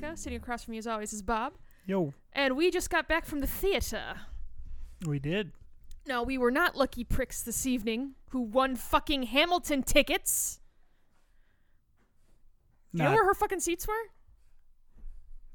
Sitting 0.00 0.36
across 0.38 0.64
from 0.64 0.72
me, 0.72 0.78
as 0.78 0.86
always, 0.86 1.12
is 1.12 1.22
Bob. 1.22 1.52
Yo, 1.86 2.14
And 2.32 2.56
we 2.56 2.70
just 2.70 2.88
got 2.90 3.08
back 3.08 3.26
from 3.26 3.40
the 3.40 3.46
theater. 3.46 4.14
we 5.06 5.18
did. 5.18 5.52
No, 6.06 6.22
we 6.22 6.38
were 6.38 6.50
not 6.50 6.76
lucky 6.76 7.04
pricks 7.04 7.42
this 7.42 7.66
evening 7.66 8.14
who 8.30 8.40
won 8.40 8.74
fucking 8.76 9.24
Hamilton 9.24 9.82
tickets. 9.82 10.60
You 12.92 13.04
know 13.04 13.12
where 13.12 13.24
her 13.24 13.34
fucking 13.34 13.60
seats 13.60 13.86
were? 13.86 13.94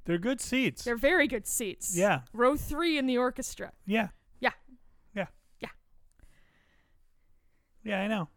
they're 0.05 0.17
good 0.17 0.39
seats. 0.39 0.83
They're 0.85 0.95
very 0.97 1.27
good 1.27 1.45
seats. 1.45 1.95
yeah, 1.97 2.21
Row 2.33 2.55
three 2.55 2.97
in 2.97 3.07
the 3.07 3.17
orchestra. 3.17 3.71
yeah. 3.85 4.09
Yeah. 4.39 4.51
Yeah. 5.13 5.25
Yeah. 5.59 5.69
Yeah, 7.83 8.01
I 8.01 8.07
know. 8.07 8.29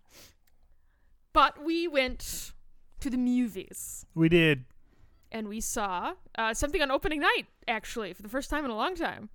But 1.33 1.63
we 1.65 1.87
went 1.87 2.53
to 3.01 3.09
the 3.11 3.17
movies 3.19 4.05
We 4.15 4.29
did. 4.29 4.65
And 5.33 5.49
we 5.49 5.61
saw 5.61 6.15
uh, 6.37 6.55
something 6.55 6.83
on 6.83 6.91
opening 6.91 7.21
night, 7.21 7.47
actually, 7.69 8.13
for 8.13 8.23
the 8.23 8.29
first 8.29 8.51
time 8.51 8.65
in 8.65 8.71
a 8.71 8.77
long 8.77 8.95
time. 8.95 9.29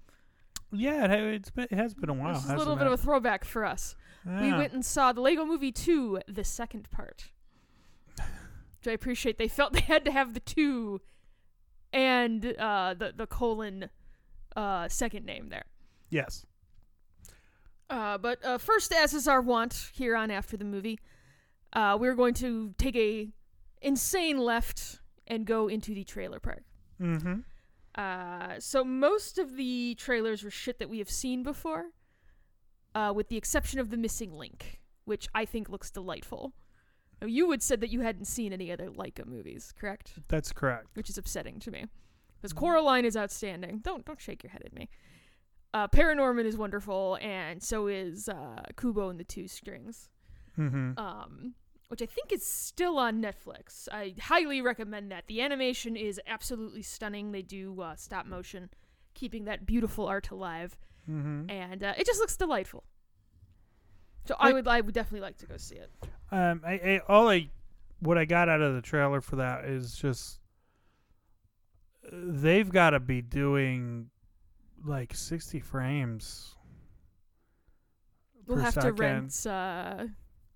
Yeah, 0.71 1.05
it, 1.05 1.53
been, 1.53 1.67
it 1.71 1.75
has 1.75 1.93
been 1.93 2.09
a 2.09 2.13
while. 2.13 2.33
this 2.33 2.43
is 2.43 2.49
a 2.49 2.57
little 2.57 2.75
bit 2.75 2.87
of 2.87 2.93
a 2.93 2.97
throwback 2.97 3.45
for 3.45 3.65
us. 3.65 3.95
it? 4.25 4.41
We 4.41 4.51
went 4.51 4.73
and 4.73 4.85
saw 4.85 5.13
the 5.13 5.21
Lego 5.21 5.45
Movie 5.45 5.71
2, 5.71 6.21
the 6.27 6.43
second 6.43 6.89
part. 6.91 7.31
Which 8.17 8.87
I 8.87 8.91
appreciate. 8.91 9.37
They 9.37 9.47
felt 9.47 9.73
they 9.73 9.81
had 9.81 10.03
to 10.05 10.11
have 10.11 10.33
the 10.33 10.39
two 10.39 11.01
and 11.93 12.45
uh, 12.57 12.93
the, 12.97 13.13
the 13.15 13.27
colon 13.27 13.89
uh, 14.55 14.89
second 14.89 15.25
name 15.25 15.49
there. 15.49 15.65
Yes. 16.09 16.45
Uh, 17.89 18.17
but 18.17 18.43
uh, 18.43 18.57
first, 18.57 18.91
as 18.91 19.13
is 19.13 19.27
our 19.27 19.41
wont 19.41 19.91
here 19.93 20.15
on 20.15 20.31
After 20.31 20.57
the 20.57 20.65
Movie, 20.65 20.99
uh, 21.73 21.97
we're 21.99 22.15
going 22.15 22.33
to 22.35 22.73
take 22.77 22.95
a 22.95 23.29
insane 23.81 24.37
left 24.37 24.99
and 25.27 25.45
go 25.45 25.67
into 25.67 25.93
the 25.93 26.03
trailer 26.03 26.39
park. 26.39 26.63
Mm-hmm. 27.01 27.39
Uh, 27.95 28.59
so 28.59 28.83
most 28.83 29.37
of 29.37 29.55
the 29.55 29.95
trailers 29.95 30.43
were 30.43 30.49
shit 30.51 30.79
that 30.79 30.89
we 30.89 30.99
have 30.99 31.09
seen 31.09 31.43
before, 31.43 31.85
uh, 32.93 33.13
with 33.15 33.29
the 33.29 33.37
exception 33.37 33.79
of 33.79 33.89
the 33.89 33.97
missing 33.97 34.33
link, 34.33 34.81
which 35.05 35.27
I 35.33 35.45
think 35.45 35.69
looks 35.69 35.91
delightful. 35.91 36.53
Now, 37.21 37.27
you 37.27 37.49
had 37.51 37.63
said 37.63 37.79
that 37.81 37.89
you 37.89 38.01
hadn't 38.01 38.25
seen 38.25 38.51
any 38.51 38.71
other 38.71 38.89
Laika 38.89 39.25
movies, 39.25 39.73
correct? 39.79 40.13
That's 40.27 40.51
correct. 40.51 40.87
Which 40.95 41.09
is 41.09 41.17
upsetting 41.17 41.59
to 41.61 41.71
me, 41.71 41.85
because 42.41 42.51
Coraline 42.51 43.05
is 43.05 43.15
outstanding. 43.15 43.79
Don't 43.79 44.05
don't 44.05 44.19
shake 44.19 44.43
your 44.43 44.51
head 44.51 44.63
at 44.65 44.73
me. 44.73 44.89
Uh, 45.73 45.87
Paranorman 45.87 46.45
is 46.45 46.57
wonderful, 46.57 47.17
and 47.21 47.63
so 47.63 47.87
is 47.87 48.27
uh, 48.27 48.63
Kubo 48.77 49.09
and 49.09 49.19
the 49.19 49.23
Two 49.23 49.47
Strings 49.47 50.09
Mm-hmm. 50.57 50.97
um, 50.97 51.53
which 51.87 52.01
I 52.01 52.05
think 52.05 52.31
is 52.31 52.45
still 52.45 52.97
on 52.97 53.21
Netflix. 53.21 53.87
I 53.91 54.15
highly 54.19 54.61
recommend 54.61 55.11
that. 55.11 55.27
The 55.27 55.41
animation 55.41 55.95
is 55.95 56.19
absolutely 56.27 56.81
stunning. 56.81 57.31
They 57.31 57.41
do 57.41 57.79
uh, 57.81 57.95
stop 57.95 58.25
motion, 58.25 58.69
keeping 59.13 59.45
that 59.45 59.65
beautiful 59.65 60.07
art 60.07 60.29
alive, 60.31 60.75
mm-hmm. 61.09 61.49
and 61.49 61.83
uh, 61.83 61.93
it 61.97 62.05
just 62.05 62.19
looks 62.19 62.35
delightful. 62.35 62.83
So 64.25 64.35
I 64.39 64.45
Like- 64.45 64.53
would, 64.55 64.67
I 64.67 64.81
would 64.81 64.93
definitely 64.93 65.21
like 65.21 65.37
to 65.37 65.45
go 65.45 65.57
see 65.57 65.75
it. 65.75 65.91
Um, 66.31 66.61
I, 66.65 66.73
I 66.73 67.01
all 67.07 67.29
I 67.29 67.49
what 67.99 68.17
I 68.17 68.25
got 68.25 68.49
out 68.49 68.61
of 68.61 68.73
the 68.73 68.81
trailer 68.81 69.21
for 69.21 69.35
that 69.37 69.65
is 69.65 69.95
just 69.95 70.39
they've 72.11 72.69
got 72.69 72.91
to 72.91 72.99
be 72.99 73.21
doing 73.21 74.09
like 74.83 75.13
sixty 75.13 75.59
frames. 75.59 76.55
We'll 78.47 78.57
have 78.57 78.73
second. 78.73 78.95
to 78.95 79.01
rent 79.03 79.45
uh, 79.45 80.05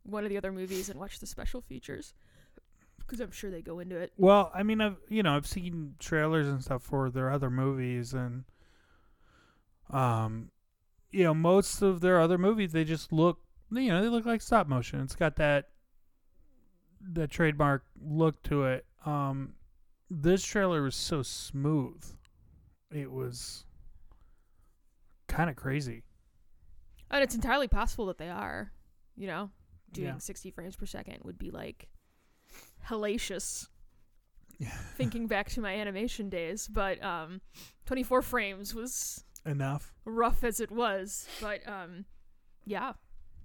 one 0.04 0.24
of 0.24 0.30
the 0.30 0.38
other 0.38 0.52
movies 0.52 0.90
and 0.90 1.00
watch 1.00 1.20
the 1.20 1.28
special 1.28 1.62
features, 1.62 2.14
because 3.00 3.20
I'm 3.20 3.32
sure 3.32 3.52
they 3.52 3.62
go 3.62 3.80
into 3.80 3.98
it. 3.98 4.12
Well, 4.18 4.52
I 4.54 4.64
mean, 4.64 4.82
I've 4.82 4.98
you 5.10 5.24
know 5.24 5.36
I've 5.36 5.48
seen 5.48 5.96
trailers 6.00 6.48
and 6.48 6.64
stuff 6.64 6.84
for 6.84 7.10
their 7.10 7.32
other 7.32 7.50
movies, 7.50 8.14
and 8.14 8.44
um, 9.90 10.52
you 11.12 11.24
know 11.24 11.34
most 11.34 11.82
of 11.82 12.02
their 12.02 12.20
other 12.20 12.38
movies 12.38 12.72
they 12.72 12.84
just 12.84 13.12
look 13.12 13.40
you 13.72 13.90
know 13.90 14.02
they 14.02 14.10
look 14.10 14.26
like 14.26 14.42
stop 14.42 14.68
motion. 14.68 15.02
It's 15.02 15.16
got 15.16 15.36
that 15.38 15.70
that 17.14 17.30
trademark 17.30 17.84
look 18.02 18.42
to 18.44 18.66
it. 18.66 18.86
Um, 19.06 19.54
this 20.10 20.44
trailer 20.44 20.82
was 20.82 20.96
so 20.96 21.22
smooth, 21.22 22.04
it 22.92 23.12
was 23.12 23.66
kind 25.28 25.50
of 25.50 25.56
crazy. 25.56 26.04
And 27.12 27.24
it's 27.24 27.36
entirely 27.36 27.68
possible 27.68 28.06
that 28.08 28.18
they 28.18 28.30
are, 28.30 28.72
you 29.16 29.28
know, 29.28 29.50
doing 29.92 30.08
Yeah. 30.08 30.18
60 30.18 30.52
frames 30.52 30.76
per 30.76 30.86
second 30.86 31.20
would 31.24 31.38
be 31.38 31.52
like 31.52 31.90
hellacious. 32.88 33.68
Thinking 34.98 35.28
back 35.28 35.50
to 35.52 35.62
my 35.62 35.74
animation 35.76 36.30
days, 36.30 36.68
but 36.68 37.02
um, 37.04 37.40
24 37.86 38.22
frames 38.22 38.76
was 38.76 39.24
Enough. 39.46 39.94
rough 40.04 40.44
as 40.44 40.60
it 40.60 40.70
was. 40.70 41.28
But 41.40 41.66
um, 41.68 42.04
yeah, 42.66 42.94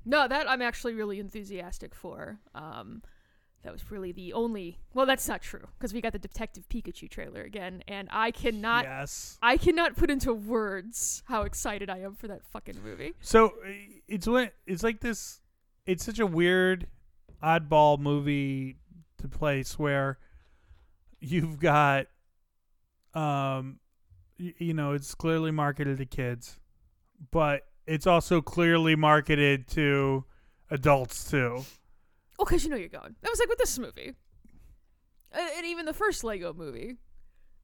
no, 0.04 0.26
that 0.26 0.50
I'm 0.50 0.60
actually 0.60 0.94
really 0.94 1.20
enthusiastic 1.20 1.94
for. 1.94 2.40
Um, 2.54 3.02
that 3.62 3.72
was 3.72 3.90
really 3.92 4.10
the 4.10 4.32
only. 4.32 4.80
Well, 4.92 5.06
that's 5.06 5.26
not 5.28 5.40
true 5.40 5.68
because 5.78 5.94
we 5.94 6.00
got 6.00 6.12
the 6.12 6.18
Detective 6.18 6.68
Pikachu 6.68 7.08
trailer 7.08 7.42
again, 7.42 7.84
and 7.86 8.08
I 8.10 8.32
cannot. 8.32 8.84
yes. 8.84 9.38
I 9.40 9.56
cannot 9.56 9.94
put 9.96 10.10
into 10.10 10.34
words 10.34 11.22
how 11.26 11.42
excited 11.42 11.88
I 11.88 11.98
am 12.00 12.16
for 12.16 12.26
that 12.26 12.44
fucking 12.44 12.82
movie. 12.84 13.14
So 13.20 13.54
it's 14.08 14.26
what 14.26 14.52
it's 14.66 14.82
like 14.82 14.98
this. 15.00 15.40
It's 15.86 16.04
such 16.04 16.18
a 16.18 16.26
weird, 16.26 16.86
oddball 17.42 17.98
movie 17.98 18.76
to 19.18 19.28
place 19.28 19.78
where 19.78 20.18
you've 21.20 21.58
got, 21.58 22.06
um, 23.12 23.80
y- 24.38 24.54
you 24.58 24.74
know, 24.74 24.92
it's 24.92 25.14
clearly 25.14 25.50
marketed 25.50 25.98
to 25.98 26.06
kids, 26.06 26.58
but 27.30 27.62
it's 27.86 28.06
also 28.06 28.40
clearly 28.40 28.96
marketed 28.96 29.68
to 29.68 30.24
adults 30.70 31.30
too. 31.30 31.64
Oh, 32.38 32.44
because 32.44 32.64
you 32.64 32.70
know 32.70 32.76
you're 32.76 32.88
going. 32.88 33.14
That 33.22 33.30
was 33.30 33.38
like 33.38 33.48
with 33.48 33.58
this 33.58 33.78
movie. 33.78 34.14
And, 35.32 35.50
and 35.56 35.66
even 35.66 35.84
the 35.84 35.92
first 35.92 36.24
Lego 36.24 36.52
movie. 36.54 36.96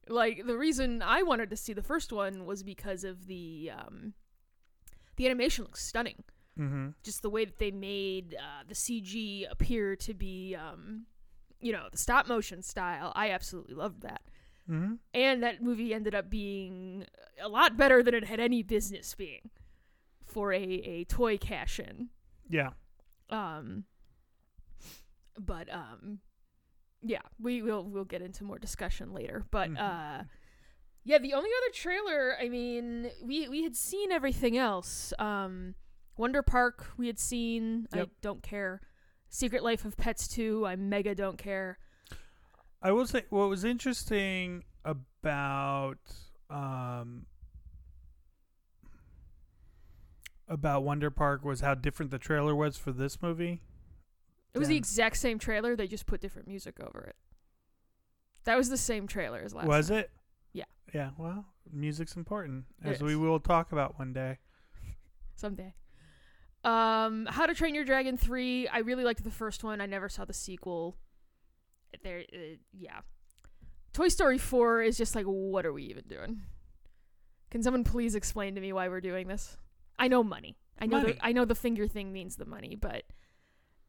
Like, 0.07 0.45
the 0.45 0.57
reason 0.57 1.01
I 1.01 1.23
wanted 1.23 1.49
to 1.51 1.57
see 1.57 1.73
the 1.73 1.83
first 1.83 2.11
one 2.11 2.45
was 2.45 2.63
because 2.63 3.03
of 3.03 3.27
the, 3.27 3.71
um, 3.75 4.13
the 5.15 5.25
animation 5.25 5.63
looks 5.63 5.83
stunning. 5.83 6.23
Mm-hmm. 6.59 6.89
Just 7.03 7.21
the 7.21 7.29
way 7.29 7.45
that 7.45 7.57
they 7.59 7.71
made 7.71 8.35
uh, 8.37 8.63
the 8.67 8.75
CG 8.75 9.49
appear 9.49 9.95
to 9.95 10.13
be, 10.13 10.55
um, 10.55 11.05
you 11.59 11.71
know, 11.71 11.87
the 11.91 11.97
stop 11.97 12.27
motion 12.27 12.61
style. 12.61 13.11
I 13.15 13.31
absolutely 13.31 13.73
loved 13.75 14.01
that. 14.01 14.21
Mm-hmm. 14.69 14.95
And 15.13 15.43
that 15.43 15.61
movie 15.63 15.93
ended 15.93 16.13
up 16.13 16.29
being 16.29 17.05
a 17.41 17.47
lot 17.49 17.77
better 17.77 18.03
than 18.03 18.13
it 18.13 18.25
had 18.25 18.39
any 18.39 18.63
business 18.63 19.15
being 19.15 19.49
for 20.25 20.53
a, 20.53 20.61
a 20.61 21.03
toy 21.05 21.37
cash 21.37 21.79
in. 21.79 22.09
Yeah. 22.49 22.71
Um, 23.29 23.85
but 25.39 25.71
um, 25.73 26.19
yeah, 27.01 27.21
we 27.39 27.61
will 27.61 27.83
we'll 27.83 28.05
get 28.05 28.21
into 28.21 28.43
more 28.43 28.59
discussion 28.59 29.13
later. 29.13 29.45
But 29.51 29.69
Mhm. 29.71 29.79
uh, 29.79 30.23
yeah, 31.03 31.17
the 31.17 31.33
only 31.33 31.49
other 31.49 31.73
trailer, 31.73 32.35
I 32.39 32.47
mean, 32.49 33.09
we 33.23 33.47
we 33.47 33.63
had 33.63 33.75
seen 33.75 34.11
everything 34.11 34.57
else. 34.57 35.13
Um, 35.17 35.75
Wonder 36.21 36.43
Park, 36.43 36.85
we 36.97 37.07
had 37.07 37.17
seen. 37.17 37.87
I 37.91 38.05
don't 38.21 38.43
care. 38.43 38.79
Secret 39.29 39.63
Life 39.63 39.85
of 39.85 39.97
Pets 39.97 40.27
2, 40.27 40.67
I 40.67 40.75
mega 40.75 41.15
don't 41.15 41.39
care. 41.39 41.79
I 42.79 42.91
will 42.91 43.07
say 43.07 43.23
what 43.31 43.49
was 43.49 43.65
interesting 43.65 44.63
about 44.85 45.97
um 46.51 47.25
about 50.47 50.83
Wonder 50.83 51.09
Park 51.09 51.43
was 51.43 51.61
how 51.61 51.73
different 51.73 52.11
the 52.11 52.19
trailer 52.19 52.53
was 52.53 52.77
for 52.77 52.91
this 52.91 53.19
movie. 53.23 53.63
It 54.53 54.59
was 54.59 54.67
the 54.67 54.77
exact 54.77 55.17
same 55.17 55.39
trailer. 55.39 55.75
They 55.75 55.87
just 55.87 56.05
put 56.05 56.21
different 56.21 56.47
music 56.47 56.79
over 56.79 57.01
it. 57.01 57.15
That 58.43 58.59
was 58.59 58.69
the 58.69 58.77
same 58.77 59.07
trailer 59.07 59.39
as 59.39 59.55
last. 59.55 59.67
was 59.67 59.87
time. 59.87 59.97
it? 59.97 60.11
Yeah. 60.53 60.65
Yeah. 60.93 61.09
Well, 61.17 61.47
music's 61.73 62.15
important, 62.15 62.65
It 62.85 62.89
as 62.91 63.01
we 63.01 63.15
will 63.15 63.39
talk 63.39 63.71
about 63.71 63.97
one 63.97 64.13
day. 64.13 64.37
someday. 65.35 65.73
Um, 66.63 67.27
How 67.29 67.45
to 67.45 67.53
Train 67.53 67.73
Your 67.75 67.85
Dragon 67.85 68.17
three. 68.17 68.67
I 68.67 68.79
really 68.79 69.03
liked 69.03 69.23
the 69.23 69.31
first 69.31 69.63
one. 69.63 69.81
I 69.81 69.85
never 69.85 70.09
saw 70.09 70.25
the 70.25 70.33
sequel. 70.33 70.95
There, 72.03 72.19
uh, 72.19 72.57
yeah. 72.71 72.99
Toy 73.93 74.07
Story 74.07 74.37
four 74.37 74.81
is 74.81 74.97
just 74.97 75.15
like, 75.15 75.25
what 75.25 75.65
are 75.65 75.73
we 75.73 75.83
even 75.83 76.03
doing? 76.07 76.41
Can 77.49 77.63
someone 77.63 77.83
please 77.83 78.15
explain 78.15 78.55
to 78.55 78.61
me 78.61 78.71
why 78.71 78.87
we're 78.87 79.01
doing 79.01 79.27
this? 79.27 79.57
I 79.99 80.07
know 80.07 80.23
money. 80.23 80.57
I 80.79 80.85
know 80.85 81.01
Money. 81.01 81.13
the 81.13 81.25
I 81.25 81.31
know 81.31 81.45
the 81.45 81.55
finger 81.55 81.87
thing 81.87 82.11
means 82.13 82.37
the 82.37 82.45
money, 82.45 82.75
but 82.75 83.03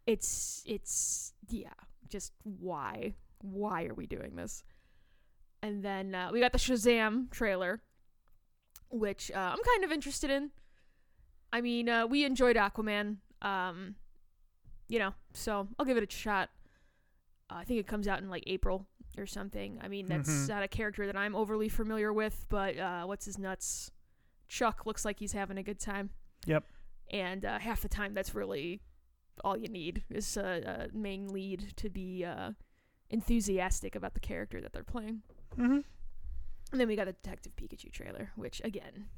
it's 0.07 0.63
it's 0.67 1.33
yeah, 1.49 1.71
just 2.09 2.33
why 2.43 3.15
why 3.39 3.85
are 3.85 3.95
we 3.95 4.07
doing 4.07 4.37
this? 4.37 4.65
And 5.63 5.83
then 5.83 6.15
uh, 6.15 6.31
we 6.33 6.41
got 6.41 6.53
the 6.53 6.59
Shazam 6.59 7.31
trailer, 7.31 7.81
which 8.91 9.31
uh, 9.31 9.39
I'm 9.39 9.63
kind 9.65 9.85
of 9.85 9.93
interested 9.93 10.31
in. 10.31 10.51
I 11.53 11.61
mean, 11.61 11.89
uh, 11.89 12.07
we 12.07 12.25
enjoyed 12.25 12.57
Aquaman, 12.57 13.17
um, 13.43 13.95
you 14.89 14.99
know, 14.99 15.13
so 15.35 15.69
I'll 15.79 15.85
give 15.87 15.97
it 15.97 16.05
a 16.05 16.11
shot. 16.17 16.51
Uh, 17.51 17.57
I 17.57 17.65
think 17.65 17.79
it 17.81 17.87
comes 17.87 18.09
out 18.09 18.21
in 18.21 18.31
like 18.31 18.45
April, 18.47 18.87
or 19.19 19.27
something. 19.27 19.79
I 19.83 19.89
mean, 19.89 20.07
that's 20.07 20.31
Mhm. 20.31 20.49
not 20.49 20.63
a 20.63 20.69
character 20.69 21.05
that 21.07 21.17
I'm 21.17 21.35
overly 21.37 21.69
familiar 21.69 22.13
with, 22.15 22.47
but 22.49 22.79
uh, 22.79 23.05
what's 23.05 23.27
his 23.27 23.39
nuts? 23.39 23.91
Chuck 24.49 24.87
looks 24.87 25.05
like 25.05 25.19
he's 25.19 25.33
having 25.33 25.59
a 25.59 25.63
good 25.63 25.79
time. 25.79 26.11
Yep. 26.47 26.65
And 27.11 27.45
uh, 27.45 27.59
half 27.59 27.83
the 27.83 27.89
time, 27.91 28.15
that's 28.15 28.35
really 28.35 28.81
all 29.45 29.57
you 29.57 29.69
need 29.69 30.03
is 30.09 30.37
a, 30.39 30.89
a 30.91 30.97
main 30.97 31.29
lead 31.29 31.75
to 31.77 31.91
be 31.91 32.25
uh, 32.25 32.53
enthusiastic 33.11 33.95
about 33.95 34.15
the 34.15 34.21
character 34.21 34.61
that 34.63 34.73
they're 34.73 34.83
playing. 34.83 35.23
Mm-hmm. 35.59 35.81
And 36.73 36.81
then 36.81 36.89
we 36.89 36.97
got 36.97 37.05
the 37.07 37.13
Detective 37.13 37.55
Pikachu 37.55 37.93
trailer, 37.93 38.33
which 38.37 38.63
again, 38.65 39.09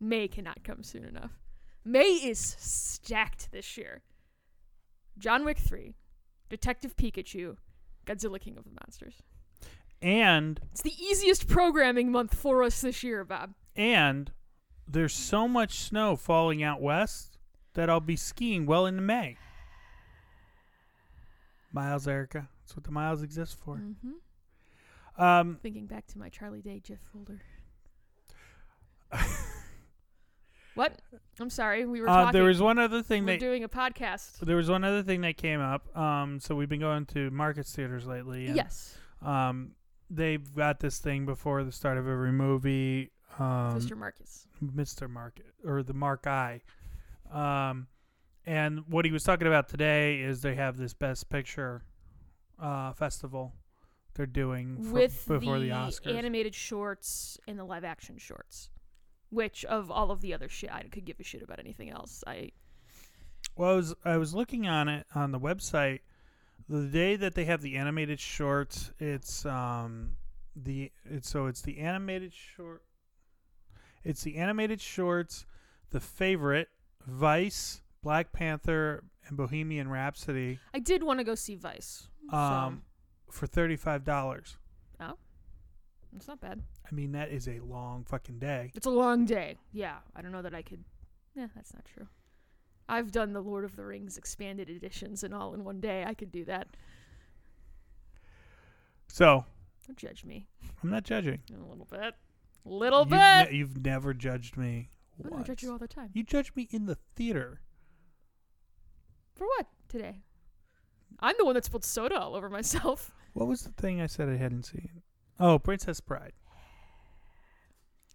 May 0.00 0.28
cannot 0.28 0.62
come 0.64 0.82
soon 0.82 1.04
enough. 1.04 1.32
May 1.84 2.02
is 2.14 2.38
stacked 2.58 3.50
this 3.52 3.76
year. 3.76 4.02
John 5.18 5.44
Wick 5.44 5.58
3, 5.58 5.94
Detective 6.50 6.96
Pikachu, 6.96 7.56
Godzilla 8.06 8.40
King 8.40 8.58
of 8.58 8.64
the 8.64 8.70
Monsters. 8.80 9.22
And 10.02 10.60
It's 10.72 10.82
the 10.82 10.92
easiest 11.02 11.48
programming 11.48 12.12
month 12.12 12.34
for 12.34 12.62
us 12.62 12.80
this 12.82 13.02
year, 13.02 13.24
Bob. 13.24 13.54
and 13.74 14.30
there's 14.88 15.14
so 15.14 15.48
much 15.48 15.80
snow 15.80 16.14
falling 16.16 16.62
out 16.62 16.80
west 16.80 17.38
that 17.74 17.88
I'll 17.90 17.98
be 18.00 18.14
skiing 18.16 18.66
well 18.66 18.86
into 18.86 19.02
May. 19.02 19.36
Miles, 21.72 22.06
Erica. 22.06 22.48
That's 22.62 22.76
what 22.76 22.84
the 22.84 22.92
miles 22.92 23.22
exist 23.22 23.56
for. 23.58 23.76
Mm-hmm. 23.78 25.22
Um, 25.22 25.58
Thinking 25.62 25.86
back 25.86 26.06
to 26.08 26.18
my 26.18 26.28
Charlie 26.28 26.60
Day 26.62 26.80
GIF 26.84 27.00
folder. 27.12 27.40
what? 30.76 31.00
I'm 31.40 31.50
sorry. 31.50 31.84
We 31.84 32.00
were 32.00 32.08
uh, 32.08 32.14
talking. 32.14 32.32
there 32.32 32.48
was 32.48 32.60
one 32.60 32.78
other 32.78 33.02
thing 33.02 33.24
we're 33.24 33.32
that 33.32 33.40
doing 33.40 33.64
a 33.64 33.68
podcast. 33.68 34.38
there 34.40 34.56
was 34.56 34.70
one 34.70 34.84
other 34.84 35.02
thing 35.02 35.20
that 35.22 35.36
came 35.36 35.60
up. 35.60 35.94
Um, 35.96 36.40
so 36.40 36.54
we've 36.54 36.68
been 36.68 36.80
going 36.80 37.06
to 37.06 37.30
Marcus 37.30 37.74
theaters 37.74 38.06
lately. 38.06 38.46
And, 38.46 38.56
Yes, 38.56 38.96
Um, 39.22 39.72
they've 40.08 40.54
got 40.54 40.80
this 40.80 40.98
thing 40.98 41.26
before 41.26 41.64
the 41.64 41.72
start 41.72 41.98
of 41.98 42.06
every 42.08 42.32
movie. 42.32 43.10
Um, 43.38 43.78
Mr. 43.78 43.96
Marcus. 43.96 44.46
Mr. 44.64 45.10
Market 45.10 45.52
or 45.64 45.82
the 45.82 45.92
Mark 45.94 46.26
I. 46.26 46.62
Um, 47.30 47.88
and 48.46 48.84
what 48.88 49.04
he 49.04 49.10
was 49.10 49.24
talking 49.24 49.46
about 49.46 49.68
today 49.68 50.20
is 50.20 50.42
they 50.42 50.54
have 50.54 50.76
this 50.76 50.94
Best 50.94 51.28
Picture 51.28 51.82
uh, 52.60 52.92
festival 52.92 53.52
they're 54.14 54.24
doing 54.26 54.82
for, 54.84 54.92
with 54.92 55.24
before 55.26 55.58
the, 55.58 55.68
the 55.68 55.74
Oscars. 55.74 56.14
animated 56.14 56.54
shorts 56.54 57.38
and 57.46 57.58
the 57.58 57.64
live 57.64 57.84
action 57.84 58.16
shorts. 58.18 58.70
Which 59.30 59.64
of 59.64 59.90
all 59.90 60.10
of 60.10 60.20
the 60.20 60.32
other 60.34 60.48
shit, 60.48 60.70
I 60.72 60.82
could 60.84 61.04
give 61.04 61.18
a 61.20 61.24
shit 61.24 61.42
about 61.42 61.58
anything 61.58 61.90
else. 61.90 62.22
I 62.26 62.52
well, 63.56 63.70
I 63.70 63.74
was 63.74 63.94
I 64.04 64.16
was 64.16 64.34
looking 64.34 64.68
on 64.68 64.88
it 64.88 65.06
on 65.14 65.32
the 65.32 65.40
website 65.40 66.00
the 66.68 66.86
day 66.86 67.16
that 67.16 67.34
they 67.34 67.44
have 67.44 67.62
the 67.62 67.76
animated 67.76 68.20
shorts. 68.20 68.92
It's 68.98 69.46
um 69.46 70.12
the 70.54 70.90
it's 71.04 71.28
so 71.28 71.46
it's 71.46 71.62
the 71.62 71.78
animated 71.78 72.32
short. 72.32 72.82
It's 74.04 74.22
the 74.22 74.36
animated 74.36 74.80
shorts, 74.80 75.46
the 75.90 76.00
favorite, 76.00 76.68
Vice, 77.06 77.82
Black 78.02 78.32
Panther, 78.32 79.04
and 79.26 79.36
Bohemian 79.36 79.88
Rhapsody. 79.88 80.60
I 80.72 80.78
did 80.78 81.02
want 81.02 81.18
to 81.18 81.24
go 81.24 81.34
see 81.34 81.56
Vice. 81.56 82.08
Um, 82.30 82.82
for 83.30 83.46
thirty 83.46 83.76
five 83.76 84.04
dollars. 84.04 84.58
It's 86.16 86.28
not 86.28 86.40
bad. 86.40 86.62
I 86.90 86.94
mean, 86.94 87.12
that 87.12 87.30
is 87.30 87.48
a 87.48 87.60
long 87.60 88.04
fucking 88.04 88.38
day. 88.38 88.72
It's 88.74 88.86
a 88.86 88.90
long 88.90 89.24
day. 89.24 89.56
Yeah, 89.72 89.96
I 90.14 90.22
don't 90.22 90.32
know 90.32 90.42
that 90.42 90.54
I 90.54 90.62
could. 90.62 90.82
Yeah, 91.34 91.46
that's 91.54 91.72
not 91.74 91.84
true. 91.84 92.06
I've 92.88 93.10
done 93.10 93.32
the 93.32 93.40
Lord 93.42 93.64
of 93.64 93.76
the 93.76 93.84
Rings 93.84 94.16
expanded 94.16 94.70
editions 94.70 95.22
and 95.24 95.34
all 95.34 95.54
in 95.54 95.64
one 95.64 95.80
day. 95.80 96.04
I 96.06 96.14
could 96.14 96.30
do 96.30 96.44
that. 96.44 96.68
So 99.08 99.44
Don't 99.86 99.96
judge 99.98 100.24
me 100.24 100.46
I'm 100.82 100.90
not 100.90 101.04
judging. 101.04 101.40
a 101.50 101.68
little 101.68 101.86
bit. 101.90 102.14
Little 102.64 103.00
You've, 103.00 103.10
bit. 103.10 103.50
ne- 103.50 103.56
you've 103.56 103.84
never 103.84 104.12
judged 104.12 104.56
me. 104.56 104.90
Do 105.22 105.30
I 105.36 105.42
judge 105.42 105.62
you 105.62 105.70
all 105.72 105.78
the 105.78 105.88
time. 105.88 106.10
You 106.12 106.22
judge 106.22 106.52
me 106.54 106.68
in 106.70 106.86
the 106.86 106.96
theater. 107.14 107.60
For 109.34 109.46
what 109.46 109.66
today? 109.88 110.22
I'm 111.20 111.34
the 111.38 111.44
one 111.44 111.54
that 111.54 111.64
spilled 111.64 111.84
soda 111.84 112.18
all 112.20 112.34
over 112.34 112.50
myself. 112.50 113.12
What 113.32 113.48
was 113.48 113.62
the 113.62 113.70
thing 113.70 114.00
I 114.00 114.06
said 114.06 114.28
I 114.28 114.36
hadn't 114.36 114.64
seen? 114.64 115.02
Oh, 115.38 115.58
Princess 115.58 116.00
Bride. 116.00 116.32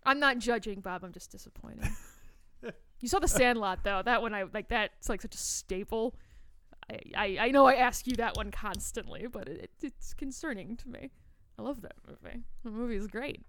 I'm 0.05 0.19
not 0.19 0.39
judging, 0.39 0.81
Bob. 0.81 1.03
I'm 1.03 1.11
just 1.11 1.31
disappointed. 1.31 1.87
you 2.99 3.07
saw 3.07 3.19
the 3.19 3.27
Sandlot 3.27 3.83
though. 3.83 4.01
That 4.03 4.21
one, 4.21 4.33
I 4.33 4.45
like. 4.53 4.69
That's 4.69 5.09
like 5.09 5.21
such 5.21 5.35
a 5.35 5.37
staple. 5.37 6.15
I, 6.89 6.99
I, 7.15 7.37
I 7.39 7.51
know 7.51 7.67
I 7.67 7.75
ask 7.75 8.07
you 8.07 8.15
that 8.15 8.35
one 8.35 8.51
constantly, 8.51 9.27
but 9.27 9.47
it, 9.47 9.69
it's 9.81 10.13
concerning 10.13 10.75
to 10.77 10.89
me. 10.89 11.11
I 11.59 11.61
love 11.61 11.81
that 11.81 11.95
movie. 12.07 12.43
The 12.63 12.71
movie 12.71 12.95
is 12.95 13.07
great. 13.07 13.45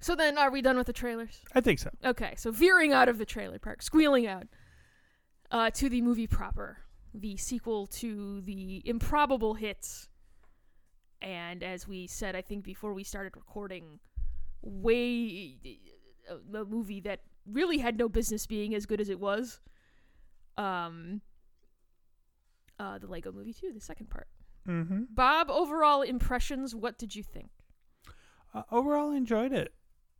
So 0.00 0.14
then, 0.14 0.36
are 0.36 0.50
we 0.50 0.60
done 0.60 0.76
with 0.76 0.86
the 0.86 0.92
trailers? 0.92 1.40
I 1.54 1.60
think 1.62 1.78
so. 1.78 1.90
Okay, 2.04 2.34
so 2.36 2.50
veering 2.50 2.92
out 2.92 3.08
of 3.08 3.18
the 3.18 3.24
trailer 3.24 3.58
park, 3.58 3.82
squealing 3.82 4.26
out 4.26 4.46
uh, 5.50 5.70
to 5.70 5.88
the 5.88 6.02
movie 6.02 6.26
proper, 6.26 6.78
the 7.14 7.36
sequel 7.36 7.86
to 7.86 8.42
the 8.42 8.82
improbable 8.84 9.54
hit. 9.54 10.08
And 11.22 11.62
as 11.62 11.88
we 11.88 12.06
said, 12.06 12.36
I 12.36 12.42
think 12.42 12.64
before 12.64 12.92
we 12.92 13.02
started 13.04 13.36
recording, 13.36 13.98
way 14.62 15.58
a 16.52 16.64
movie 16.64 17.00
that 17.00 17.20
really 17.46 17.78
had 17.78 17.96
no 17.98 18.08
business 18.08 18.46
being 18.46 18.74
as 18.74 18.86
good 18.86 19.00
as 19.00 19.08
it 19.08 19.20
was. 19.20 19.60
Um, 20.58 21.20
uh, 22.78 22.98
the 22.98 23.06
Lego 23.06 23.32
Movie 23.32 23.52
too, 23.52 23.72
the 23.72 23.80
second 23.80 24.10
part. 24.10 24.26
Mm-hmm. 24.68 25.02
Bob, 25.14 25.50
overall 25.50 26.02
impressions. 26.02 26.74
What 26.74 26.98
did 26.98 27.14
you 27.14 27.22
think? 27.22 27.50
Uh, 28.52 28.62
overall, 28.70 29.12
enjoyed 29.12 29.52
it. 29.52 29.72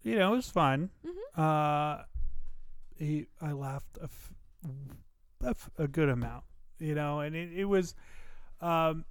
You 0.02 0.16
know, 0.16 0.32
it 0.34 0.36
was 0.36 0.50
fun. 0.50 0.90
Mhm. 1.04 1.38
Uh, 1.98 2.02
he, 2.96 3.26
I 3.40 3.52
laughed 3.52 3.98
a, 4.00 4.04
f- 4.04 4.32
a, 5.44 5.48
f- 5.48 5.70
a 5.78 5.88
good 5.88 6.08
amount. 6.08 6.44
You 6.78 6.94
know, 6.94 7.20
and 7.20 7.34
it, 7.34 7.50
it 7.54 7.64
was, 7.64 7.94
um, 8.60 9.04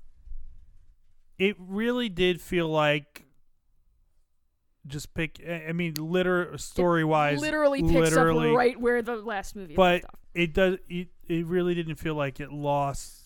it 1.38 1.56
really 1.60 2.10
did 2.10 2.42
feel 2.42 2.68
like 2.68 3.26
just 4.88 5.14
pick. 5.14 5.42
I 5.48 5.72
mean, 5.72 5.96
liter 5.96 6.58
story 6.58 7.04
wise, 7.04 7.40
literally 7.42 7.82
picks 7.82 7.94
literally- 7.94 8.52
up 8.52 8.58
right 8.58 8.80
where 8.80 9.02
the 9.02 9.16
last 9.18 9.56
movie 9.56 9.76
But- 9.76 10.06
it 10.34 10.54
does. 10.54 10.78
It, 10.90 11.10
it 11.28 11.46
really 11.46 11.74
didn't 11.74 11.96
feel 11.96 12.14
like 12.16 12.40
it 12.40 12.52
lost 12.52 13.24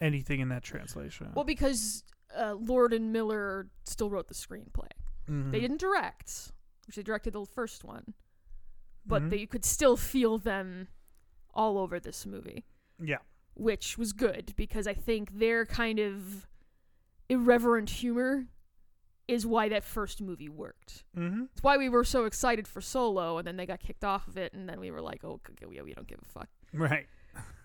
anything 0.00 0.40
in 0.40 0.48
that 0.50 0.62
translation. 0.62 1.30
Well, 1.34 1.44
because 1.44 2.04
uh, 2.36 2.54
Lord 2.54 2.92
and 2.92 3.12
Miller 3.12 3.68
still 3.84 4.10
wrote 4.10 4.28
the 4.28 4.34
screenplay. 4.34 4.90
Mhm. 5.28 5.50
They 5.50 5.60
didn't 5.60 5.80
direct, 5.80 6.52
which 6.86 6.96
they 6.96 7.02
directed 7.02 7.32
the 7.32 7.44
first 7.46 7.84
one, 7.84 8.12
but 9.06 9.22
Mhm. 9.22 9.30
they, 9.30 9.36
you 9.38 9.46
could 9.46 9.64
still 9.64 9.96
feel 9.96 10.36
them 10.38 10.88
all 11.54 11.78
over 11.78 11.98
this 11.98 12.26
movie, 12.26 12.64
Yeah. 13.00 13.18
which 13.54 13.96
was 13.96 14.12
good 14.12 14.52
because 14.56 14.86
I 14.86 14.94
think 14.94 15.38
they're 15.38 15.64
kind 15.66 15.98
of 15.98 16.46
irreverent 17.28 17.90
humor 17.90 18.46
is 19.26 19.44
why 19.46 19.68
that 19.68 19.84
first 19.84 20.22
movie 20.22 20.48
worked. 20.48 21.04
Mm-hmm. 21.16 21.44
It's 21.52 21.62
why 21.62 21.76
we 21.76 21.88
were 21.88 22.04
so 22.04 22.24
excited 22.24 22.66
for 22.66 22.80
Solo, 22.80 23.38
and 23.38 23.46
then 23.46 23.56
they 23.56 23.66
got 23.66 23.80
kicked 23.80 24.04
off 24.04 24.26
of 24.26 24.38
it, 24.38 24.54
and 24.54 24.68
then 24.68 24.80
we 24.80 24.90
were 24.90 25.02
like, 25.02 25.24
"Oh, 25.24 25.40
we, 25.68 25.80
we 25.82 25.92
don't 25.92 26.06
give 26.06 26.20
a 26.22 26.32
fuck." 26.32 26.48
Right. 26.72 27.06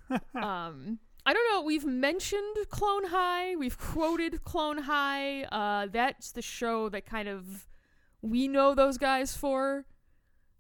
um 0.36 1.00
I 1.26 1.34
don't 1.34 1.52
know. 1.54 1.62
We've 1.62 1.86
mentioned 1.86 2.58
Clone 2.70 3.06
High. 3.06 3.56
We've 3.56 3.78
quoted 3.78 4.44
Clone 4.44 4.80
High. 4.80 5.44
Uh, 5.44 5.88
that's 5.90 6.32
the 6.34 6.42
show 6.42 6.90
that 6.90 7.06
kind 7.06 7.30
of 7.30 7.68
we 8.22 8.48
know 8.48 8.76
those 8.76 8.98
guys 8.98 9.36
for. 9.36 9.86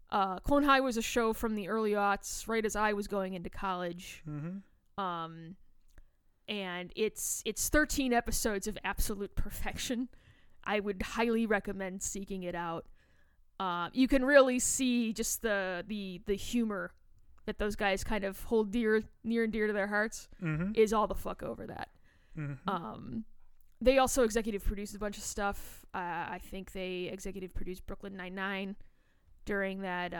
Uh, 0.09 0.39
Clone 0.39 0.63
High 0.63 0.79
was 0.79 0.95
a 0.95 1.01
show 1.01 1.33
from 1.33 1.55
the 1.55 1.67
early 1.67 1.91
aughts, 1.91 2.47
right 2.47 2.65
as 2.65 2.75
I 2.75 2.93
was 2.93 3.07
going 3.07 3.33
into 3.33 3.49
college. 3.49 4.23
mm-hmm. 4.29 5.03
Um, 5.03 5.55
and 6.47 6.91
it's 6.95 7.41
it's 7.45 7.69
13 7.69 8.13
episodes 8.13 8.67
of 8.67 8.77
absolute 8.83 9.35
perfection. 9.35 10.09
I 10.63 10.79
would 10.79 11.01
highly 11.01 11.45
recommend 11.45 12.01
seeking 12.03 12.43
it 12.43 12.55
out. 12.55 12.85
Uh, 13.59 13.89
you 13.93 14.07
can 14.07 14.25
really 14.25 14.59
see 14.59 15.13
just 15.13 15.41
the 15.41 15.83
the 15.87 16.21
the 16.25 16.35
humor 16.35 16.91
that 17.45 17.59
those 17.59 17.75
guys 17.75 18.03
kind 18.03 18.23
of 18.23 18.41
hold 18.43 18.71
dear 18.71 19.03
near 19.23 19.43
and 19.43 19.51
dear 19.53 19.67
to 19.67 19.73
their 19.73 19.87
hearts 19.87 20.29
Mm-hmm. 20.41 20.71
is 20.75 20.93
all 20.93 21.07
the 21.07 21.15
fuck 21.15 21.43
over 21.43 21.67
that. 21.67 21.89
mm-hmm. 22.37 22.69
Um, 22.69 23.25
they 23.81 23.97
also 23.97 24.23
executive 24.23 24.63
produced 24.63 24.95
a 24.95 24.99
bunch 24.99 25.17
of 25.17 25.23
stuff. 25.23 25.85
Uh, 25.93 25.97
I 25.97 26.39
think 26.41 26.71
they 26.71 27.09
executive 27.11 27.53
produced 27.53 27.85
Brooklyn 27.85 28.15
Nine 28.15 28.33
Nine 28.35 28.75
during 29.45 29.81
that. 29.81 30.13
Uh, 30.13 30.17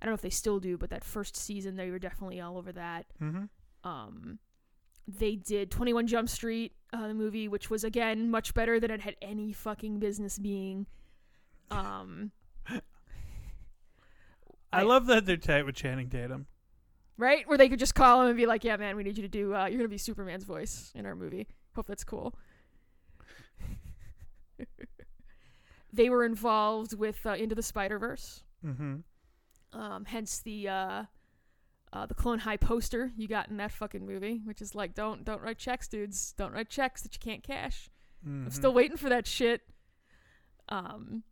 I 0.00 0.04
don't 0.04 0.10
know 0.10 0.14
if 0.14 0.22
they 0.22 0.30
still 0.30 0.58
do, 0.58 0.76
but 0.76 0.90
that 0.90 1.04
first 1.04 1.36
season 1.36 1.76
they 1.76 1.90
were 1.90 2.00
definitely 2.00 2.40
all 2.40 2.58
over 2.58 2.72
that. 2.72 3.06
mm-hmm. 3.22 3.44
Um, 3.88 4.40
they 5.08 5.36
did 5.36 5.70
Twenty 5.70 5.92
One 5.92 6.06
Jump 6.06 6.28
Street, 6.28 6.72
uh, 6.92 7.08
the 7.08 7.14
movie, 7.14 7.48
which 7.48 7.70
was 7.70 7.84
again 7.84 8.30
much 8.30 8.54
better 8.54 8.78
than 8.80 8.90
it 8.90 9.00
had 9.00 9.16
any 9.22 9.52
fucking 9.52 9.98
business 9.98 10.38
being. 10.38 10.86
Um, 11.70 12.32
I, 12.68 12.80
I- 14.72 14.82
love 14.82 15.06
that 15.06 15.26
they're 15.26 15.36
tight 15.36 15.64
with 15.66 15.74
Channing 15.76 16.08
Tatum. 16.10 16.46
right? 17.16 17.48
Where 17.48 17.56
they 17.58 17.68
could 17.68 17.78
just 17.78 17.94
call 17.94 18.22
him 18.22 18.28
and 18.28 18.36
be 18.36 18.46
like, 18.46 18.64
"Yeah, 18.64 18.76
man, 18.76 18.96
we 18.96 19.02
need 19.04 19.16
you 19.16 19.22
to 19.22 19.28
do. 19.28 19.54
Uh, 19.54 19.66
you're 19.66 19.78
gonna 19.78 19.88
be 19.88 19.98
Superman's 19.98 20.44
voice 20.44 20.92
in 20.94 21.06
our 21.06 21.14
movie. 21.14 21.46
Hope 21.74 21.86
that's 21.86 22.04
cool." 22.04 22.34
they 25.92 26.08
were 26.10 26.24
involved 26.24 26.94
with 26.98 27.24
uh, 27.26 27.30
Into 27.34 27.54
the 27.54 27.62
Spider 27.62 27.98
Verse, 27.98 28.42
Mm-hmm. 28.64 29.78
um, 29.78 30.04
hence 30.04 30.40
the 30.40 30.68
uh, 31.92 32.06
the 32.06 32.14
Clone 32.14 32.40
High 32.40 32.56
poster 32.56 33.12
you 33.16 33.28
got 33.28 33.48
in 33.48 33.56
that 33.58 33.72
fucking 33.72 34.04
movie, 34.04 34.40
which 34.44 34.60
is 34.60 34.74
like, 34.74 34.94
don't 34.94 35.24
don't 35.24 35.42
write 35.42 35.58
checks, 35.58 35.88
dudes. 35.88 36.34
Don't 36.36 36.52
write 36.52 36.68
checks 36.68 37.02
that 37.02 37.14
you 37.14 37.20
can't 37.20 37.42
cash. 37.42 37.88
Mm-hmm. 38.26 38.46
I'm 38.46 38.50
still 38.50 38.74
waiting 38.74 38.96
for 38.96 39.08
that 39.08 39.26
shit. 39.26 39.62
Um, 40.68 41.22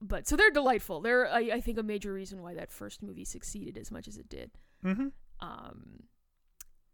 but 0.00 0.26
so 0.26 0.36
they're 0.36 0.50
delightful. 0.50 1.00
They're 1.00 1.28
I, 1.28 1.50
I 1.54 1.60
think 1.60 1.78
a 1.78 1.82
major 1.82 2.12
reason 2.12 2.42
why 2.42 2.54
that 2.54 2.72
first 2.72 3.02
movie 3.02 3.24
succeeded 3.24 3.76
as 3.76 3.90
much 3.90 4.08
as 4.08 4.16
it 4.16 4.28
did. 4.28 4.50
Mm-hmm. 4.84 5.08
Um, 5.40 6.04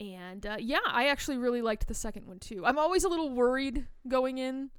and 0.00 0.44
uh, 0.46 0.56
yeah, 0.58 0.78
I 0.86 1.08
actually 1.08 1.38
really 1.38 1.62
liked 1.62 1.88
the 1.88 1.94
second 1.94 2.26
one 2.26 2.38
too. 2.38 2.64
I'm 2.64 2.78
always 2.78 3.04
a 3.04 3.08
little 3.08 3.30
worried 3.30 3.86
going 4.08 4.38
in 4.38 4.70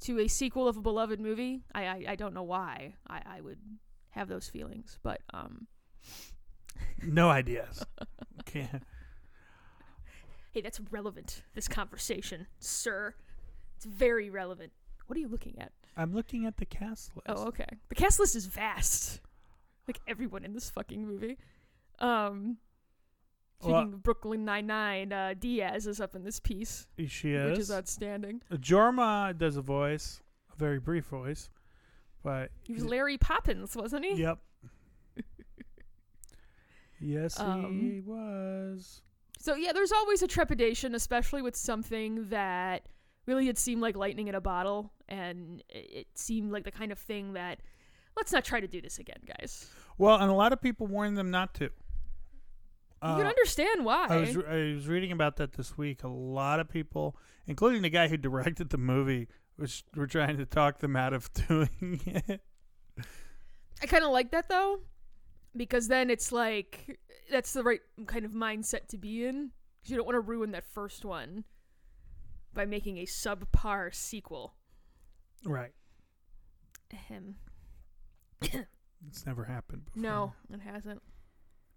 to 0.00 0.18
a 0.20 0.28
sequel 0.28 0.68
of 0.68 0.76
a 0.76 0.80
beloved 0.80 1.20
movie. 1.20 1.64
I 1.74 1.86
I, 1.86 2.04
I 2.08 2.16
don't 2.16 2.34
know 2.34 2.42
why 2.42 2.94
I, 3.08 3.22
I 3.26 3.40
would 3.40 3.58
have 4.10 4.28
those 4.28 4.48
feelings, 4.48 4.98
but 5.02 5.20
um, 5.32 5.66
No 7.02 7.28
ideas. 7.30 7.84
Can't. 8.44 8.82
hey, 10.52 10.60
that's 10.60 10.80
relevant. 10.90 11.42
This 11.54 11.68
conversation, 11.68 12.46
sir, 12.58 13.14
it's 13.76 13.84
very 13.84 14.30
relevant. 14.30 14.72
What 15.06 15.16
are 15.16 15.20
you 15.20 15.28
looking 15.28 15.58
at? 15.60 15.72
I'm 15.96 16.12
looking 16.14 16.46
at 16.46 16.56
the 16.56 16.66
cast 16.66 17.10
list. 17.16 17.26
Oh, 17.28 17.46
okay. 17.48 17.66
The 17.88 17.94
cast 17.94 18.20
list 18.20 18.36
is 18.36 18.46
vast. 18.46 19.20
Like 19.88 20.00
everyone 20.06 20.44
in 20.44 20.52
this 20.54 20.70
fucking 20.70 21.06
movie. 21.06 21.36
Um 21.98 22.58
speaking 23.58 23.72
Well- 23.74 23.82
of 23.84 24.02
Brooklyn 24.02 24.44
Nine 24.44 24.66
Nine, 24.66 25.12
uh, 25.12 25.34
Diaz 25.38 25.86
is 25.86 26.00
up 26.00 26.14
in 26.14 26.22
this 26.24 26.38
piece, 26.40 26.86
She 27.08 27.32
is 27.34 27.50
which 27.50 27.58
is. 27.58 27.70
is 27.70 27.76
outstanding. 27.76 28.40
Jorma 28.52 29.36
does 29.36 29.56
a 29.56 29.62
voice, 29.62 30.22
a 30.52 30.56
very 30.56 30.78
brief 30.78 31.06
voice, 31.06 31.50
but 32.22 32.50
He 32.62 32.72
was 32.72 32.84
Larry 32.84 33.18
Poppins, 33.18 33.76
wasn't 33.76 34.04
he? 34.06 34.14
Yep. 34.22 34.38
Yes, 37.00 37.36
he 37.36 37.42
Um, 37.42 38.02
was. 38.06 39.02
So 39.38 39.54
yeah, 39.54 39.72
there's 39.72 39.92
always 39.92 40.22
a 40.22 40.26
trepidation, 40.26 40.94
especially 40.94 41.42
with 41.42 41.56
something 41.56 42.28
that 42.28 42.86
really 43.26 43.46
did 43.46 43.56
seem 43.58 43.80
like 43.80 43.96
lightning 43.96 44.28
in 44.28 44.34
a 44.34 44.40
bottle, 44.40 44.92
and 45.08 45.62
it 45.68 45.90
it 45.90 46.06
seemed 46.14 46.52
like 46.52 46.64
the 46.64 46.70
kind 46.72 46.92
of 46.92 46.98
thing 46.98 47.32
that 47.34 47.60
let's 48.16 48.32
not 48.32 48.44
try 48.44 48.60
to 48.60 48.68
do 48.68 48.80
this 48.80 48.98
again, 48.98 49.20
guys. 49.26 49.68
Well, 49.98 50.16
and 50.16 50.30
a 50.30 50.34
lot 50.34 50.52
of 50.52 50.60
people 50.60 50.86
warned 50.86 51.16
them 51.16 51.30
not 51.30 51.54
to. 51.54 51.64
you 51.64 51.70
Uh, 53.02 53.16
can 53.16 53.26
understand 53.26 53.84
why. 53.84 54.06
I 54.10 54.16
was 54.18 54.36
I 54.36 54.74
was 54.74 54.86
reading 54.88 55.12
about 55.12 55.36
that 55.36 55.52
this 55.52 55.78
week. 55.78 56.02
A 56.04 56.08
lot 56.08 56.60
of 56.60 56.68
people, 56.68 57.16
including 57.46 57.80
the 57.82 57.90
guy 57.90 58.08
who 58.08 58.16
directed 58.18 58.68
the 58.70 58.78
movie, 58.78 59.28
was 59.56 59.84
were 59.96 60.06
trying 60.06 60.36
to 60.36 60.44
talk 60.46 60.80
them 60.80 60.96
out 60.96 61.14
of 61.14 61.32
doing 61.48 62.00
it. 62.04 62.42
I 63.82 63.86
kind 63.86 64.04
of 64.04 64.10
like 64.10 64.32
that 64.32 64.48
though, 64.50 64.80
because 65.56 65.88
then 65.88 66.10
it's 66.10 66.32
like 66.32 66.98
that's 67.30 67.52
the 67.52 67.62
right 67.62 67.80
kind 68.06 68.24
of 68.24 68.32
mindset 68.32 68.86
to 68.88 68.98
be 68.98 69.24
in. 69.24 69.50
'Cause 69.82 69.90
you 69.90 69.96
don't 69.96 70.04
want 70.06 70.16
to 70.16 70.20
ruin 70.20 70.50
that 70.52 70.64
first 70.64 71.04
one 71.04 71.44
by 72.52 72.66
making 72.66 72.98
a 72.98 73.04
subpar 73.06 73.94
sequel. 73.94 74.54
Right. 75.44 75.72
Ahem. 76.92 77.36
It's 78.42 79.24
never 79.24 79.44
happened 79.44 79.86
before. 79.86 80.02
No, 80.02 80.32
it 80.52 80.60
hasn't. 80.60 81.00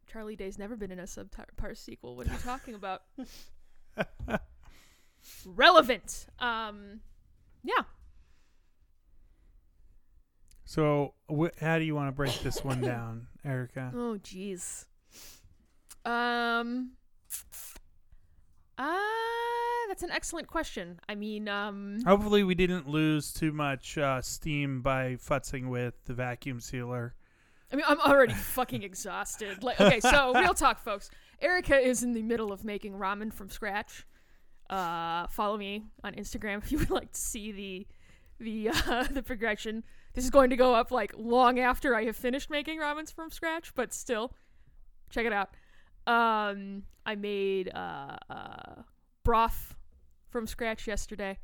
Charlie 0.08 0.36
Day's 0.36 0.58
never 0.60 0.75
been 0.75 0.92
in 0.92 1.00
a 1.00 1.03
subpar 1.03 1.77
sequel. 1.77 2.18
What 2.18 2.27
are 2.27 2.32
you 2.34 2.38
talking 2.39 2.74
about? 2.75 3.03
Relevant. 5.46 6.27
Um, 6.39 7.00
yeah. 7.63 7.84
So, 10.65 11.13
wh- 11.34 11.56
how 11.60 11.77
do 11.80 11.86
you 11.86 11.96
want 11.96 12.10
to 12.10 12.12
break 12.12 12.38
this 12.42 12.63
one 12.63 12.82
down, 12.82 13.27
Erica? 13.46 13.92
Oh, 13.96 14.18
jeez. 14.22 14.86
Um. 16.06 16.92
Ah, 18.78 19.86
that's 19.88 20.04
an 20.04 20.12
excellent 20.12 20.48
question. 20.48 21.00
I 21.08 21.16
mean, 21.16 21.48
um, 21.48 22.00
Hopefully, 22.06 22.44
we 22.44 22.56
didn't 22.56 22.88
lose 22.88 23.32
too 23.32 23.52
much 23.52 23.98
uh, 23.98 24.22
steam 24.22 24.82
by 24.82 25.16
futzing 25.16 25.70
with 25.70 25.94
the 26.06 26.14
vacuum 26.14 26.60
sealer. 26.60 27.16
I 27.72 27.76
mean, 27.76 27.86
I'm 27.88 28.00
already 28.02 28.34
fucking 28.34 28.84
exhausted. 28.84 29.64
Like, 29.64 29.80
okay, 29.80 30.00
so 30.00 30.34
real 30.40 30.54
talk, 30.54 30.80
folks. 30.84 31.10
Erica 31.42 31.78
is 31.78 32.04
in 32.04 32.14
the 32.14 32.22
middle 32.22 32.52
of 32.52 32.64
making 32.64 32.94
ramen 32.94 33.34
from 33.34 33.50
scratch. 33.50 34.06
Uh, 34.70 35.28
follow 35.28 35.58
me 35.58 35.84
on 36.04 36.14
Instagram 36.14 36.60
if 36.64 36.72
you 36.72 36.78
would 36.80 36.90
like 36.92 37.12
to 37.12 37.20
see 37.20 37.52
the 37.52 37.88
the 38.40 38.70
uh, 38.70 39.04
the 39.12 39.24
progression. 39.24 39.84
This 40.13 40.24
is 40.24 40.29
going 40.29 40.50
to 40.51 40.55
go 40.55 40.75
up 40.75 40.91
like 40.91 41.13
long 41.17 41.60
after 41.60 41.96
I 41.96 42.05
have 42.05 42.15
finished 42.15 42.50
making 42.50 42.79
ramens 42.79 43.13
from 43.13 43.32
scratch, 43.32 43.74
but 43.75 43.93
still, 43.93 44.34
check 45.10 45.25
it 45.25 45.34
out. 45.34 45.50
Um, 46.05 46.84
I 47.05 47.15
made 47.15 47.72
uh, 47.74 48.17
uh, 48.29 48.82
broth 49.24 49.75
from 50.29 50.48
scratch 50.48 50.88
yesterday. 50.88 51.39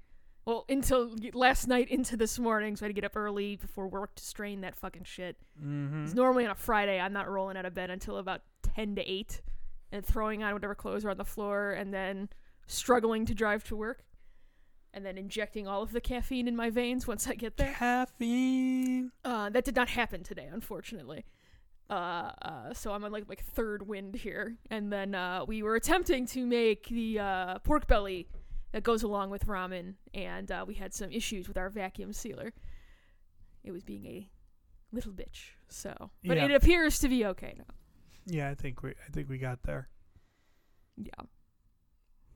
Well, 0.45 0.65
until 0.69 1.15
last 1.33 1.67
night 1.67 1.89
into 1.89 2.17
this 2.17 2.39
morning, 2.39 2.75
so 2.75 2.85
I 2.85 2.87
had 2.87 2.95
to 2.95 3.01
get 3.01 3.05
up 3.05 3.15
early 3.15 3.55
before 3.55 3.87
work 3.87 4.15
to 4.15 4.23
strain 4.23 4.61
that 4.61 4.75
fucking 4.75 5.03
shit. 5.03 5.37
Mm-hmm. 5.63 6.05
normally 6.15 6.45
on 6.45 6.51
a 6.51 6.55
Friday, 6.55 6.99
I'm 6.99 7.13
not 7.13 7.29
rolling 7.29 7.57
out 7.57 7.65
of 7.65 7.73
bed 7.73 7.89
until 7.89 8.17
about 8.17 8.41
10 8.75 8.95
to 8.95 9.01
8 9.01 9.41
and 9.91 10.05
throwing 10.05 10.43
on 10.43 10.53
whatever 10.53 10.75
clothes 10.75 11.05
are 11.05 11.09
on 11.09 11.17
the 11.17 11.25
floor 11.25 11.71
and 11.71 11.93
then 11.93 12.29
struggling 12.67 13.25
to 13.25 13.33
drive 13.33 13.63
to 13.65 13.75
work 13.75 14.03
and 14.93 15.05
then 15.05 15.17
injecting 15.17 15.67
all 15.67 15.81
of 15.81 15.91
the 15.91 16.01
caffeine 16.01 16.47
in 16.47 16.55
my 16.55 16.69
veins 16.69 17.07
once 17.07 17.27
I 17.27 17.35
get 17.35 17.57
there. 17.57 17.73
Caffeine. 17.73 19.11
Uh, 19.23 19.49
that 19.49 19.65
did 19.65 19.75
not 19.75 19.89
happen 19.89 20.23
today, 20.23 20.47
unfortunately. 20.51 21.25
Uh, 21.89 22.31
uh, 22.41 22.73
so 22.73 22.91
I'm 22.91 23.03
on 23.03 23.11
like 23.11 23.25
like 23.27 23.43
third 23.43 23.87
wind 23.87 24.15
here, 24.15 24.55
and 24.69 24.93
then 24.93 25.15
uh, 25.15 25.43
we 25.47 25.63
were 25.63 25.75
attempting 25.75 26.27
to 26.27 26.45
make 26.45 26.87
the 26.87 27.19
uh, 27.19 27.59
pork 27.59 27.87
belly 27.87 28.27
that 28.73 28.83
goes 28.83 29.01
along 29.01 29.31
with 29.31 29.47
ramen, 29.47 29.95
and 30.13 30.51
uh, 30.51 30.63
we 30.67 30.75
had 30.75 30.93
some 30.93 31.11
issues 31.11 31.47
with 31.47 31.57
our 31.57 31.69
vacuum 31.69 32.13
sealer. 32.13 32.53
It 33.63 33.71
was 33.71 33.83
being 33.83 34.05
a 34.05 34.29
little 34.91 35.11
bitch, 35.11 35.53
so 35.67 36.11
but 36.23 36.37
Yeah. 36.37 36.45
it 36.45 36.51
appears 36.51 36.99
to 36.99 37.09
be 37.09 37.25
okay 37.25 37.55
now. 37.57 37.73
Yeah, 38.27 38.49
I 38.49 38.55
think 38.55 38.83
we 38.83 38.91
I 38.91 39.09
think 39.11 39.27
we 39.27 39.39
got 39.39 39.63
there. 39.63 39.89
Yeah. 40.95 41.25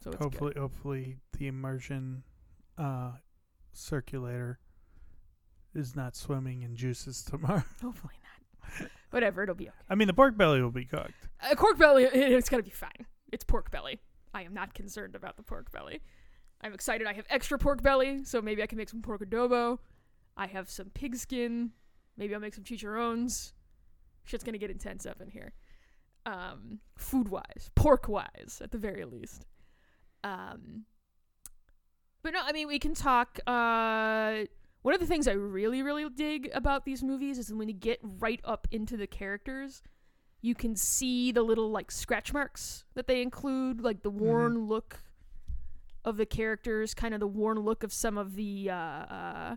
So 0.04 0.10
it's 0.12 0.20
hopefully, 0.20 0.54
hopefully 0.58 1.18
the 1.38 1.48
immersion 1.48 2.24
uh, 2.78 3.12
circulator 3.72 4.60
is 5.74 5.96
not 5.96 6.16
swimming 6.16 6.62
in 6.62 6.76
juices 6.76 7.24
tomorrow. 7.24 7.64
Hopefully 7.82 8.14
not. 8.24 8.90
Whatever, 9.12 9.44
it'll 9.44 9.56
be 9.56 9.68
okay. 9.68 9.78
I 9.90 9.96
mean, 9.96 10.08
the 10.08 10.14
pork 10.14 10.38
belly 10.38 10.62
will 10.62 10.72
be 10.72 10.86
cooked. 10.86 11.14
Uh, 11.42 11.56
pork 11.56 11.78
belly, 11.78 12.04
it's 12.14 12.50
gonna 12.50 12.64
be 12.64 12.70
fine. 12.70 13.06
It's 13.32 13.44
pork 13.44 13.72
belly. 13.72 14.00
I 14.34 14.44
am 14.44 14.54
not 14.54 14.74
concerned 14.74 15.16
about 15.16 15.38
the 15.38 15.44
pork 15.44 15.72
belly. 15.72 16.02
I'm 16.62 16.74
excited. 16.74 17.06
I 17.08 17.14
have 17.14 17.26
extra 17.30 17.58
pork 17.58 17.84
belly, 17.84 18.24
so 18.24 18.42
maybe 18.42 18.64
I 18.64 18.68
can 18.68 18.78
make 18.78 18.90
some 18.90 19.02
pork 19.02 19.22
adobo. 19.22 19.80
I 20.38 20.48
have 20.48 20.70
some 20.70 20.90
pig 20.94 21.16
skin. 21.16 21.72
Maybe 22.18 22.34
I'll 22.34 22.42
make 22.42 22.56
some 22.56 22.64
chicharrones. 22.64 23.54
Shit's 24.24 24.44
gonna 24.44 24.58
get 24.58 24.72
intense 24.72 25.06
up 25.06 25.22
in 25.22 25.30
here. 25.30 25.54
Um, 26.26 26.80
food 26.98 27.28
wise, 27.28 27.70
pork 27.76 28.08
wise, 28.08 28.62
at 28.64 28.72
the 28.72 28.78
very 28.78 29.04
least. 29.04 29.46
Um, 30.24 30.86
but 32.24 32.34
no, 32.34 32.40
I 32.44 32.52
mean 32.52 32.68
we 32.68 32.80
can 32.80 32.94
talk. 32.94 33.40
Uh, 33.46 34.46
one 34.82 34.94
of 34.94 35.00
the 35.00 35.06
things 35.08 35.28
I 35.28 35.34
really, 35.34 35.82
really 35.82 36.08
dig 36.10 36.50
about 36.54 36.84
these 36.86 37.04
movies 37.04 37.38
is 37.38 37.54
when 37.54 37.68
you 37.70 37.74
get 37.74 38.00
right 38.04 38.42
up 38.44 38.68
into 38.72 38.98
the 38.98 39.08
characters, 39.08 39.82
you 40.42 40.56
can 40.56 40.76
see 40.76 41.32
the 41.32 41.42
little 41.42 41.70
like 41.72 41.90
scratch 41.92 42.34
marks 42.34 42.84
that 42.96 43.08
they 43.08 43.22
include, 43.22 43.82
like 43.82 44.04
the 44.04 44.10
worn 44.10 44.68
look 44.68 45.00
of 46.04 46.18
the 46.18 46.26
characters, 46.26 46.94
kind 46.94 47.14
of 47.14 47.22
the 47.22 47.28
worn 47.28 47.60
look 47.60 47.84
of 47.84 47.94
some 47.94 48.18
of 48.18 48.36
the 48.36 48.70
uh, 48.70 48.76
uh, 48.76 49.56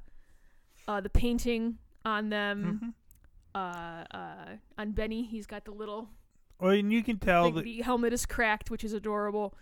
uh, 0.87 1.01
the 1.01 1.11
painting 1.11 1.79
on 2.05 2.29
them. 2.29 2.81
Mhm. 2.83 2.95
Uh, 3.55 4.05
uh, 4.15 4.57
on 4.77 4.93
Benny, 4.93 5.25
he's 5.25 5.47
got 5.47 5.65
the 5.65 5.71
little 5.71 6.11
Well, 6.61 6.73
and 6.73 6.93
you 6.93 7.03
can 7.03 7.19
tell 7.19 7.45
thing, 7.47 7.55
that 7.55 7.65
the 7.65 7.81
helmet 7.81 8.13
is 8.13 8.27
cracked, 8.27 8.71
which 8.71 8.85
is 8.85 8.93
adorable. 8.93 9.55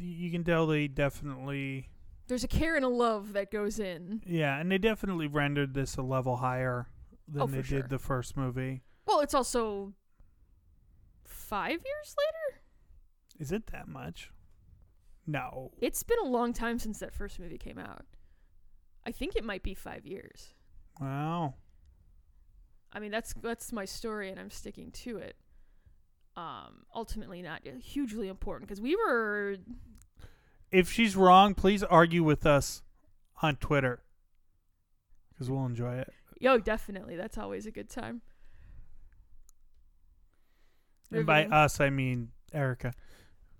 you 0.00 0.30
can 0.30 0.42
tell 0.42 0.66
they 0.66 0.88
definitely 0.88 1.88
There's 2.26 2.44
a 2.44 2.48
care 2.48 2.74
and 2.76 2.84
a 2.84 2.88
love 2.88 3.32
that 3.34 3.50
goes 3.50 3.78
in. 3.78 4.22
yeah, 4.26 4.58
and 4.58 4.70
they 4.70 4.78
definitely 4.78 5.26
rendered 5.26 5.74
this 5.74 5.96
a 5.96 6.02
level 6.02 6.36
higher 6.36 6.88
than 7.28 7.42
Oh, 7.42 7.46
they 7.46 7.62
sure. 7.62 7.82
did 7.82 7.90
the 7.90 7.98
first 7.98 8.36
movie. 8.36 8.82
Well, 9.06 9.20
it's 9.20 9.34
also 9.34 9.92
five 11.26 11.70
years 11.84 12.16
later. 12.18 12.60
Is 13.38 13.52
it 13.52 13.66
that 13.68 13.88
much? 13.88 14.30
No. 15.26 15.72
It's 15.80 16.02
been 16.02 16.18
a 16.22 16.28
long 16.28 16.52
time 16.52 16.78
since 16.78 16.98
that 17.00 17.14
first 17.14 17.38
movie 17.38 17.58
came 17.58 17.78
out. 17.78 18.04
I 19.06 19.10
think 19.10 19.36
it 19.36 19.44
might 19.44 19.62
be 19.62 19.74
five 19.74 20.06
years. 20.06 20.54
Wow. 21.00 21.54
I 22.92 23.00
mean, 23.00 23.10
that's 23.10 23.34
that's 23.34 23.72
my 23.72 23.84
story, 23.84 24.30
and 24.30 24.38
I'm 24.38 24.50
sticking 24.50 24.90
to 24.92 25.18
it. 25.18 25.36
um, 26.36 26.84
ultimately 26.94 27.42
not 27.42 27.62
hugely 27.82 28.28
important 28.28 28.68
because 28.68 28.80
we 28.80 28.96
were 28.96 29.56
If 30.74 30.90
she's 30.90 31.14
wrong, 31.14 31.54
please 31.54 31.84
argue 31.84 32.24
with 32.24 32.44
us 32.44 32.82
on 33.42 33.56
Twitter 33.56 34.02
because 35.30 35.48
we'll 35.48 35.64
enjoy 35.66 35.94
it. 35.98 36.12
yo 36.40 36.58
definitely 36.58 37.14
that's 37.16 37.38
always 37.38 37.64
a 37.66 37.70
good 37.70 37.88
time. 37.88 38.20
And 41.12 41.24
by 41.26 41.44
us, 41.46 41.80
I 41.80 41.90
mean 41.90 42.32
Erica. 42.52 42.92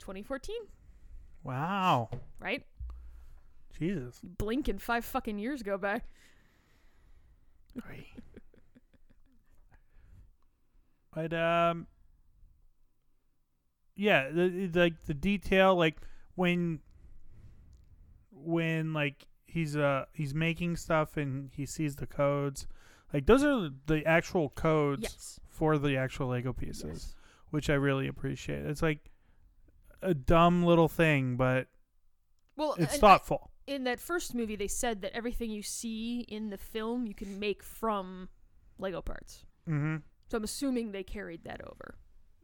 2014, 0.01 0.57
Wow. 1.45 2.11
right? 2.41 2.65
Jesus. 3.79 4.21
Blink 4.23 4.67
and 4.69 4.83
five 4.83 5.05
fucking 5.05 5.39
years 5.39 5.63
go 5.63 5.79
by. 5.79 6.03
Great. 7.81 8.07
but 11.15 11.33
um 11.33 11.87
yeah, 13.97 14.31
the 14.31 14.67
the- 14.67 14.81
like 14.81 15.05
the 15.07 15.15
detail 15.15 15.77
like 15.77 15.97
when 16.35 16.81
when 18.45 18.93
like 18.93 19.27
he's 19.47 19.77
uh 19.77 20.05
he's 20.13 20.35
making 20.35 20.77
stuff 20.77 21.17
and 21.17 21.51
he 21.55 21.67
sees 21.67 21.97
the 21.97 22.07
codes. 22.07 22.67
Like 23.13 23.27
those 23.27 23.45
are 23.45 23.71
the 23.87 24.05
actual 24.07 24.49
codes 24.51 25.03
Yes. 25.03 25.41
for 25.49 25.79
the 25.79 25.97
actual 25.97 26.29
Lego 26.29 26.53
pieces, 26.53 26.85
yes. 26.85 27.15
which 27.51 27.71
I 27.71 27.75
really 27.75 28.09
appreciate. 28.09 28.65
It's 28.67 28.83
like 28.83 29.11
a 30.03 30.15
dumb 30.15 30.65
little 30.65 30.89
thing, 30.89 31.37
but 31.37 31.69
Well, 32.57 32.73
it's 32.73 32.81
and 32.81 32.89
I- 32.89 32.99
thoughtful. 32.99 33.51
in 33.67 33.85
that 33.85 34.01
first 34.01 34.35
movie, 34.35 34.57
they 34.57 34.69
said 34.69 35.01
that 35.03 35.17
everything 35.17 35.51
you 35.51 35.63
see 35.63 36.21
in 36.21 36.51
the 36.51 36.59
film 36.59 37.07
you 37.07 37.15
can 37.15 37.39
make 37.39 37.63
from 37.63 38.29
Lego 38.79 39.01
parts. 39.01 39.45
mm-hmm. 39.69 39.97
So 40.29 40.39
I'm 40.39 40.45
assuming 40.45 40.91
they 40.93 41.05
carried 41.05 41.45
that 41.45 41.61
over. 41.65 41.95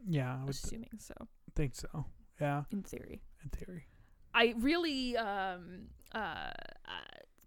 Yeah, 0.07 0.37
I 0.37 0.41
would 0.45 0.51
Assuming 0.51 0.91
so, 0.99 1.15
think 1.57 1.75
so. 1.75 2.07
Yeah, 2.41 2.63
in 2.71 2.83
theory. 2.83 3.21
in 3.43 3.51
theory. 3.51 3.87
I 4.35 4.55
really 4.59 5.17
um, 5.17 5.89
uh, 6.15 6.19
uh, 6.19 6.53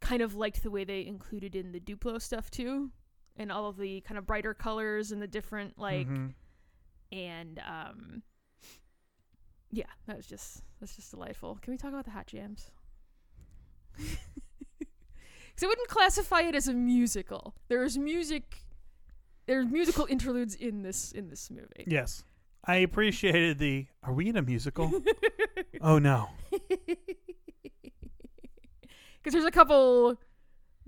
kind 0.01 0.21
of 0.21 0.35
liked 0.35 0.63
the 0.63 0.71
way 0.71 0.83
they 0.83 1.05
included 1.05 1.55
in 1.55 1.71
the 1.71 1.79
Duplo 1.79 2.21
stuff 2.21 2.49
too, 2.51 2.91
and 3.37 3.51
all 3.51 3.67
of 3.67 3.77
the 3.77 4.01
kind 4.01 4.17
of 4.17 4.25
brighter 4.25 4.53
colors 4.53 5.11
and 5.11 5.21
the 5.21 5.27
different 5.27 5.77
like 5.79 6.07
Mhm. 6.07 6.33
and 7.11 7.59
um, 7.65 8.23
yeah, 9.71 9.85
that 10.07 10.17
was 10.17 10.25
just 10.27 10.61
that's 10.79 10.95
just 10.95 11.11
delightful. 11.11 11.57
Can 11.61 11.71
we 11.71 11.77
talk 11.77 11.91
about 11.91 12.05
the 12.05 12.11
hot 12.11 12.27
jams? 12.27 12.69
Because 15.55 15.65
I 15.65 15.67
wouldn't 15.67 15.87
classify 15.87 16.41
it 16.41 16.55
as 16.55 16.67
a 16.67 16.73
musical. 16.73 17.53
There's 17.67 17.95
music. 17.95 18.63
There's 19.45 19.67
musical 19.67 20.07
interludes 20.07 20.55
in 20.55 20.81
this 20.81 21.11
in 21.11 21.29
this 21.29 21.51
movie. 21.51 21.83
Yes. 21.85 22.23
I 22.65 22.77
appreciated 22.77 23.59
the 23.59 23.87
are 24.03 24.13
we 24.13 24.29
in 24.29 24.37
a 24.37 24.41
musical? 24.41 24.91
oh 25.81 25.99
no. 25.99 26.29
because 26.51 26.97
there's 29.33 29.45
a 29.45 29.51
couple 29.51 30.19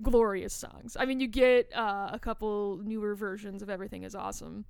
glorious 0.02 0.54
songs. 0.54 0.96
I 0.98 1.06
mean, 1.06 1.20
you 1.20 1.26
get 1.26 1.70
uh, 1.74 2.10
a 2.12 2.18
couple 2.18 2.80
newer 2.84 3.14
versions 3.14 3.62
of 3.62 3.70
"Everything 3.70 4.02
Is 4.04 4.14
Awesome," 4.14 4.64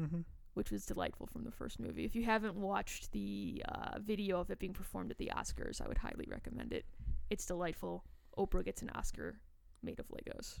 Mm-hmm. 0.00 0.20
which 0.54 0.70
was 0.70 0.86
delightful 0.86 1.26
from 1.26 1.44
the 1.44 1.50
first 1.50 1.78
movie. 1.78 2.04
If 2.04 2.14
you 2.14 2.24
haven't 2.24 2.56
watched 2.56 3.12
the 3.12 3.62
uh, 3.68 3.98
video 4.00 4.40
of 4.40 4.50
it 4.50 4.58
being 4.58 4.72
performed 4.72 5.10
at 5.10 5.18
the 5.18 5.30
Oscars, 5.34 5.80
I 5.82 5.88
would 5.88 5.98
highly 5.98 6.26
recommend 6.28 6.72
it. 6.72 6.84
It's 7.30 7.46
delightful. 7.46 8.04
Oprah 8.38 8.64
gets 8.64 8.82
an 8.82 8.90
Oscar 8.94 9.36
made 9.82 10.00
of 10.00 10.06
Legos. 10.08 10.60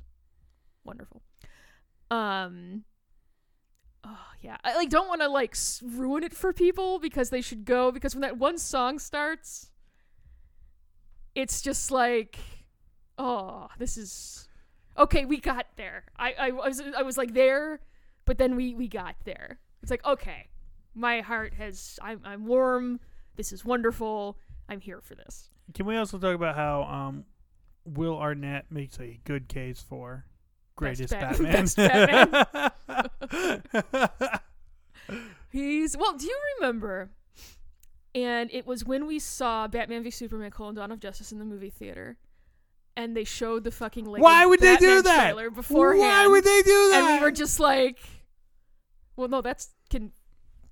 Wonderful. 0.84 1.22
Um. 2.10 2.84
Oh 4.04 4.26
yeah, 4.40 4.56
I 4.64 4.76
like 4.76 4.90
don't 4.90 5.08
want 5.08 5.20
to 5.20 5.28
like 5.28 5.56
ruin 5.82 6.24
it 6.24 6.32
for 6.32 6.52
people 6.52 6.98
because 6.98 7.30
they 7.30 7.40
should 7.40 7.64
go 7.64 7.92
because 7.92 8.14
when 8.14 8.22
that 8.22 8.36
one 8.36 8.58
song 8.58 8.98
starts, 8.98 9.70
it's 11.34 11.62
just 11.62 11.90
like, 11.90 12.38
oh, 13.16 13.68
this 13.78 13.96
is 13.96 14.48
okay. 14.98 15.24
We 15.24 15.38
got 15.38 15.66
there. 15.76 16.04
I 16.18 16.34
I 16.38 16.50
was 16.50 16.82
I 16.96 17.02
was 17.02 17.16
like 17.16 17.32
there, 17.32 17.80
but 18.24 18.38
then 18.38 18.56
we 18.56 18.74
we 18.74 18.88
got 18.88 19.14
there. 19.24 19.60
It's 19.82 19.90
like 19.90 20.04
okay, 20.04 20.48
my 20.94 21.20
heart 21.20 21.54
has 21.54 21.98
I'm 22.02 22.20
I'm 22.24 22.46
warm. 22.46 22.98
This 23.36 23.52
is 23.52 23.64
wonderful. 23.64 24.36
I'm 24.68 24.80
here 24.80 25.00
for 25.00 25.14
this. 25.14 25.48
Can 25.74 25.86
we 25.86 25.96
also 25.96 26.18
talk 26.18 26.34
about 26.34 26.56
how 26.56 26.82
um 26.82 27.24
Will 27.84 28.18
Arnett 28.18 28.66
makes 28.70 28.98
a 28.98 29.20
good 29.24 29.48
case 29.48 29.80
for 29.80 30.26
greatest 30.76 31.12
Bat- 31.12 31.38
Batman? 31.38 31.52
best 31.52 31.76
Batman. 31.76 32.70
He's 35.50 35.96
well. 35.96 36.16
Do 36.16 36.26
you 36.26 36.38
remember? 36.58 37.10
And 38.14 38.50
it 38.52 38.66
was 38.66 38.84
when 38.84 39.06
we 39.06 39.18
saw 39.18 39.66
Batman 39.68 40.02
v 40.02 40.10
Superman: 40.10 40.50
Colon 40.50 40.74
Dawn 40.74 40.92
of 40.92 41.00
Justice 41.00 41.32
in 41.32 41.38
the 41.38 41.44
movie 41.44 41.70
theater, 41.70 42.16
and 42.96 43.16
they 43.16 43.24
showed 43.24 43.64
the 43.64 43.70
fucking 43.70 44.04
Why 44.06 44.46
would 44.46 44.60
they 44.60 44.76
do 44.76 45.02
that? 45.02 45.32
trailer 45.32 45.50
beforehand. 45.50 46.00
Why 46.00 46.26
would 46.26 46.44
they 46.44 46.62
do 46.62 46.90
that? 46.90 47.04
And 47.04 47.20
we 47.20 47.24
were 47.24 47.30
just 47.32 47.60
like, 47.60 47.98
"Well, 49.16 49.28
no, 49.28 49.40
that's 49.40 49.70
can 49.90 50.12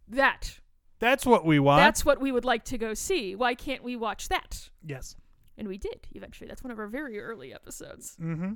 that 0.08 0.58
That's 0.98 1.24
what 1.26 1.44
we 1.44 1.58
want. 1.58 1.80
that's 1.80 2.04
what 2.04 2.20
we 2.20 2.32
would 2.32 2.44
like 2.44 2.64
to 2.66 2.78
go 2.78 2.94
see. 2.94 3.34
Why 3.34 3.54
can't 3.54 3.82
we 3.82 3.96
watch 3.96 4.28
that?" 4.28 4.70
yes. 4.84 5.16
And 5.58 5.68
we 5.68 5.76
did 5.76 6.08
eventually. 6.12 6.48
That's 6.48 6.64
one 6.64 6.70
of 6.70 6.78
our 6.78 6.86
very 6.86 7.20
early 7.20 7.52
episodes. 7.52 8.16
Mm-hmm. 8.18 8.52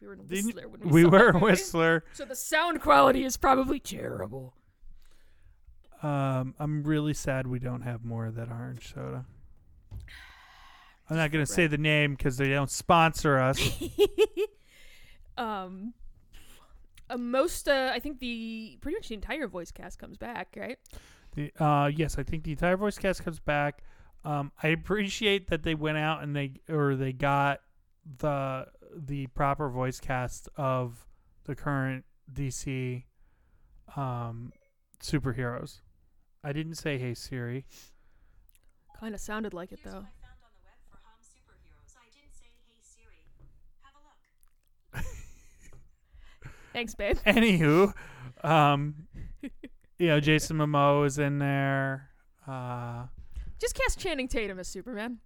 We 0.00 0.06
were 0.06 0.14
in 0.14 0.20
Whistler 0.20 0.68
when 0.68 0.80
we, 0.80 1.04
We 1.04 1.04
were 1.04 1.32
that. 1.32 1.40
Whistler. 1.40 2.04
So 2.12 2.24
the 2.24 2.36
sound 2.36 2.80
quality 2.80 3.24
is 3.24 3.36
probably 3.36 3.80
terrible. 3.80 4.54
Um, 6.02 6.54
I'm 6.58 6.84
really 6.84 7.14
sad 7.14 7.46
we 7.46 7.58
don't 7.58 7.82
have 7.82 8.04
more 8.04 8.26
of 8.26 8.36
that 8.36 8.50
orange 8.50 8.94
soda. 8.94 9.24
I'm 11.10 11.16
not 11.16 11.32
gonna 11.32 11.46
say 11.46 11.66
the 11.66 11.78
name 11.78 12.14
because 12.14 12.36
they 12.36 12.50
don't 12.50 12.70
sponsor 12.70 13.38
us. 13.38 13.58
um, 15.38 15.94
uh, 17.10 17.16
most, 17.16 17.68
uh, 17.68 17.90
I 17.92 17.98
think 17.98 18.20
the 18.20 18.76
pretty 18.80 18.96
much 18.96 19.08
the 19.08 19.14
entire 19.14 19.48
voice 19.48 19.70
cast 19.70 19.98
comes 19.98 20.18
back, 20.18 20.54
right? 20.56 20.78
The, 21.34 21.50
uh, 21.62 21.86
yes, 21.86 22.18
I 22.18 22.22
think 22.22 22.44
the 22.44 22.52
entire 22.52 22.76
voice 22.76 22.98
cast 22.98 23.24
comes 23.24 23.40
back. 23.40 23.82
Um, 24.24 24.52
I 24.62 24.68
appreciate 24.68 25.48
that 25.48 25.62
they 25.62 25.74
went 25.74 25.96
out 25.96 26.22
and 26.22 26.36
they 26.36 26.52
or 26.68 26.96
they 26.96 27.12
got 27.12 27.60
the 28.18 28.66
the 28.94 29.26
proper 29.28 29.68
voice 29.68 30.00
cast 30.00 30.48
of 30.56 31.06
the 31.44 31.54
current 31.54 32.04
DC 32.32 33.04
um, 33.96 34.52
superheroes. 35.02 35.80
I 36.44 36.52
didn't 36.52 36.74
say 36.76 36.98
hey 36.98 37.14
Siri. 37.14 37.64
Kind 38.98 39.14
of 39.14 39.20
sounded 39.20 39.54
like 39.54 39.72
it 39.72 39.80
though. 39.84 39.90
what 39.90 40.04
I 40.04 40.26
found 40.26 40.38
on 40.42 40.50
the 40.54 40.64
web 40.64 40.78
for 40.90 40.98
Hom 41.04 41.18
superheroes. 41.22 41.94
I 41.96 42.08
didn't 42.10 42.34
say, 42.34 42.46
"Hey 42.66 42.80
Siri, 42.82 43.22
have 43.82 43.94
a 43.94 44.96
look." 44.96 46.52
Thanks, 46.72 46.94
babe. 46.94 47.16
Anywho, 47.26 47.92
um, 48.44 48.94
you 49.98 50.06
know 50.08 50.20
Jason 50.20 50.56
Momoa 50.58 51.06
is 51.06 51.18
in 51.18 51.38
there. 51.38 52.10
Uh, 52.46 53.04
Just 53.60 53.74
cast 53.74 53.98
Channing 53.98 54.28
Tatum 54.28 54.58
as 54.58 54.68
Superman. 54.68 55.18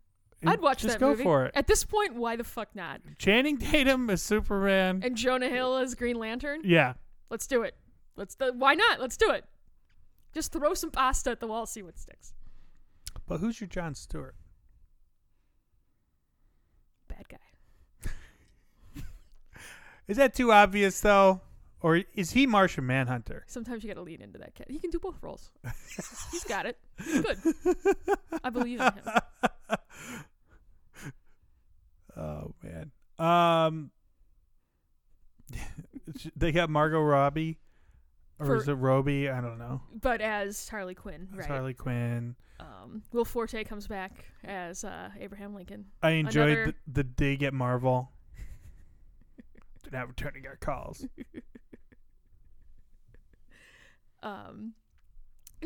I'd 0.46 0.60
watch 0.60 0.78
just 0.82 0.94
that 0.94 1.00
go 1.00 1.10
movie. 1.10 1.22
for 1.22 1.44
it. 1.46 1.52
At 1.54 1.66
this 1.66 1.84
point, 1.84 2.14
why 2.14 2.36
the 2.36 2.44
fuck 2.44 2.74
not? 2.74 3.00
Channing 3.18 3.58
Tatum 3.58 4.10
as 4.10 4.22
Superman. 4.22 5.00
And 5.04 5.16
Jonah 5.16 5.48
Hill 5.48 5.76
as 5.76 5.94
Green 5.94 6.16
Lantern. 6.18 6.60
yeah, 6.64 6.94
Let's 7.30 7.46
do 7.46 7.62
it. 7.62 7.74
Let's. 8.16 8.34
Do, 8.34 8.52
why 8.54 8.74
not? 8.74 9.00
Let's 9.00 9.16
do 9.16 9.30
it. 9.30 9.44
Just 10.34 10.52
throw 10.52 10.74
some 10.74 10.90
pasta 10.90 11.30
at 11.30 11.40
the 11.40 11.46
wall, 11.46 11.66
see 11.66 11.82
what 11.82 11.98
sticks. 11.98 12.34
but 13.26 13.38
who's 13.40 13.60
your 13.60 13.68
John 13.68 13.94
Stewart? 13.94 14.34
Bad 17.08 17.26
guy. 17.28 18.10
Is 20.08 20.16
that 20.16 20.34
too 20.34 20.50
obvious 20.52 21.00
though, 21.00 21.40
or 21.80 22.02
is 22.14 22.32
he 22.32 22.46
Martian 22.46 22.86
Manhunter? 22.86 23.44
Sometimes 23.46 23.82
you 23.84 23.88
got 23.88 23.94
to 23.94 24.02
lean 24.02 24.20
into 24.20 24.38
that 24.38 24.54
kid. 24.54 24.66
He 24.68 24.78
can 24.78 24.90
do 24.90 24.98
both 24.98 25.22
roles. 25.22 25.50
He's 26.32 26.44
got 26.44 26.66
it. 26.66 26.78
He's 27.04 27.20
good. 27.20 27.38
I 28.44 28.50
believe 28.50 28.80
in 28.80 28.92
him. 28.92 29.04
Oh 32.16 32.54
man. 32.62 32.90
Um, 33.18 33.90
they 36.36 36.52
got 36.52 36.70
Margot 36.70 37.00
Robbie, 37.00 37.58
or 38.38 38.46
For- 38.46 38.56
is 38.56 38.68
it 38.68 38.72
Robbie? 38.74 39.28
I 39.28 39.40
don't 39.40 39.58
know. 39.58 39.80
But 40.00 40.20
as 40.20 40.68
Harley 40.68 40.94
Quinn, 40.94 41.28
It's 41.30 41.38
right? 41.40 41.48
Harley 41.48 41.74
Quinn. 41.74 42.34
Um, 42.60 43.02
Will 43.12 43.24
Forte 43.24 43.64
comes 43.64 43.86
back 43.88 44.24
as 44.44 44.84
uh, 44.84 45.10
Abraham 45.18 45.54
Lincoln. 45.54 45.86
I 46.02 46.10
enjoyed 46.10 46.50
Another- 46.50 46.74
the, 46.86 47.02
the 47.02 47.04
dig 47.04 47.42
at 47.42 47.52
Marvel. 47.54 48.10
Not 49.92 50.08
returning 50.08 50.46
our 50.46 50.56
calls. 50.56 51.06
Um, 54.22 54.74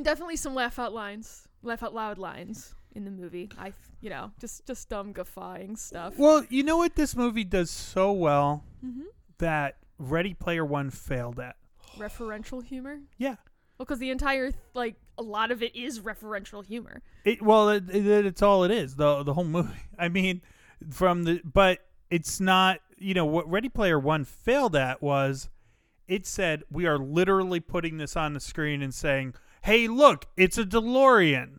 definitely 0.01 0.37
some 0.37 0.55
laugh 0.55 0.79
out 0.79 0.95
lines, 0.95 1.47
laugh 1.63 1.83
out 1.83 1.93
loud 1.95 2.17
lines 2.17 2.75
in 2.97 3.05
the 3.05 3.11
movie. 3.11 3.51
I, 3.59 3.73
you 4.01 4.11
know, 4.11 4.33
just 4.41 4.67
just 4.67 4.89
dumb 4.89 5.13
guffawing 5.13 5.77
stuff. 5.77 6.15
Well, 6.17 6.45
you 6.49 6.63
know 6.63 6.79
what 6.79 6.97
this 6.97 7.15
movie 7.15 7.45
does 7.45 7.71
so 7.71 8.11
well 8.13 8.65
Mm-hmm. 8.85 9.03
that 9.39 9.77
Ready 9.99 10.35
Player 10.35 10.65
One 10.65 10.91
failed 10.91 11.39
at. 11.39 11.57
Referential 11.99 12.63
humor. 12.65 13.01
Yeah, 13.19 13.37
Well, 13.79 13.87
because 13.87 13.99
the 13.99 14.11
entire 14.11 14.53
like 14.75 14.97
a 15.19 15.23
lot 15.23 15.51
of 15.51 15.63
it 15.63 15.75
is 15.77 16.01
referential 16.01 16.65
humor. 16.65 17.03
It 17.25 17.41
well, 17.43 17.69
it, 17.71 17.85
it, 17.89 18.27
it's 18.27 18.43
all 18.43 18.65
it 18.65 18.71
is. 18.71 18.97
The 18.97 19.23
the 19.23 19.35
whole 19.35 19.45
movie. 19.45 19.71
I 19.99 20.09
mean, 20.09 20.43
from 20.91 21.25
the 21.25 21.41
but 21.45 21.81
it's 22.11 22.41
not. 22.41 22.81
You 22.99 23.13
know 23.13 23.27
what 23.27 23.47
Ready 23.51 23.69
Player 23.69 23.99
One 23.99 24.25
failed 24.25 24.75
at 24.75 25.03
was 25.03 25.51
it 26.09 26.25
said 26.27 26.63
we 26.71 26.87
are 26.87 26.99
literally 26.99 27.61
putting 27.61 27.99
this 27.99 28.17
on 28.17 28.33
the 28.33 28.41
screen 28.41 28.81
and 28.81 28.95
saying, 28.95 29.35
"Hey, 29.63 29.87
look, 29.89 30.27
it's 30.37 30.57
a 30.57 30.65
DeLorean." 30.65 31.59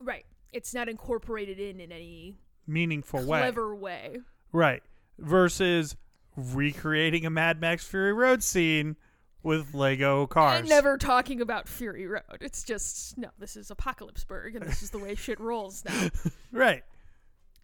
Right. 0.00 0.24
It's 0.52 0.74
not 0.74 0.88
incorporated 0.88 1.58
in 1.58 1.80
in 1.80 1.90
any 1.92 2.36
Meaningful 2.66 3.24
way, 3.24 3.40
clever 3.40 3.74
way. 3.74 4.18
right? 4.52 4.82
Versus 5.18 5.96
recreating 6.36 7.26
a 7.26 7.30
Mad 7.30 7.60
Max 7.60 7.84
Fury 7.86 8.12
Road 8.12 8.42
scene 8.42 8.96
with 9.42 9.74
Lego 9.74 10.26
cars. 10.26 10.60
And 10.60 10.68
never 10.68 10.96
talking 10.96 11.40
about 11.40 11.68
Fury 11.68 12.06
Road. 12.06 12.22
It's 12.40 12.62
just 12.62 13.18
no. 13.18 13.28
This 13.38 13.56
is 13.56 13.70
Apocalypseburg, 13.70 14.54
and 14.56 14.64
this 14.64 14.82
is 14.82 14.90
the 14.90 14.98
way 14.98 15.14
shit 15.14 15.40
rolls 15.40 15.84
now. 15.84 16.08
right. 16.52 16.82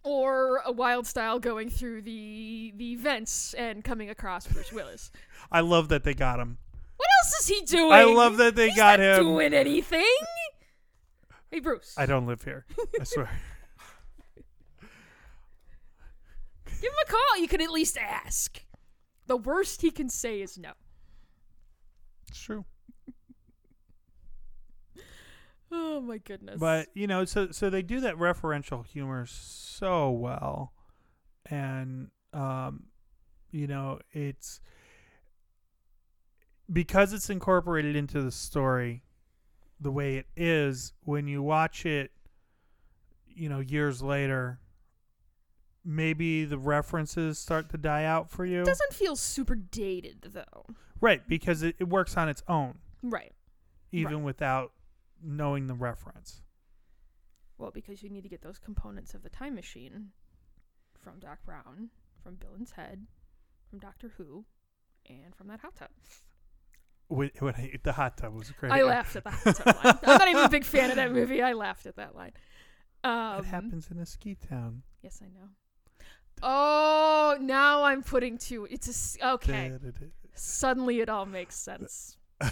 or 0.03 0.61
a 0.65 0.71
wild 0.71 1.05
style 1.07 1.39
going 1.39 1.69
through 1.69 2.01
the 2.01 2.73
the 2.75 2.95
vents 2.95 3.53
and 3.53 3.83
coming 3.83 4.09
across 4.09 4.47
Bruce 4.47 4.71
Willis. 4.73 5.11
I 5.51 5.61
love 5.61 5.89
that 5.89 6.03
they 6.03 6.13
got 6.13 6.39
him. 6.39 6.57
What 6.97 7.07
else 7.23 7.39
is 7.41 7.47
he 7.47 7.61
doing? 7.65 7.93
I 7.93 8.03
love 8.03 8.37
that 8.37 8.55
they 8.57 8.67
He's 8.67 8.75
got 8.77 8.99
not 8.99 9.19
him. 9.19 9.23
doing 9.25 9.53
anything. 9.53 10.03
Hey 11.51 11.59
Bruce, 11.59 11.95
I 11.97 12.05
don't 12.05 12.27
live 12.27 12.43
here. 12.43 12.65
I 12.99 13.03
swear. 13.03 13.29
give 16.65 16.91
him 16.91 16.99
a 17.07 17.11
call. 17.11 17.37
You 17.41 17.47
can 17.47 17.61
at 17.61 17.71
least 17.71 17.97
ask. 17.97 18.63
The 19.25 19.37
worst 19.37 19.81
he 19.81 19.91
can 19.91 20.09
say 20.09 20.41
is 20.41 20.57
no. 20.57 20.71
It's 22.29 22.39
true. 22.39 22.65
Oh 25.71 26.01
my 26.01 26.17
goodness. 26.17 26.59
But 26.59 26.87
you 26.95 27.05
know, 27.05 27.25
so 27.25 27.51
so 27.51 27.69
they 27.69 27.83
do 27.83 27.99
that 27.99 28.15
referential 28.15 28.83
humor 28.83 29.27
so 29.27 30.09
well, 30.09 30.73
and 31.45 32.09
um, 32.33 32.85
you 33.51 33.67
know, 33.67 33.99
it's 34.11 34.61
because 36.71 37.13
it's 37.13 37.29
incorporated 37.29 37.95
into 37.95 38.21
the 38.21 38.31
story 38.31 39.03
the 39.79 39.91
way 39.91 40.17
it 40.17 40.27
is. 40.35 40.93
When 41.03 41.27
you 41.27 41.41
watch 41.41 41.85
it, 41.85 42.11
you 43.27 43.49
know, 43.49 43.59
years 43.59 44.01
later, 44.01 44.59
maybe 45.85 46.45
the 46.45 46.57
references 46.57 47.39
start 47.39 47.69
to 47.69 47.77
die 47.77 48.03
out 48.03 48.29
for 48.29 48.45
you, 48.45 48.61
it 48.61 48.65
doesn't 48.65 48.93
feel 48.93 49.15
super 49.15 49.55
dated 49.55 50.21
though. 50.33 50.65
right? 51.01 51.27
Because 51.27 51.63
it, 51.63 51.75
it 51.79 51.87
works 51.87 52.17
on 52.17 52.27
its 52.29 52.43
own, 52.47 52.79
Right. 53.01 53.33
even 53.91 54.23
without 54.23 54.73
knowing 55.23 55.67
the 55.67 55.73
reference. 55.73 56.41
Well, 57.57 57.71
because 57.71 58.03
you 58.03 58.09
need 58.09 58.23
to 58.23 58.29
get 58.29 58.41
those 58.41 58.57
components 58.59 59.13
of 59.13 59.23
the 59.23 59.29
time 59.29 59.55
machine 59.55 60.09
from 61.01 61.19
Doc 61.19 61.39
Brown, 61.45 61.89
from 62.23 62.35
Bill 62.35 62.53
and 62.57 62.67
Ted, 62.67 63.05
from 63.69 63.79
Doctor 63.79 64.11
Who, 64.17 64.45
and 65.09 65.35
from 65.35 65.47
that 65.47 65.61
hot 65.61 65.75
tub. 65.75 65.89
When, 67.09 67.31
when 67.39 67.55
I, 67.55 67.73
the 67.83 67.91
hot 67.91 68.17
tub 68.17 68.33
was 68.35 68.51
great. 68.51 68.71
I 68.71 68.83
laughed 68.83 69.15
at 69.15 69.23
the 69.23 69.31
hot 69.31 69.55
tub 69.55 69.83
line. 69.83 69.99
I'm 70.03 70.17
not 70.19 70.27
even 70.27 70.45
a 70.45 70.49
big 70.49 70.63
fan 70.63 70.91
of 70.91 70.95
that 70.95 71.11
movie. 71.11 71.41
I 71.41 71.53
laughed 71.53 71.85
at 71.87 71.95
that 71.97 72.15
line. 72.15 72.33
Um, 73.03 73.39
it 73.39 73.45
happens 73.45 73.89
in 73.89 73.97
a 73.97 74.05
ski 74.05 74.35
town. 74.35 74.83
Yes, 75.01 75.21
I 75.23 75.25
know. 75.27 75.49
Oh, 76.41 77.37
now 77.41 77.83
I'm 77.83 78.03
putting 78.03 78.37
two. 78.37 78.67
It's 78.69 79.17
a 79.21 79.31
okay. 79.33 79.73
Suddenly, 80.35 80.99
it 81.01 81.09
all 81.09 81.25
makes 81.25 81.55
sense. 81.55 82.15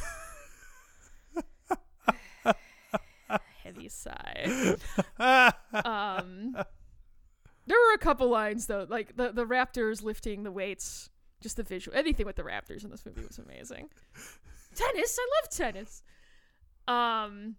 Heavy 3.64 3.90
sigh. 3.90 4.76
Um, 5.20 6.58
there 7.66 7.78
were 7.78 7.94
a 7.94 8.00
couple 8.00 8.30
lines 8.30 8.66
though, 8.68 8.86
like 8.90 9.16
the 9.16 9.32
the 9.32 9.46
Raptors 9.46 10.04
lifting 10.04 10.44
the 10.44 10.52
weights. 10.52 11.10
Just 11.42 11.58
the 11.58 11.64
visual, 11.64 11.96
anything 11.96 12.26
with 12.26 12.36
the 12.36 12.44
Raptors 12.44 12.84
in 12.84 12.90
this 12.90 13.06
movie 13.06 13.22
was 13.26 13.38
amazing. 13.38 13.90
Tennis, 14.76 15.20
I 15.20 15.28
love 15.42 15.50
tennis. 15.52 16.04
Um, 16.88 17.56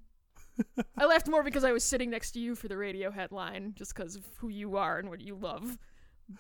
I 0.97 1.05
laughed 1.05 1.29
more 1.29 1.43
because 1.43 1.65
I 1.65 1.73
was 1.73 1.85
sitting 1.85 2.11
next 2.11 2.33
to 2.33 2.41
you 2.41 2.55
for 2.55 2.69
the 2.69 2.75
Radiohead 2.75 3.31
line, 3.31 3.75
just 3.77 3.95
because 3.95 4.17
of 4.17 4.25
who 4.39 4.49
you 4.49 4.77
are 4.77 4.99
and 4.99 5.09
what 5.09 5.21
you 5.21 5.37
love. 5.37 5.79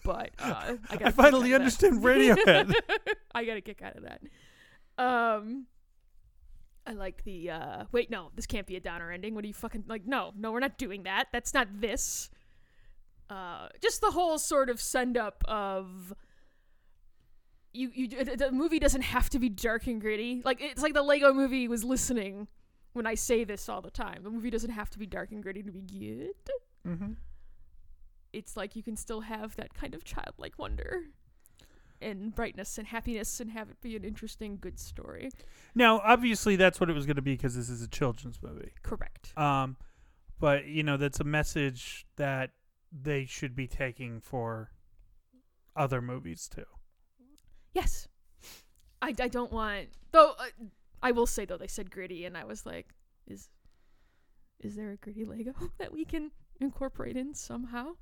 But 0.04 0.30
uh, 0.38 0.74
I, 0.90 0.98
I 1.04 1.10
finally 1.10 1.54
out 1.54 1.62
of 1.62 1.78
that. 1.78 1.84
understand 1.84 2.02
Radiohead. 2.02 2.74
I 3.34 3.44
got 3.44 3.56
a 3.56 3.60
kick 3.60 3.82
out 3.82 3.96
of 3.96 4.02
that. 4.04 4.20
Um, 4.98 5.66
I 6.86 6.92
like 6.92 7.22
the 7.24 7.50
uh, 7.50 7.84
wait. 7.92 8.10
No, 8.10 8.30
this 8.34 8.46
can't 8.46 8.66
be 8.66 8.76
a 8.76 8.80
downer 8.80 9.12
ending. 9.12 9.34
What 9.34 9.44
are 9.44 9.48
you 9.48 9.54
fucking 9.54 9.84
like? 9.86 10.06
No, 10.06 10.32
no, 10.36 10.52
we're 10.52 10.60
not 10.60 10.78
doing 10.78 11.04
that. 11.04 11.28
That's 11.32 11.54
not 11.54 11.68
this. 11.80 12.30
Uh, 13.30 13.68
just 13.82 14.00
the 14.00 14.10
whole 14.10 14.38
sort 14.38 14.70
of 14.70 14.80
send 14.80 15.16
up 15.16 15.44
of 15.46 16.14
you. 17.72 17.90
You 17.94 18.08
the 18.08 18.50
movie 18.52 18.78
doesn't 18.78 19.02
have 19.02 19.30
to 19.30 19.38
be 19.38 19.48
dark 19.48 19.86
and 19.86 20.00
gritty. 20.00 20.42
Like 20.44 20.60
it's 20.60 20.82
like 20.82 20.94
the 20.94 21.02
Lego 21.02 21.32
Movie 21.32 21.68
was 21.68 21.84
listening 21.84 22.48
when 22.92 23.06
I 23.06 23.14
say 23.14 23.44
this 23.44 23.68
all 23.68 23.80
the 23.80 23.90
time. 23.90 24.22
The 24.22 24.30
movie 24.30 24.50
doesn't 24.50 24.70
have 24.70 24.90
to 24.90 24.98
be 24.98 25.06
dark 25.06 25.30
and 25.30 25.42
gritty 25.42 25.62
to 25.62 25.70
be 25.70 25.80
good. 25.80 26.34
mm-hmm. 26.86 27.12
It's 28.32 28.56
like 28.56 28.76
you 28.76 28.82
can 28.82 28.96
still 28.96 29.22
have 29.22 29.56
that 29.56 29.72
kind 29.74 29.94
of 29.94 30.04
childlike 30.04 30.58
wonder 30.58 31.04
and 32.00 32.34
brightness 32.34 32.78
and 32.78 32.86
happiness 32.86 33.40
and 33.40 33.50
have 33.50 33.70
it 33.70 33.80
be 33.80 33.96
an 33.96 34.04
interesting, 34.04 34.58
good 34.60 34.78
story. 34.78 35.30
Now, 35.74 36.00
obviously, 36.04 36.56
that's 36.56 36.80
what 36.80 36.90
it 36.90 36.92
was 36.92 37.06
going 37.06 37.16
to 37.16 37.22
be 37.22 37.34
because 37.34 37.56
this 37.56 37.68
is 37.68 37.82
a 37.82 37.88
children's 37.88 38.38
movie. 38.42 38.72
Correct. 38.82 39.36
Um, 39.36 39.76
but 40.38 40.66
you 40.66 40.82
know, 40.82 40.96
that's 40.96 41.20
a 41.20 41.24
message 41.24 42.06
that 42.16 42.50
they 42.92 43.24
should 43.24 43.54
be 43.54 43.66
taking 43.66 44.20
for 44.20 44.70
other 45.76 46.00
movies 46.00 46.48
too. 46.52 46.64
Yes. 47.72 48.08
I, 49.00 49.14
I 49.20 49.28
don't 49.28 49.52
want 49.52 49.88
though. 50.12 50.34
Uh, 50.38 50.46
I 51.02 51.12
will 51.12 51.26
say 51.26 51.44
though 51.44 51.56
they 51.56 51.68
said 51.68 51.90
gritty, 51.90 52.24
and 52.24 52.36
I 52.36 52.44
was 52.44 52.66
like, 52.66 52.88
is 53.26 53.48
is 54.60 54.74
there 54.76 54.90
a 54.92 54.96
gritty 54.96 55.24
Lego 55.24 55.54
that 55.78 55.92
we 55.92 56.04
can 56.04 56.30
incorporate 56.60 57.16
in 57.16 57.34
somehow? 57.34 57.92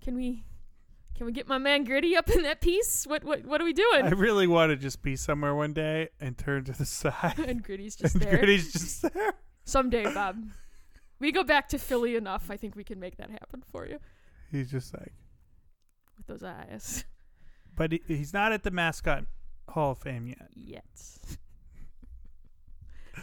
Can 0.00 0.14
we 0.14 0.44
can 1.16 1.26
we 1.26 1.32
get 1.32 1.48
my 1.48 1.58
man 1.58 1.82
Gritty 1.82 2.16
up 2.16 2.30
in 2.30 2.42
that 2.44 2.60
piece? 2.60 3.04
What 3.04 3.24
what 3.24 3.44
what 3.44 3.60
are 3.60 3.64
we 3.64 3.72
doing? 3.72 4.04
I 4.04 4.10
really 4.10 4.46
want 4.46 4.70
to 4.70 4.76
just 4.76 5.02
be 5.02 5.16
somewhere 5.16 5.52
one 5.52 5.72
day 5.72 6.10
and 6.20 6.38
turn 6.38 6.64
to 6.64 6.72
the 6.72 6.84
side, 6.84 7.40
and 7.40 7.60
Gritty's 7.62 7.96
just 7.96 8.14
and 8.14 8.22
there. 8.22 8.36
Gritty's 8.36 8.72
just 8.72 9.02
there. 9.14 9.34
Someday, 9.64 10.04
Bob. 10.04 10.36
We 11.18 11.32
go 11.32 11.42
back 11.42 11.68
to 11.70 11.78
Philly 11.78 12.14
enough. 12.14 12.48
I 12.50 12.56
think 12.56 12.76
we 12.76 12.84
can 12.84 13.00
make 13.00 13.16
that 13.16 13.30
happen 13.30 13.64
for 13.66 13.84
you 13.84 13.98
He's 14.52 14.70
just 14.70 14.94
like, 14.94 15.12
with 16.16 16.28
those 16.28 16.44
eyes. 16.44 17.04
But 17.78 17.92
he, 17.92 18.02
he's 18.06 18.34
not 18.34 18.52
at 18.52 18.64
the 18.64 18.70
mascot 18.70 19.24
Hall 19.68 19.92
of 19.92 19.98
Fame 19.98 20.26
yet. 20.26 20.48
Yet. 20.54 21.38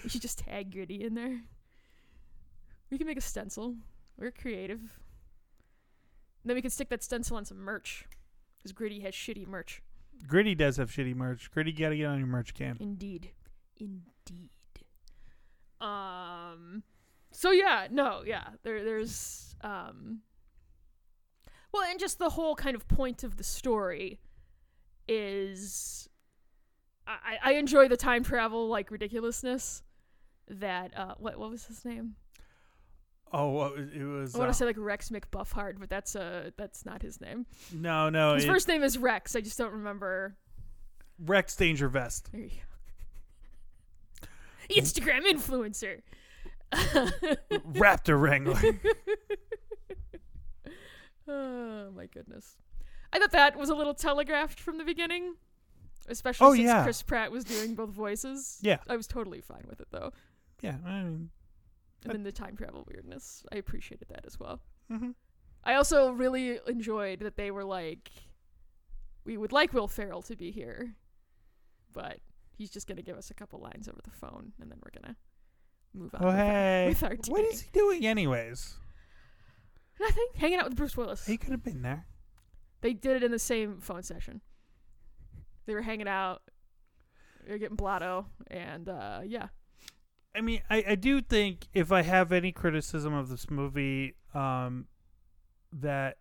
we 0.03 0.09
should 0.09 0.21
just 0.21 0.39
tag 0.39 0.71
Gritty 0.71 1.03
in 1.03 1.13
there. 1.13 1.41
We 2.89 2.97
can 2.97 3.05
make 3.05 3.17
a 3.17 3.21
stencil. 3.21 3.75
We're 4.17 4.31
creative. 4.31 4.79
And 4.79 6.49
then 6.49 6.55
we 6.55 6.61
can 6.61 6.71
stick 6.71 6.89
that 6.89 7.03
stencil 7.03 7.37
on 7.37 7.45
some 7.45 7.57
merch. 7.57 8.05
Because 8.57 8.71
Gritty 8.71 9.01
has 9.01 9.13
shitty 9.13 9.45
merch. 9.45 9.81
Gritty 10.27 10.55
does 10.55 10.77
have 10.77 10.89
shitty 10.89 11.15
merch. 11.15 11.51
Gritty, 11.51 11.71
you 11.71 11.77
got 11.77 11.89
to 11.89 11.97
get 11.97 12.05
on 12.05 12.17
your 12.17 12.27
merch 12.27 12.53
cam. 12.53 12.77
Indeed. 12.79 13.31
Indeed. 13.77 14.51
Um 15.81 16.83
so 17.31 17.51
yeah, 17.51 17.87
no, 17.91 18.23
yeah. 18.25 18.47
There 18.63 18.83
there's 18.85 19.55
um 19.61 20.21
well 21.73 21.83
and 21.83 21.99
just 21.99 22.17
the 22.17 22.29
whole 22.29 22.55
kind 22.55 22.77
of 22.77 22.87
point 22.87 23.23
of 23.25 23.35
the 23.35 23.43
story 23.43 24.19
is 25.07 26.09
I, 27.07 27.37
I 27.43 27.53
enjoy 27.53 27.87
the 27.87 27.97
time 27.97 28.23
travel 28.23 28.67
like 28.67 28.91
ridiculousness 28.91 29.83
that 30.47 30.97
uh 30.97 31.15
what 31.17 31.37
what 31.37 31.49
was 31.49 31.65
his 31.65 31.85
name? 31.85 32.15
Oh, 33.33 33.73
it 33.75 34.03
was. 34.03 34.33
I 34.35 34.37
want 34.37 34.49
uh, 34.49 34.53
to 34.53 34.57
say 34.57 34.65
like 34.65 34.77
Rex 34.77 35.09
McBuffhard, 35.09 35.79
but 35.79 35.89
that's 35.89 36.15
uh 36.15 36.51
that's 36.57 36.85
not 36.85 37.01
his 37.01 37.19
name. 37.19 37.45
no, 37.73 38.09
no. 38.09 38.35
His 38.35 38.45
it- 38.45 38.47
first 38.47 38.67
name 38.67 38.83
is 38.83 38.97
Rex. 38.97 39.35
I 39.35 39.41
just 39.41 39.57
don't 39.57 39.73
remember. 39.73 40.37
Rex 41.19 41.55
Dangervest. 41.55 42.31
There 42.31 42.41
you 42.41 42.49
go. 44.21 44.27
Instagram 44.81 45.25
influencer. 45.25 46.01
Raptor 46.73 48.19
Wrangler. 48.19 48.59
oh 51.27 51.91
my 51.91 52.05
goodness. 52.07 52.57
I 53.15 53.19
thought 53.19 53.31
that 53.31 53.55
was 53.55 53.69
a 53.69 53.75
little 53.75 53.93
telegraphed 53.93 54.59
from 54.59 54.77
the 54.77 54.83
beginning. 54.83 55.35
Especially 56.07 56.45
Oh, 56.47 56.53
since 56.53 56.65
yeah. 56.65 56.83
Chris 56.83 57.01
Pratt 57.01 57.31
was 57.31 57.43
doing 57.45 57.73
both 57.73 57.89
voices. 57.89 58.59
Yeah. 58.61 58.77
I 58.89 58.95
was 58.95 59.07
totally 59.07 59.41
fine 59.41 59.63
with 59.67 59.79
it 59.79 59.87
though. 59.91 60.11
yeah, 60.61 60.75
I 60.85 61.01
mean, 61.03 61.29
And 62.03 62.13
then 62.13 62.23
the 62.23 62.31
time 62.31 62.55
travel 62.57 62.85
weirdness. 62.87 63.43
I 63.51 63.55
appreciated 63.55 64.09
that 64.09 64.25
as 64.25 64.39
well. 64.39 64.59
hmm 64.89 65.11
I 65.63 65.73
also 65.75 66.11
really 66.11 66.59
enjoyed 66.67 67.21
that 67.21 67.37
they 67.37 67.49
were 67.49 67.63
like 67.65 68.11
we 69.23 69.35
would 69.37 69.51
like 69.51 69.73
Will 69.73 69.87
Ferrell 69.87 70.21
to 70.23 70.35
be 70.35 70.51
here, 70.51 70.93
but 71.93 72.19
He's 72.57 72.69
just 72.69 72.87
gonna 72.87 73.01
give 73.01 73.17
us 73.17 73.31
a 73.31 73.33
couple 73.33 73.59
lines 73.59 73.89
over 73.89 73.99
the 74.03 74.11
phone, 74.11 74.53
and 74.61 74.69
then 74.71 74.77
we're 74.83 75.01
gonna 75.01 75.15
move 75.93 76.13
on. 76.15 76.21
Oh 76.23 76.27
with 76.27 76.35
our- 76.35 76.45
hey, 76.45 76.85
with 76.89 77.03
our 77.03 77.15
what 77.27 77.43
is 77.45 77.61
he 77.61 77.69
doing 77.73 78.05
anyways? 78.05 78.75
Nothing. 79.99 80.27
Hanging 80.35 80.59
out 80.59 80.65
with 80.65 80.75
Bruce 80.77 80.95
Willis. 80.95 81.25
He 81.25 81.35
could 81.37 81.51
have 81.51 81.63
been 81.63 81.81
there. 81.81 82.05
They 82.85 82.93
did 82.93 83.15
it 83.15 83.23
in 83.23 83.31
the 83.31 83.39
same 83.39 83.79
phone 83.79 84.03
session. 84.03 84.41
They 85.65 85.73
were 85.73 85.81
hanging 85.81 86.07
out. 86.07 86.43
They 87.43 87.53
were 87.53 87.57
getting 87.57 87.75
blotto, 87.75 88.27
and 88.51 88.87
uh, 88.87 89.21
yeah, 89.25 89.47
I 90.35 90.41
mean, 90.41 90.61
I, 90.69 90.83
I 90.89 90.93
do 90.95 91.19
think 91.19 91.67
if 91.73 91.91
I 91.91 92.03
have 92.03 92.31
any 92.31 92.51
criticism 92.51 93.11
of 93.11 93.29
this 93.29 93.49
movie, 93.49 94.13
um, 94.35 94.85
that 95.73 96.17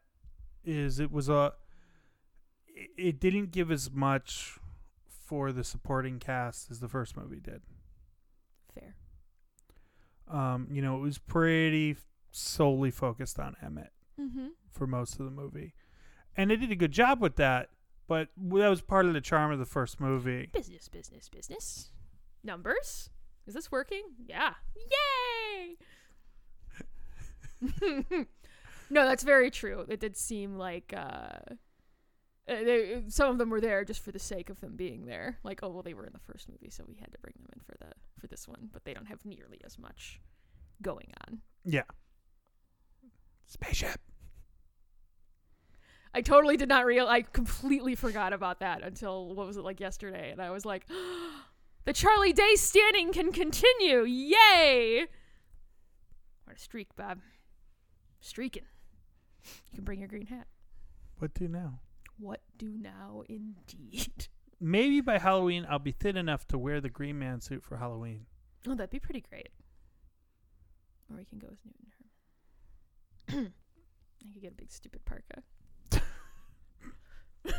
is 0.64 1.00
it 1.00 1.12
was 1.12 1.29
a 1.29 1.53
it- 2.96 3.20
didn't 3.20 3.50
give 3.53 3.70
as 3.70 3.90
much 3.90 4.59
for 5.07 5.53
the 5.53 5.64
supporting 5.64 6.18
cast 6.18 6.70
as 6.70 6.81
the 6.81 6.88
first 6.88 7.14
movie 7.14 7.40
did. 7.40 7.61
fair. 8.74 8.94
Um, 10.29 10.68
you 10.70 10.81
know, 10.81 10.96
it 10.96 11.00
was 11.00 11.18
pretty 11.18 11.96
solely 12.33 12.90
focused 12.90 13.38
on 13.38 13.55
Emmet 13.62 13.90
Mm-hmm. 14.18 14.46
for 14.70 14.87
most 14.87 15.18
of 15.20 15.24
the 15.27 15.31
movie, 15.31 15.74
and 16.37 16.51
they 16.51 16.57
did 16.57 16.70
a 16.70 16.77
good 16.77 16.92
job 16.92 17.20
with 17.20 17.37
that. 17.37 17.70
But 18.07 18.29
that 18.37 18.68
was 18.68 18.83
part 18.83 19.07
of 19.07 19.14
the 19.14 19.20
charm 19.20 19.51
of 19.51 19.59
the 19.59 19.64
first 19.64 19.99
movie. 20.01 20.51
Business, 20.53 20.88
business, 20.88 21.29
business. 21.29 21.90
Numbers? 22.42 23.09
Is 23.47 23.55
this 23.55 23.73
working? 23.73 24.03
Yeah. 24.27 24.55
Yay! 25.57 25.77
no, 28.90 29.07
that's 29.07 29.23
very 29.23 29.51
true. 29.51 29.87
It 29.88 30.01
did 30.01 30.16
seem 30.16 30.59
like 30.59 30.92
uh, 30.94 31.55
uh, 32.47 32.62
they, 32.62 33.03
some 33.09 33.31
of 33.31 33.38
them 33.38 33.49
were 33.49 33.61
there 33.61 33.85
just 33.85 34.05
for 34.05 34.12
the 34.12 34.18
sake 34.18 34.51
of 34.51 34.61
them 34.61 34.77
being 34.77 35.07
there. 35.07 35.38
Like, 35.44 35.61
oh 35.62 35.68
well, 35.68 35.83
they 35.83 35.94
were 35.94 36.07
in 36.07 36.12
the 36.12 36.18
first 36.18 36.49
movie, 36.49 36.70
so 36.70 36.85
we 36.87 36.97
had 36.97 37.11
to 37.12 37.18
bring 37.20 37.35
them 37.38 37.49
in 37.55 37.61
for 37.61 37.75
the 37.79 37.92
for 38.20 38.27
this 38.27 38.47
one. 38.47 38.68
But 38.73 38.85
they 38.85 38.92
don't 38.92 39.07
have 39.07 39.25
nearly 39.25 39.61
as 39.64 39.79
much 39.79 40.20
going 40.83 41.11
on. 41.27 41.40
Yeah. 41.64 41.85
Spaceship. 43.47 44.01
I 46.14 46.20
totally 46.20 46.57
did 46.57 46.68
not 46.68 46.87
real. 46.87 47.09
I 47.09 47.22
completely 47.22 47.96
forgot 47.96 48.33
about 48.33 48.61
that 48.61 48.83
until 48.83 49.35
what 49.35 49.46
was 49.48 49.57
it 49.57 49.64
like 49.64 49.81
yesterday, 49.81 50.31
and 50.31 50.40
I 50.40 50.50
was 50.50 50.64
like, 50.64 50.87
"The 51.85 51.92
Charlie 51.92 52.33
Day 52.33 52.55
standing 52.55 53.12
can 53.12 53.33
continue! 53.33 54.05
Yay!" 54.05 55.07
What 56.44 56.57
a 56.57 56.61
streak, 56.61 56.94
Bob. 56.94 57.18
Streaking. 58.20 58.62
You 59.72 59.77
can 59.77 59.85
bring 59.85 59.98
your 59.98 60.09
green 60.09 60.27
hat. 60.27 60.46
What 61.18 61.35
do 61.35 61.48
now? 61.48 61.81
What 62.18 62.40
do 62.57 62.79
now, 62.79 63.24
indeed? 63.29 64.29
Maybe 64.61 65.00
by 65.00 65.18
Halloween 65.18 65.66
I'll 65.68 65.81
be 65.81 65.92
thin 65.92 66.16
enough 66.16 66.46
to 66.48 66.59
wear 66.59 66.81
the 66.81 66.88
Green 66.88 67.18
Man 67.18 67.40
suit 67.40 67.64
for 67.64 67.77
Halloween. 67.77 68.27
Oh, 68.66 68.74
that'd 68.74 68.90
be 68.90 69.00
pretty 69.00 69.20
great. 69.20 69.48
Or 71.11 71.16
we 71.16 71.24
can 71.24 71.38
go 71.38 71.48
as 71.53 71.59
Newton 71.64 71.92
Herman. 73.29 73.46
I 74.22 74.33
could 74.33 74.42
get 74.42 74.53
a 74.53 74.55
big 74.55 74.70
stupid 74.70 75.05
parka. 75.05 75.42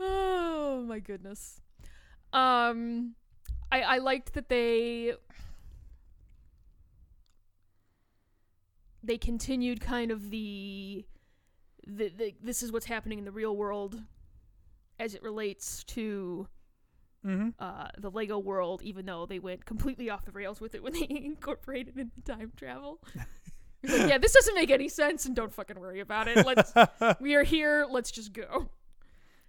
oh 0.00 0.84
my 0.86 1.00
goodness. 1.00 1.60
Um 2.32 3.14
I 3.70 3.82
I 3.82 3.98
liked 3.98 4.32
that 4.34 4.48
they 4.48 5.14
they 9.02 9.18
continued 9.18 9.80
kind 9.80 10.10
of 10.10 10.30
the 10.30 11.04
the, 11.86 12.10
the 12.10 12.34
this 12.42 12.62
is 12.62 12.70
what's 12.70 12.86
happening 12.86 13.18
in 13.18 13.24
the 13.24 13.32
real 13.32 13.56
world 13.56 14.02
as 15.00 15.14
it 15.14 15.22
relates 15.22 15.84
to 15.84 16.46
Mm-hmm. 17.26 17.48
uh, 17.58 17.88
the 17.98 18.10
Lego 18.10 18.38
world, 18.38 18.80
even 18.82 19.04
though 19.04 19.26
they 19.26 19.40
went 19.40 19.64
completely 19.64 20.08
off 20.08 20.24
the 20.24 20.30
rails 20.30 20.60
with 20.60 20.74
it 20.74 20.82
when 20.82 20.92
they 20.94 21.06
incorporated 21.08 21.98
in 21.98 22.12
the 22.14 22.32
time 22.32 22.52
travel. 22.56 23.00
Like, 23.84 24.08
yeah, 24.08 24.18
this 24.18 24.32
doesn't 24.32 24.56
make 24.56 24.72
any 24.72 24.88
sense, 24.88 25.24
and 25.24 25.36
don't 25.36 25.54
fucking 25.54 25.78
worry 25.78 26.00
about 26.00 26.26
it. 26.26 26.44
Let's 26.44 26.72
we 27.20 27.36
are 27.36 27.44
here. 27.44 27.86
Let's 27.88 28.10
just 28.10 28.32
go. 28.32 28.70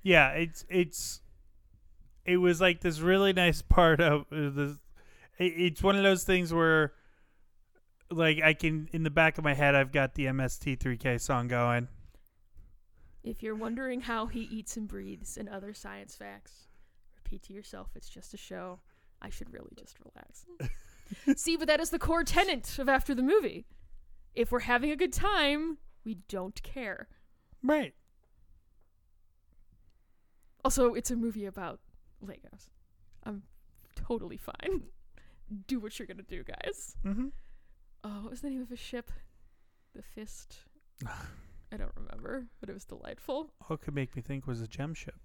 yeah, 0.04 0.30
it's 0.34 0.66
it's 0.70 1.22
it 2.26 2.38
was 2.38 2.62
like 2.62 2.82
this 2.82 3.00
really 3.00 3.34
nice 3.34 3.64
part 3.64 4.00
of 4.00 4.22
uh, 4.32 4.50
the. 4.52 4.78
It's 5.40 5.82
one 5.82 5.96
of 5.96 6.04
those 6.04 6.26
things 6.26 6.54
where, 6.54 6.94
like, 8.12 8.40
I 8.44 8.54
can 8.54 8.88
in 8.92 9.02
the 9.02 9.10
back 9.10 9.40
of 9.40 9.44
my 9.44 9.56
head, 9.56 9.74
I've 9.74 9.92
got 9.92 10.14
the 10.14 10.26
MST3K 10.26 11.20
song 11.20 11.48
going. 11.48 11.88
If 13.24 13.42
you're 13.42 13.56
wondering 13.56 14.02
how 14.02 14.28
he 14.28 14.42
eats 14.42 14.78
and 14.78 14.88
breathes 14.88 15.38
and 15.38 15.50
other 15.50 15.74
science 15.74 16.16
facts, 16.16 16.68
repeat 17.30 17.44
to 17.44 17.54
yourself, 17.54 17.90
it's 17.96 18.10
just 18.10 18.34
a 18.34 18.38
show. 18.38 18.80
I 19.22 19.30
should 19.30 19.54
really 19.54 19.72
just 19.78 19.98
relax. 20.00 20.46
See, 21.36 21.58
but 21.58 21.68
that 21.68 21.80
is 21.80 21.92
the 21.92 22.00
core 22.00 22.24
tenet 22.24 22.80
of 22.80 22.90
after 22.90 23.14
the 23.14 23.22
movie. 23.22 23.66
If 24.34 24.52
we're 24.52 24.62
having 24.62 24.92
a 24.92 24.96
good 24.96 25.14
time, 25.14 25.78
we 26.04 26.20
don't 26.28 26.62
care. 26.64 27.08
Right. 27.62 27.94
Also, 30.64 30.94
it's 30.94 31.12
a 31.12 31.16
movie 31.16 31.46
about 31.46 31.80
Legos. 32.26 32.70
I'm 33.24 33.44
totally 33.96 34.38
fine. 34.38 34.84
Do 35.68 35.80
what 35.80 35.98
you're 35.98 36.08
gonna 36.08 36.22
do, 36.22 36.44
guys. 36.44 36.96
Mm-hmm. 37.04 37.28
Oh, 38.04 38.22
what 38.22 38.30
was 38.30 38.42
the 38.42 38.50
name 38.50 38.62
of 38.62 38.70
his 38.70 38.80
ship? 38.80 39.12
The 39.96 40.04
Fist. 40.04 40.58
I 41.72 41.78
don't 41.78 41.92
remember, 41.96 42.46
but 42.60 42.70
it 42.70 42.74
was 42.74 42.86
delightful. 42.86 43.52
All 43.62 43.76
it 43.76 43.82
could 43.82 43.96
make 43.96 44.16
me 44.16 44.22
think 44.22 44.46
was 44.46 44.62
a 44.62 44.68
gem 44.68 44.94
ship. 44.94 45.20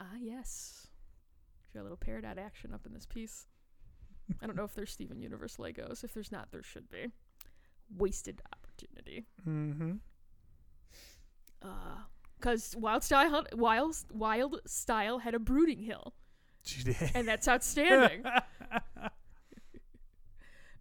Ah, 0.00 0.16
yes. 0.20 0.86
Got 1.74 1.80
a 1.80 1.82
little 1.82 1.98
Peridot 1.98 2.38
action 2.38 2.72
up 2.72 2.86
in 2.86 2.92
this 2.94 3.06
piece. 3.06 3.46
I 4.42 4.46
don't 4.46 4.56
know 4.56 4.64
if 4.64 4.74
there's 4.74 4.90
Steven 4.90 5.20
Universe 5.20 5.56
Legos. 5.56 6.04
If 6.04 6.12
there's 6.14 6.30
not, 6.32 6.50
there 6.52 6.62
should 6.62 6.88
be. 6.90 7.06
Wasted 7.96 8.42
opportunity. 8.52 9.24
Mm-hmm. 9.46 9.92
Uh, 11.62 11.68
cause 12.40 12.74
Wild 12.78 13.02
Style, 13.02 13.30
had- 13.30 13.58
Wild 13.58 13.96
Wild 14.12 14.60
Style 14.66 15.18
had 15.18 15.34
a 15.34 15.38
brooding 15.38 15.82
hill, 15.82 16.14
She 16.62 16.84
did. 16.84 16.96
and 17.14 17.26
that's 17.26 17.48
outstanding. 17.48 18.22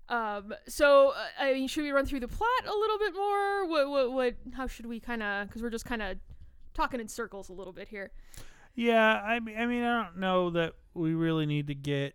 Um, 0.09 0.53
so 0.69 1.09
uh, 1.09 1.25
I 1.37 1.53
mean, 1.53 1.67
should 1.67 1.83
we 1.83 1.91
run 1.91 2.05
through 2.05 2.21
the 2.21 2.29
plot 2.29 2.49
a 2.65 2.71
little 2.73 2.97
bit 2.97 3.13
more? 3.13 3.67
What, 3.67 3.89
what, 3.89 4.11
what? 4.13 4.35
How 4.55 4.65
should 4.67 4.85
we 4.85 5.01
kind 5.01 5.21
of? 5.21 5.47
Because 5.49 5.61
we're 5.61 5.69
just 5.69 5.83
kind 5.83 6.01
of 6.01 6.17
talking 6.73 7.01
in 7.01 7.09
circles 7.09 7.49
a 7.49 7.53
little 7.53 7.73
bit 7.73 7.89
here. 7.89 8.11
Yeah, 8.77 9.15
I 9.21 9.39
mean, 9.39 9.57
I 9.57 9.65
mean, 9.65 9.83
I 9.83 10.03
don't 10.03 10.17
know 10.19 10.51
that 10.51 10.73
we 10.93 11.13
really 11.15 11.47
need 11.47 11.67
to 11.67 11.75
get 11.75 12.13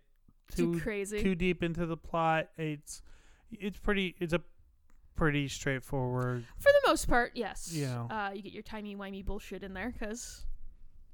Too 0.55 0.73
too 0.75 0.79
crazy. 0.79 1.21
too 1.21 1.35
deep 1.35 1.61
into 1.61 1.85
the 1.85 1.97
plot. 1.97 2.47
It's 2.57 3.01
it's 3.51 3.77
pretty. 3.77 4.15
It's 4.19 4.31
a 4.33 4.41
pretty 5.15 5.49
straightforward. 5.49 6.45
For 6.57 6.71
the 6.71 6.87
most 6.89 7.07
part, 7.09 7.33
yes. 7.35 7.71
You 7.73 7.87
know. 7.87 8.07
uh, 8.09 8.31
you 8.33 8.41
get 8.41 8.53
your 8.53 8.63
timey 8.63 8.95
wimey 8.95 9.23
bullshit 9.25 9.61
in 9.63 9.73
there 9.73 9.91
because, 9.91 10.45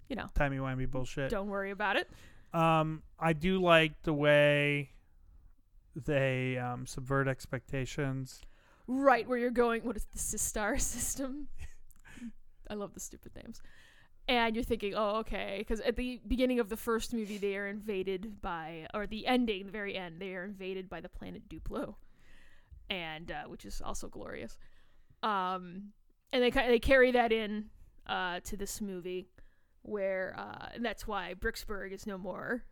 you 0.07 0.15
know, 0.15 0.27
timey 0.35 0.57
wimey 0.57 0.89
bullshit. 0.89 1.31
don't 1.31 1.47
worry 1.49 1.71
about 1.71 1.95
it. 1.95 2.07
Um, 2.53 3.01
I 3.19 3.33
do 3.33 3.59
like 3.61 4.01
the 4.03 4.13
way 4.13 4.91
they 5.95 6.57
um, 6.57 6.85
subvert 6.85 7.27
expectations. 7.27 8.41
Right 8.87 9.27
where 9.27 9.37
you're 9.37 9.49
going. 9.51 9.83
What 9.83 9.95
is 9.97 10.05
the 10.05 10.19
Systar 10.19 10.79
system? 10.81 11.47
I 12.69 12.75
love 12.75 12.93
the 12.93 12.99
stupid 12.99 13.31
names. 13.35 13.61
And 14.29 14.53
you're 14.55 14.63
thinking, 14.63 14.93
oh, 14.95 15.15
okay, 15.21 15.55
because 15.57 15.79
at 15.79 15.95
the 15.95 16.21
beginning 16.27 16.59
of 16.59 16.69
the 16.69 16.77
first 16.77 17.15
movie, 17.15 17.39
they 17.39 17.57
are 17.57 17.65
invaded 17.67 18.43
by, 18.43 18.85
or 18.93 19.07
the 19.07 19.25
ending, 19.25 19.65
the 19.65 19.71
very 19.71 19.97
end, 19.97 20.19
they 20.19 20.35
are 20.35 20.43
invaded 20.43 20.87
by 20.87 21.01
the 21.01 21.09
planet 21.09 21.49
Duplo, 21.49 21.95
and 22.91 23.31
uh, 23.31 23.43
which 23.47 23.65
is 23.65 23.81
also 23.83 24.07
glorious. 24.07 24.55
Um, 25.23 25.93
and 26.31 26.43
they 26.43 26.51
they 26.51 26.77
carry 26.77 27.11
that 27.11 27.31
in 27.31 27.71
uh, 28.05 28.41
to 28.41 28.55
this 28.55 28.81
movie, 28.81 29.25
where 29.81 30.35
uh, 30.37 30.67
and 30.75 30.85
that's 30.85 31.07
why 31.07 31.33
Bricksburg 31.33 31.91
is 31.91 32.05
no 32.05 32.19
more, 32.19 32.63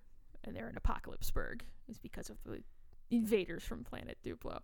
and 0.43 0.55
they're 0.55 0.69
in 0.69 0.75
Apocalypseburg, 0.75 1.61
is 1.89 1.97
because 1.97 2.29
of 2.29 2.37
the 2.45 2.61
invaders 3.09 3.63
from 3.63 3.83
planet 3.83 4.19
Duplo, 4.23 4.59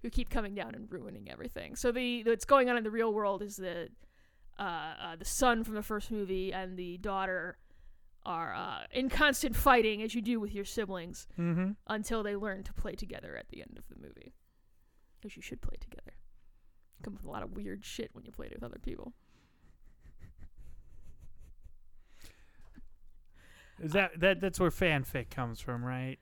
who 0.00 0.08
keep 0.08 0.30
coming 0.30 0.54
down 0.54 0.74
and 0.74 0.90
ruining 0.90 1.30
everything. 1.30 1.76
So 1.76 1.92
the 1.92 2.24
what's 2.24 2.46
going 2.46 2.70
on 2.70 2.78
in 2.78 2.84
the 2.84 2.90
real 2.90 3.12
world 3.12 3.42
is 3.42 3.56
the 3.56 3.90
uh, 4.58 4.62
uh, 4.62 5.16
the 5.16 5.24
son 5.24 5.64
from 5.64 5.74
the 5.74 5.82
first 5.82 6.10
movie 6.10 6.52
and 6.52 6.76
the 6.76 6.98
daughter 6.98 7.58
are 8.26 8.54
uh, 8.54 8.80
in 8.92 9.08
constant 9.08 9.56
fighting, 9.56 10.02
as 10.02 10.14
you 10.14 10.20
do 10.20 10.38
with 10.40 10.52
your 10.54 10.64
siblings, 10.64 11.26
Mm-hmm. 11.38 11.70
until 11.86 12.22
they 12.22 12.36
learn 12.36 12.62
to 12.64 12.72
play 12.74 12.92
together 12.94 13.36
at 13.36 13.48
the 13.48 13.60
end 13.62 13.78
of 13.78 13.88
the 13.88 13.94
movie. 14.00 14.34
Because 15.20 15.36
you 15.36 15.42
should 15.42 15.60
play 15.62 15.76
together. 15.80 16.12
Come 17.02 17.14
with 17.14 17.24
a 17.24 17.30
lot 17.30 17.42
of 17.42 17.52
weird 17.52 17.84
shit 17.84 18.10
when 18.12 18.24
you 18.24 18.32
play 18.32 18.46
it 18.46 18.52
with 18.54 18.64
other 18.64 18.78
people. 18.82 19.12
Is 23.80 23.92
that 23.92 24.18
that 24.20 24.40
that's 24.40 24.58
where 24.58 24.70
fanfic 24.70 25.30
comes 25.30 25.60
from, 25.60 25.84
right? 25.84 26.18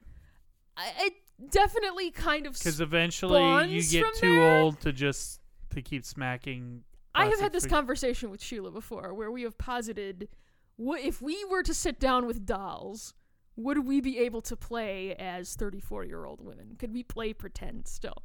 I, 0.77 0.93
it 1.07 1.15
definitely 1.51 2.11
kind 2.11 2.47
of. 2.47 2.53
Because 2.53 2.81
eventually 2.83 3.69
you 3.71 3.83
get 3.83 4.05
too 4.17 4.37
there? 4.37 4.61
old 4.61 4.81
to 4.83 4.93
just 4.93 5.41
to 5.71 5.81
keep 5.81 6.05
smacking 6.05 6.83
I 7.17 7.27
have 7.27 7.41
had 7.41 7.53
this 7.53 7.67
conversation 7.67 8.31
with 8.31 8.43
Sheila 8.43 8.71
before, 8.71 9.13
where 9.15 9.31
we 9.31 9.43
have 9.43 9.57
posited, 9.59 10.29
what 10.77 11.01
if 11.01 11.21
we 11.23 11.45
were 11.47 11.63
to 11.63 11.75
sit 11.75 11.99
down 11.99 12.27
with 12.27 12.45
dolls, 12.47 13.15
would 13.57 13.87
we 13.87 14.01
be 14.01 14.19
able 14.19 14.43
to 14.43 14.57
play 14.57 15.15
as 15.17 15.55
thirty-four-year-old 15.55 16.41
women? 16.41 16.77
Could 16.79 16.93
we 16.93 17.03
play 17.03 17.33
pretend 17.33 17.89
still? 17.89 18.23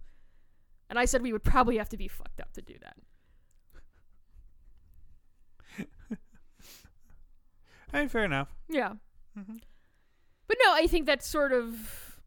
And 0.89 0.99
I 0.99 1.05
said 1.05 1.21
we 1.21 1.31
would 1.31 1.43
probably 1.43 1.77
have 1.77 1.89
to 1.89 1.97
be 1.97 2.07
fucked 2.09 2.41
up 2.41 2.51
to 2.53 2.61
do 2.61 2.73
that. 2.81 2.97
Mean, 7.93 8.09
fair 8.09 8.23
enough. 8.25 8.53
Yeah. 8.69 8.93
Mhm. 9.37 9.61
But 10.47 10.57
no, 10.65 10.73
I 10.73 10.87
think 10.87 11.05
that's 11.05 11.27
sort 11.27 11.53
of 11.53 12.19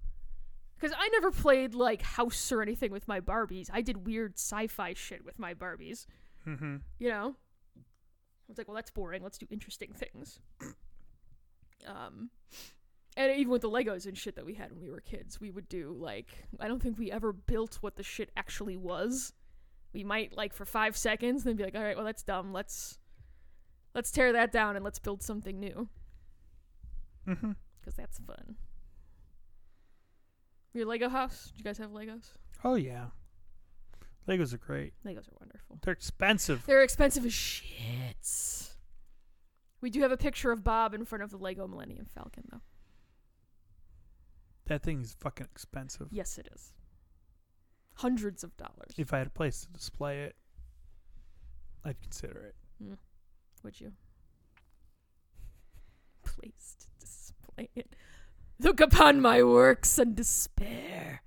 because 0.77 0.97
I 0.99 1.09
never 1.09 1.31
played 1.31 1.75
like 1.75 2.03
house 2.03 2.51
or 2.53 2.63
anything 2.63 2.91
with 2.91 3.07
my 3.09 3.21
Barbies. 3.21 3.69
I 3.73 3.81
did 3.83 4.07
weird 4.07 4.35
sci-fi 4.39 4.95
shit 4.95 5.25
with 5.25 5.39
my 5.39 5.55
Barbies. 5.55 6.07
Mm-hmm. 6.47 6.77
You 6.99 7.09
know, 7.09 7.35
I 7.77 7.81
was 8.49 8.59
like, 8.59 8.69
well, 8.69 8.75
that's 8.75 8.91
boring. 8.91 9.23
Let's 9.23 9.39
do 9.39 9.47
interesting 9.51 9.93
things. 9.93 10.41
Um, 11.87 12.31
and 13.15 13.31
even 13.39 13.53
with 13.53 13.61
the 13.61 13.69
Legos 13.69 14.07
and 14.07 14.17
shit 14.17 14.37
that 14.37 14.47
we 14.47 14.55
had 14.55 14.73
when 14.73 14.81
we 14.81 14.91
were 14.91 15.01
kids, 15.01 15.39
we 15.39 15.51
would 15.51 15.69
do 15.69 15.95
like 15.99 16.47
I 16.59 16.67
don't 16.67 16.81
think 16.83 16.99
we 16.99 17.13
ever 17.13 17.31
built 17.31 17.77
what 17.83 17.97
the 17.97 18.03
shit 18.03 18.31
actually 18.39 18.77
was. 18.79 19.35
We 19.93 20.03
might 20.03 20.35
like 20.35 20.55
for 20.55 20.65
five 20.65 20.97
seconds, 20.97 21.43
and 21.43 21.51
then 21.51 21.57
be 21.57 21.65
like, 21.65 21.75
all 21.77 21.83
right, 21.83 21.95
well, 21.95 22.07
that's 22.07 22.23
dumb. 22.23 22.55
Let's 22.55 22.97
let's 23.95 24.11
tear 24.11 24.33
that 24.33 24.51
down 24.51 24.77
and 24.77 24.85
let's 24.85 24.99
build 24.99 25.23
something 25.23 25.61
new 25.61 25.89
Mm-hmm. 27.29 27.53
because 27.81 27.95
that's 27.97 28.19
fun. 28.19 28.57
Your 30.73 30.87
Lego 30.87 31.09
house? 31.11 31.51
Do 31.55 31.59
you 31.59 31.65
guys 31.65 31.77
have 31.79 31.91
Legos? 31.91 32.31
Oh 32.65 32.77
yeah, 32.77 33.09
Legos 34.29 34.55
are 34.55 34.59
great. 34.59 34.95
Legos 35.05 35.29
are 35.29 35.37
wonderful. 35.39 35.79
They're 35.83 35.93
expensive. 35.93 36.65
They're 36.67 36.83
expensive 36.83 37.27
as 37.27 37.33
shit. 37.33 38.75
We 39.81 39.91
do 39.91 40.01
have 40.01 40.13
a 40.13 40.17
picture 40.17 40.51
of 40.51 40.65
Bob 40.65 40.95
in 40.95 41.05
front 41.05 41.23
of 41.23 41.31
the 41.31 41.37
Lego 41.37 41.69
Millennium 41.69 42.07
Falcon, 42.07 42.45
though. 42.51 42.63
That 44.67 44.83
thing 44.83 45.03
is 45.03 45.15
fucking 45.21 45.47
expensive. 45.53 46.09
Yes, 46.11 46.39
it 46.39 46.49
is. 46.55 46.73
Hundreds 47.97 48.43
of 48.43 48.57
dollars. 48.57 48.95
If 48.97 49.13
I 49.13 49.19
had 49.19 49.27
a 49.27 49.31
place 49.31 49.61
to 49.61 49.69
display 49.69 50.23
it, 50.23 50.37
I'd 51.85 52.01
consider 52.01 52.41
it. 52.41 52.55
Hmm. 52.83 52.95
Would 53.63 53.79
you? 53.79 53.93
Place 56.25 56.77
to 56.81 56.87
display 56.99 57.69
it. 57.77 57.95
Look 58.59 58.81
upon 58.81 59.21
my 59.21 59.43
works 59.43 59.99
and 59.99 60.17
despair. 60.17 61.23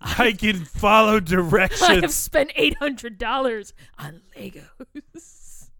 I 0.00 0.32
can 0.32 0.64
follow 0.64 1.20
directions. 1.20 1.82
I 1.88 1.94
have 2.00 2.12
spent 2.12 2.52
eight 2.56 2.76
hundred 2.78 3.18
dollars 3.18 3.74
on 3.98 4.22
Legos. 4.36 5.70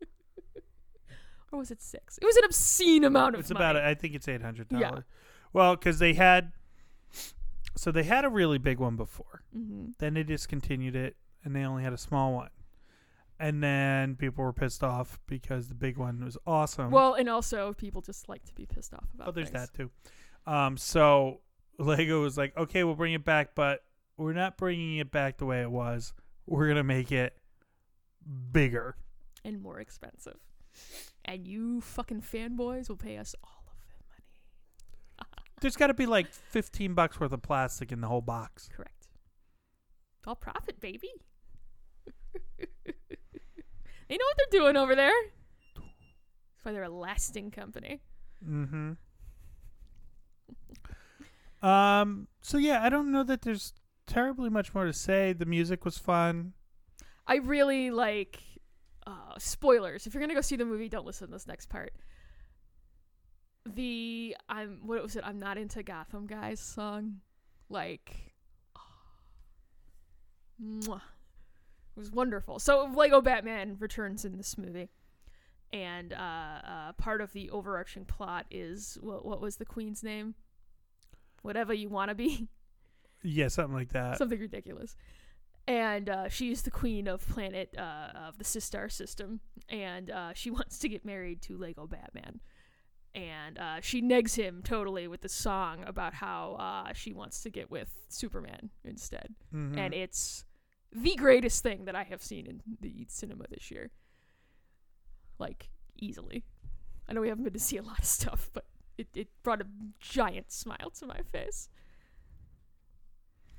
or 1.52 1.58
was 1.58 1.70
it 1.70 1.80
six? 1.82 2.18
It 2.18 2.24
was 2.24 2.36
an 2.36 2.44
obscene 2.44 3.04
amount 3.04 3.34
of 3.34 3.40
It's 3.40 3.50
money. 3.50 3.64
about. 3.64 3.76
I 3.76 3.94
think 3.94 4.14
it's 4.14 4.28
eight 4.28 4.42
hundred 4.42 4.68
dollars. 4.68 5.04
Yeah. 5.06 5.14
Well, 5.52 5.76
because 5.76 5.98
they 5.98 6.12
had, 6.14 6.52
so 7.76 7.90
they 7.90 8.02
had 8.02 8.24
a 8.24 8.28
really 8.28 8.58
big 8.58 8.78
one 8.78 8.96
before. 8.96 9.42
hmm 9.52 9.86
Then 9.98 10.14
they 10.14 10.22
discontinued 10.22 10.94
it, 10.96 11.16
and 11.44 11.54
they 11.54 11.62
only 11.64 11.82
had 11.82 11.92
a 11.92 11.98
small 11.98 12.32
one. 12.34 12.50
And 13.40 13.62
then 13.62 14.16
people 14.16 14.42
were 14.44 14.52
pissed 14.52 14.82
off 14.82 15.20
because 15.28 15.68
the 15.68 15.74
big 15.76 15.96
one 15.96 16.24
was 16.24 16.36
awesome. 16.44 16.90
Well, 16.90 17.14
and 17.14 17.28
also 17.28 17.72
people 17.74 18.02
just 18.02 18.28
like 18.28 18.44
to 18.46 18.54
be 18.54 18.66
pissed 18.66 18.92
off 18.92 19.06
about. 19.14 19.28
oh, 19.28 19.30
there's 19.30 19.50
things. 19.50 19.70
that 19.70 19.74
too. 19.76 19.90
Um, 20.44 20.76
so 20.76 21.40
Lego 21.78 22.22
was 22.22 22.36
like, 22.36 22.56
okay, 22.56 22.84
we'll 22.84 22.94
bring 22.94 23.12
it 23.14 23.24
back, 23.24 23.54
but 23.54 23.84
we're 24.16 24.32
not 24.32 24.56
bringing 24.56 24.98
it 24.98 25.10
back 25.10 25.38
the 25.38 25.46
way 25.46 25.62
it 25.62 25.70
was. 25.70 26.12
We're 26.46 26.68
gonna 26.68 26.84
make 26.84 27.12
it 27.12 27.36
bigger. 28.52 28.96
and 29.44 29.62
more 29.62 29.78
expensive. 29.80 30.36
And 31.24 31.46
you 31.46 31.80
fucking 31.80 32.22
fanboys 32.22 32.88
will 32.88 32.96
pay 32.96 33.16
us 33.18 33.34
all 33.42 33.64
of 33.66 33.72
the 33.88 35.24
money. 35.26 35.34
There's 35.60 35.76
got 35.76 35.88
to 35.88 35.94
be 35.94 36.06
like 36.06 36.32
15 36.32 36.94
bucks 36.94 37.18
worth 37.20 37.32
of 37.32 37.42
plastic 37.42 37.92
in 37.92 38.00
the 38.00 38.08
whole 38.08 38.20
box. 38.20 38.68
Correct. 38.74 39.08
All 40.26 40.34
profit, 40.36 40.80
baby. 40.80 41.10
they 42.86 42.92
know 44.16 44.24
what 44.24 44.36
they're 44.50 44.60
doing 44.60 44.76
over 44.76 44.94
there. 44.94 45.12
That's 45.74 46.64
why 46.64 46.72
they're 46.72 46.82
a 46.82 46.88
lasting 46.88 47.50
company. 47.50 48.00
Mm-hmm. 48.46 48.92
Um. 51.62 52.28
So 52.40 52.58
yeah, 52.58 52.82
I 52.82 52.88
don't 52.88 53.10
know 53.10 53.24
that 53.24 53.42
there's 53.42 53.72
terribly 54.06 54.50
much 54.50 54.74
more 54.74 54.84
to 54.84 54.92
say. 54.92 55.32
The 55.32 55.46
music 55.46 55.84
was 55.84 55.98
fun. 55.98 56.54
I 57.26 57.36
really 57.36 57.90
like 57.90 58.40
uh, 59.06 59.38
spoilers. 59.38 60.06
If 60.06 60.14
you're 60.14 60.20
gonna 60.20 60.34
go 60.34 60.40
see 60.40 60.56
the 60.56 60.64
movie, 60.64 60.88
don't 60.88 61.06
listen 61.06 61.28
to 61.28 61.32
this 61.32 61.46
next 61.46 61.68
part. 61.68 61.92
The 63.66 64.36
I'm 64.48 64.80
what 64.84 65.02
was 65.02 65.16
it? 65.16 65.24
I'm 65.24 65.38
not 65.38 65.58
into 65.58 65.82
Gotham 65.82 66.26
guys 66.26 66.60
song, 66.60 67.20
like, 67.68 68.34
mwah. 70.62 70.96
it 70.96 72.00
was 72.00 72.10
wonderful. 72.10 72.58
So 72.58 72.90
Lego 72.94 73.20
Batman 73.20 73.76
returns 73.78 74.24
in 74.24 74.36
this 74.36 74.56
movie, 74.56 74.88
and 75.72 76.14
uh, 76.14 76.16
uh, 76.16 76.92
part 76.92 77.20
of 77.20 77.32
the 77.32 77.50
overarching 77.50 78.06
plot 78.06 78.46
is 78.50 78.96
what 79.00 79.24
what 79.24 79.40
was 79.40 79.56
the 79.56 79.66
Queen's 79.66 80.02
name? 80.02 80.34
Whatever 81.48 81.72
you 81.72 81.88
want 81.88 82.10
to 82.10 82.14
be. 82.14 82.48
Yeah, 83.24 83.48
something 83.48 83.74
like 83.74 83.88
that. 83.94 84.16
something 84.18 84.38
ridiculous. 84.38 84.94
And 85.66 86.08
uh, 86.08 86.28
she's 86.28 86.62
the 86.62 86.70
queen 86.70 87.08
of 87.08 87.26
planet 87.28 87.74
uh, 87.76 88.10
of 88.28 88.38
the 88.38 88.44
Systar 88.44 88.92
system, 88.92 89.40
and 89.68 90.08
uh, 90.08 90.32
she 90.34 90.50
wants 90.58 90.78
to 90.78 90.88
get 90.88 91.04
married 91.04 91.42
to 91.42 91.58
Lego 91.58 91.88
Batman. 91.88 92.38
And 93.16 93.58
uh, 93.58 93.80
she 93.80 94.00
negs 94.02 94.36
him 94.36 94.62
totally 94.62 95.08
with 95.08 95.22
the 95.22 95.28
song 95.28 95.82
about 95.84 96.14
how 96.14 96.54
uh, 96.60 96.92
she 96.92 97.12
wants 97.12 97.42
to 97.42 97.50
get 97.50 97.72
with 97.72 97.88
Superman 98.08 98.70
instead. 98.84 99.34
Mhm. 99.52 99.76
And 99.76 99.94
it's 99.94 100.44
the 100.92 101.16
greatest 101.16 101.64
thing 101.64 101.86
that 101.86 101.96
I 101.96 102.04
have 102.04 102.22
seen 102.22 102.46
in 102.46 102.62
the 102.80 103.04
cinema 103.08 103.46
this 103.50 103.68
year. 103.72 103.90
Like, 105.40 105.70
easily. 105.96 106.44
I 107.08 107.14
know 107.14 107.20
we 107.20 107.28
haven't 107.30 107.42
been 107.44 107.52
to 107.54 107.58
see 107.58 107.78
a 107.78 107.82
lot 107.82 107.98
of 107.98 108.04
stuff, 108.04 108.48
but 108.52 108.64
it, 108.98 109.08
it 109.14 109.28
brought 109.42 109.60
a 109.60 109.66
giant 110.00 110.52
smile 110.52 110.90
to 110.98 111.06
my 111.06 111.20
face. 111.32 111.68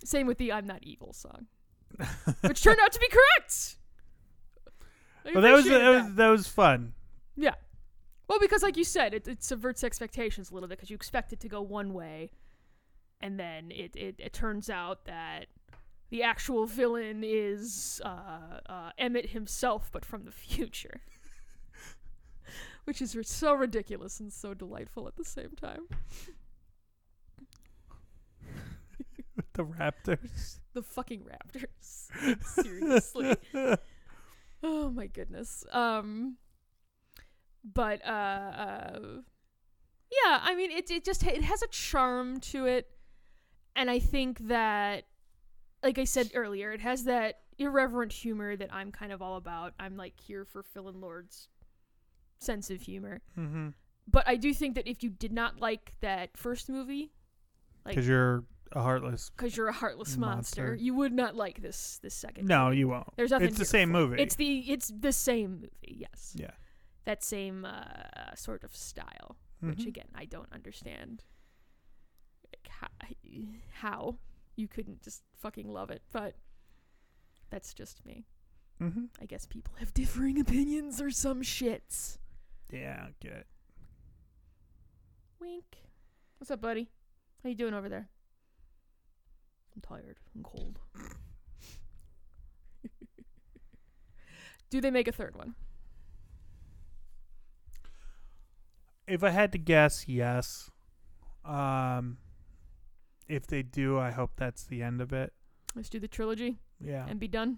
Same 0.04 0.28
with 0.28 0.38
the 0.38 0.52
I'm 0.52 0.66
Not 0.66 0.84
Evil 0.84 1.14
song, 1.14 1.48
which 2.42 2.62
turned 2.62 2.80
out 2.82 2.92
to 2.92 3.00
be 3.00 3.08
correct. 3.10 3.78
I 5.26 5.32
well, 5.34 5.42
that 5.42 5.52
was 5.52 5.66
appreciated 5.66 5.86
that 5.86 6.04
was 6.06 6.16
that 6.16 6.28
was 6.28 6.48
fun. 6.48 6.94
yeah. 7.36 7.56
Well, 8.28 8.40
because 8.40 8.62
like 8.62 8.78
you 8.78 8.84
said, 8.84 9.14
it, 9.14 9.28
it 9.28 9.44
subverts 9.44 9.84
expectations 9.84 10.52
a 10.52 10.54
little 10.54 10.70
bit 10.70 10.78
because 10.78 10.92
you 10.92 10.96
expect 10.96 11.34
it 11.34 11.40
to 11.40 11.50
go 11.50 11.62
one 11.62 11.94
way, 11.94 12.30
and 13.20 13.40
then 13.40 13.72
it, 13.72 13.96
it, 13.96 14.16
it 14.20 14.34
turns 14.34 14.70
out 14.70 15.06
that 15.06 15.48
the 16.12 16.24
actual 16.24 16.66
villain 16.68 17.24
is 17.24 18.02
uh, 18.06 18.60
uh, 18.68 18.92
Emmet 19.00 19.32
himself, 19.32 19.90
but 19.92 20.06
from 20.06 20.26
the 20.26 20.32
future. 20.32 21.02
Which 22.90 23.04
is 23.04 23.16
so 23.22 23.54
ridiculous 23.54 24.20
and 24.20 24.34
so 24.34 24.56
delightful 24.56 25.08
at 25.08 25.16
the 25.16 25.24
same 25.24 25.52
time. 25.52 25.88
The 29.54 29.64
Raptors. 29.64 30.60
The 30.74 30.82
fucking 30.82 31.22
Raptors. 31.22 32.42
Seriously. 32.44 33.36
oh 34.64 34.90
my 34.90 35.06
goodness. 35.06 35.66
Um 35.72 36.38
but 37.64 38.04
uh 38.04 38.10
uh 38.10 39.00
yeah, 40.12 40.40
I 40.42 40.56
mean 40.56 40.72
it 40.72 40.90
it 40.90 41.06
just 41.06 41.24
it 41.24 41.44
has 41.44 41.62
a 41.62 41.68
charm 41.68 42.40
to 42.40 42.66
it 42.66 42.90
and 43.76 43.92
I 43.92 44.00
think 44.00 44.40
that 44.48 45.04
like 45.84 46.00
I 46.00 46.06
said 46.06 46.32
earlier, 46.34 46.72
it 46.72 46.82
has 46.82 47.04
that 47.04 47.42
irreverent 47.60 48.14
humor 48.14 48.56
that 48.56 48.74
I'm 48.74 48.92
kind 48.92 49.12
of 49.12 49.22
all 49.22 49.36
about. 49.36 49.74
I'm 49.80 49.96
like 49.96 50.20
here 50.20 50.44
for 50.44 50.64
Phil 50.64 50.88
and 50.88 51.00
Lord's 51.00 51.50
sense 52.40 52.70
of 52.70 52.82
humor. 52.82 53.22
mm-hmm. 53.38 53.70
But 54.12 54.28
I 54.28 54.38
do 54.38 54.54
think 54.54 54.74
that 54.76 54.88
if 54.90 55.04
you 55.04 55.10
did 55.12 55.32
not 55.32 55.60
like 55.60 55.94
that 56.02 56.36
first 56.36 56.68
movie, 56.70 57.12
like 57.86 57.94
Because 57.96 58.08
you're 58.08 58.44
a 58.72 58.82
heartless. 58.82 59.30
because 59.30 59.56
you're 59.56 59.68
a 59.68 59.74
heartless 59.74 60.18
monster, 60.18 60.62
Monster. 60.70 60.84
you 60.84 60.96
would 60.96 61.14
not 61.14 61.36
like 61.36 61.62
this 61.62 62.00
this 62.02 62.16
second. 62.16 62.48
No, 62.48 62.66
movie. 62.66 62.78
you 62.80 62.88
won't. 62.88 63.08
There's 63.18 63.30
nothing. 63.32 63.48
It's 63.50 63.58
the 63.60 63.66
same 63.66 63.90
it. 63.90 63.94
movie. 64.00 64.22
It's 64.22 64.36
the 64.36 64.60
it's 64.72 64.92
the 65.00 65.12
same 65.14 65.62
movie. 65.62 65.98
Yes. 66.00 66.34
Yeah. 66.36 66.52
That 67.06 67.24
same 67.24 67.66
uh, 67.66 68.34
sort 68.36 68.64
of 68.64 68.76
style, 68.76 69.38
which 69.62 69.80
Mhm. 69.80 69.88
again 69.88 70.08
I 70.16 70.26
don't 70.26 70.52
understand. 70.52 71.24
Like, 72.52 72.68
how, 72.68 72.88
how 73.74 74.16
you 74.56 74.68
couldn't 74.68 75.02
just 75.04 75.22
fucking 75.38 75.68
love 75.68 75.92
it, 75.92 76.02
but 76.12 76.36
that's 77.52 77.74
just 77.76 78.04
me. 78.06 78.26
Mm-hmm. 78.82 79.06
I 79.22 79.26
guess 79.26 79.46
people 79.46 79.74
have 79.80 79.94
differing 79.94 80.40
opinions 80.40 81.00
or 81.02 81.12
some 81.12 81.42
shits. 81.44 82.18
Yeah, 82.72 83.06
I 83.08 83.10
get 83.20 83.32
it. 83.34 83.48
Wink. 85.40 85.64
What's 86.38 86.52
up, 86.52 86.62
buddy? 86.62 86.90
How 87.44 87.50
you 87.50 87.56
doing 87.56 87.74
over 87.74 87.90
there? 87.90 88.10
I'm 89.76 89.82
tired. 89.82 90.18
I'm 90.36 90.44
cold. 90.44 90.80
Do 94.70 94.82
they 94.82 94.92
make 94.92 95.08
a 95.08 95.12
third 95.12 95.36
one? 95.36 95.56
If 99.08 99.24
I 99.24 99.32
had 99.32 99.52
to 99.54 99.58
guess, 99.58 100.08
yes. 100.08 100.70
Um, 101.44 102.18
if 103.28 103.48
they 103.48 103.64
do, 103.64 103.98
I 103.98 104.12
hope 104.12 104.34
that's 104.36 104.66
the 104.66 104.84
end 104.84 105.02
of 105.02 105.12
it. 105.12 105.34
Let's 105.76 105.90
do 105.90 106.00
the 106.00 106.08
trilogy 106.08 106.60
Yeah. 106.80 107.06
and 107.08 107.20
be 107.20 107.28
done. 107.28 107.58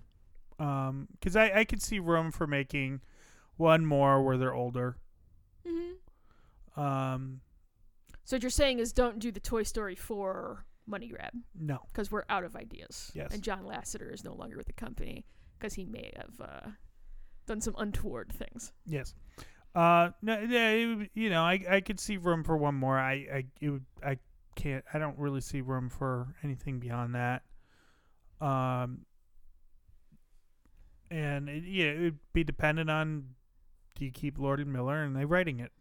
Um, 0.59 1.07
because 1.11 1.35
I 1.35 1.51
I 1.59 1.63
could 1.65 1.81
see 1.81 1.99
room 1.99 2.31
for 2.31 2.47
making 2.47 3.01
one 3.61 3.85
more 3.85 4.21
where 4.23 4.37
they're 4.37 4.53
older. 4.53 4.97
Mm-hmm. 5.65 6.81
Um, 6.81 7.41
So 8.23 8.35
what 8.35 8.43
you're 8.43 8.49
saying 8.49 8.79
is 8.79 8.91
don't 8.91 9.19
do 9.19 9.31
the 9.31 9.39
Toy 9.39 9.63
Story 9.63 9.95
4 9.95 10.65
money 10.87 11.07
grab 11.07 11.33
no. 11.57 11.79
because 11.91 12.11
we're 12.11 12.25
out 12.27 12.43
of 12.43 12.55
ideas. 12.55 13.11
Yes. 13.13 13.33
And 13.33 13.41
John 13.43 13.63
Lasseter 13.63 14.11
is 14.13 14.23
no 14.23 14.33
longer 14.33 14.57
with 14.57 14.65
the 14.65 14.73
company 14.73 15.25
because 15.57 15.75
he 15.75 15.85
may 15.85 16.11
have 16.17 16.41
uh, 16.41 16.69
done 17.45 17.61
some 17.61 17.75
untoward 17.77 18.31
things. 18.33 18.73
Yes. 18.85 19.13
Uh, 19.75 20.09
no, 20.21 20.39
yeah, 20.41 20.69
it, 20.71 21.11
you 21.13 21.29
know, 21.29 21.43
I 21.43 21.63
I 21.69 21.81
could 21.81 21.99
see 21.99 22.17
room 22.17 22.43
for 22.43 22.57
one 22.57 22.75
more. 22.75 22.99
I 22.99 23.13
I 23.13 23.45
it 23.61 23.69
would, 23.69 23.85
I 24.03 24.17
can't. 24.55 24.83
I 24.93 24.99
don't 24.99 25.17
really 25.17 25.39
see 25.39 25.61
room 25.61 25.87
for 25.89 26.35
anything 26.43 26.79
beyond 26.79 27.15
that. 27.15 27.43
Um. 28.41 29.05
And 31.09 31.47
it, 31.47 31.63
yeah, 31.65 31.85
it 31.85 31.99
would 32.01 32.19
be 32.33 32.43
dependent 32.43 32.89
on 32.89 33.27
do 34.01 34.05
you 34.05 34.11
keep 34.11 34.39
Lord 34.39 34.59
and 34.59 34.73
Miller 34.73 35.03
and 35.03 35.15
they're 35.15 35.27
writing 35.27 35.59
it. 35.59 35.71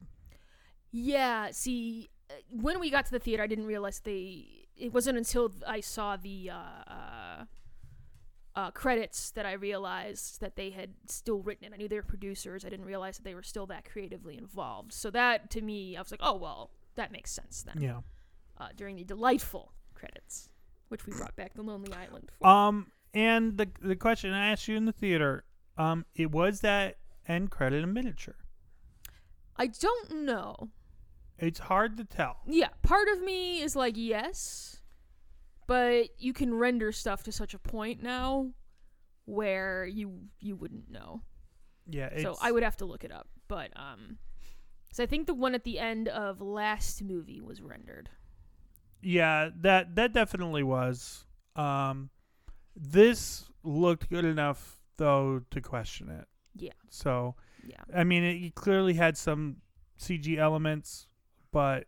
Yeah, 0.93 1.53
see, 1.53 2.11
uh, 2.29 2.35
when 2.51 2.79
we 2.79 2.91
got 2.91 3.07
to 3.07 3.11
the 3.13 3.19
theater, 3.19 3.43
I 3.43 3.47
didn't 3.47 3.65
realize 3.65 4.01
they. 4.01 4.67
It 4.77 4.93
wasn't 4.93 5.17
until 5.17 5.55
I 5.67 5.81
saw 5.81 6.19
the 6.19 6.51
uh, 6.51 6.93
uh, 6.93 7.45
uh, 8.55 8.71
credits 8.73 9.31
that 9.31 9.47
I 9.47 9.53
realized 9.53 10.43
that 10.43 10.57
they 10.57 10.69
had 10.69 10.91
still 11.07 11.41
written 11.41 11.65
it. 11.65 11.73
I 11.73 11.79
knew 11.79 11.89
they 11.89 11.97
were 11.97 12.03
producers. 12.03 12.63
I 12.63 12.69
didn't 12.69 12.85
realize 12.85 13.17
that 13.17 13.25
they 13.25 13.35
were 13.35 13.43
still 13.43 13.65
that 13.69 13.91
creatively 13.91 14.37
involved. 14.37 14.93
So 14.93 15.11
that, 15.13 15.49
to 15.53 15.63
me, 15.63 15.97
I 15.97 16.03
was 16.03 16.11
like, 16.11 16.21
oh 16.23 16.37
well, 16.37 16.73
that 16.97 17.11
makes 17.13 17.31
sense 17.31 17.63
then. 17.63 17.83
Yeah. 17.83 18.01
Uh, 18.59 18.69
during 18.77 18.97
the 18.97 19.05
delightful 19.05 19.73
credits, 19.95 20.51
which 20.89 21.07
we 21.07 21.15
brought 21.15 21.37
back 21.37 21.55
the 21.55 21.63
Lonely 21.63 21.95
Island 21.95 22.31
for. 22.39 22.47
Um. 22.47 22.93
And 23.13 23.57
the 23.57 23.69
the 23.81 23.97
question 23.97 24.33
I 24.33 24.53
asked 24.53 24.69
you 24.69 24.77
in 24.77 24.85
the 24.85 24.93
theater, 24.93 25.45
um, 25.77 26.05
it 26.15 26.31
was 26.31 26.61
that 26.61 26.99
end 27.27 27.51
credit 27.51 27.83
in 27.83 27.93
miniature. 27.93 28.37
I 29.57 29.67
don't 29.67 30.25
know. 30.25 30.71
It's 31.39 31.59
hard 31.59 31.97
to 31.97 32.05
tell. 32.05 32.39
Yeah, 32.47 32.69
part 32.83 33.09
of 33.09 33.23
me 33.23 33.63
is 33.63 33.75
like 33.75 33.95
yes, 33.97 34.83
but 35.67 36.09
you 36.19 36.33
can 36.33 36.55
render 36.55 36.93
stuff 36.93 37.23
to 37.25 37.33
such 37.33 37.55
a 37.55 37.59
point 37.59 38.03
now 38.03 38.51
where 39.25 39.87
you 39.87 40.29
you 40.39 40.57
wouldn't 40.57 40.91
know. 40.91 41.23
Yeah. 41.89 42.11
So 42.21 42.37
I 42.41 42.53
would 42.53 42.63
have 42.63 42.77
to 42.79 42.85
look 42.85 43.05
it 43.05 43.13
up, 43.13 43.29
but 43.49 43.71
um, 43.77 44.19
so 44.93 45.03
I 45.03 45.07
think 45.07 45.27
the 45.27 45.35
one 45.35 45.55
at 45.55 45.65
the 45.65 45.79
end 45.79 46.09
of 46.09 46.41
last 46.41 47.03
movie 47.03 47.41
was 47.41 47.61
rendered. 47.61 48.11
Yeah, 49.03 49.51
that 49.61 49.95
that 49.97 50.13
definitely 50.13 50.63
was. 50.63 51.25
Um, 51.57 52.11
this 52.77 53.49
looked 53.63 54.11
good 54.11 54.25
enough 54.25 54.81
though 54.97 55.43
to 55.51 55.61
question 55.61 56.09
it. 56.09 56.27
Yeah. 56.61 56.73
So 56.89 57.35
Yeah, 57.65 57.83
I 57.95 58.05
mean, 58.05 58.23
it, 58.23 58.43
it 58.43 58.55
clearly 58.55 58.95
had 58.95 59.17
some 59.17 59.57
CG 59.99 60.37
elements, 60.39 61.09
but 61.53 61.87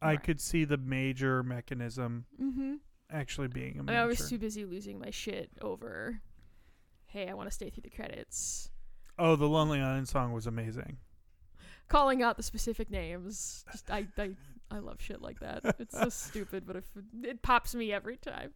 I 0.00 0.10
Right. 0.12 0.22
could 0.22 0.40
see 0.40 0.64
the 0.64 0.76
major 0.78 1.42
mechanism 1.42 2.24
mm-hmm. 2.40 2.74
actually 3.10 3.48
being 3.48 3.76
a 3.76 3.80
I, 3.80 3.82
mean. 3.82 3.96
I 3.96 4.04
was 4.06 4.28
too 4.28 4.38
busy 4.38 4.64
losing 4.64 4.98
my 4.98 5.10
shit 5.10 5.50
over. 5.60 6.20
Hey, 7.06 7.28
I 7.28 7.34
want 7.34 7.48
to 7.48 7.54
stay 7.54 7.70
through 7.70 7.82
the 7.82 7.90
credits. 7.90 8.70
oh, 9.18 9.36
the 9.36 9.46
Lonely 9.48 9.80
Island 9.80 10.08
song 10.08 10.32
was 10.32 10.46
amazing. 10.46 10.96
Calling 11.88 12.22
out 12.22 12.36
the 12.38 12.42
specific 12.42 12.90
names. 12.90 13.64
Just 13.70 13.90
I 13.90 14.06
I 14.16 14.30
I 14.70 14.78
love 14.78 15.00
shit 15.00 15.20
like 15.20 15.40
that. 15.40 15.76
It's 15.78 15.96
so 15.98 16.08
stupid, 16.30 16.64
but 16.66 16.76
if 16.76 16.84
it 17.22 17.42
pops 17.42 17.74
me 17.74 17.92
every 17.92 18.16
time. 18.16 18.54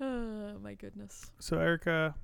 Oh 0.00 0.58
my 0.60 0.74
goodness. 0.74 1.30
So 1.38 1.58
Erica, 1.58 2.14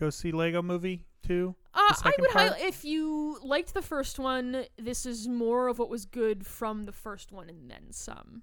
go 0.00 0.10
see 0.10 0.32
Lego 0.32 0.62
Movie 0.62 1.04
too. 1.26 1.54
Uh, 1.74 1.94
I 2.02 2.12
would 2.18 2.30
part? 2.30 2.44
highlight 2.46 2.62
if 2.62 2.84
you 2.84 3.38
liked 3.44 3.74
the 3.74 3.82
first 3.82 4.18
one. 4.18 4.64
This 4.76 5.06
is 5.06 5.28
more 5.28 5.68
of 5.68 5.78
what 5.78 5.88
was 5.90 6.04
good 6.06 6.44
from 6.46 6.86
the 6.86 6.92
first 6.92 7.30
one, 7.30 7.48
and 7.48 7.70
then 7.70 7.92
some. 7.92 8.42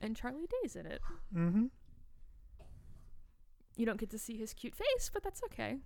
And 0.00 0.16
Charlie 0.16 0.46
Day's 0.62 0.74
in 0.74 0.86
it. 0.86 1.00
Mm-hmm. 1.36 1.66
You 3.76 3.86
don't 3.86 4.00
get 4.00 4.10
to 4.10 4.18
see 4.18 4.36
his 4.36 4.52
cute 4.52 4.74
face, 4.74 5.10
but 5.12 5.22
that's 5.22 5.42
okay. 5.44 5.76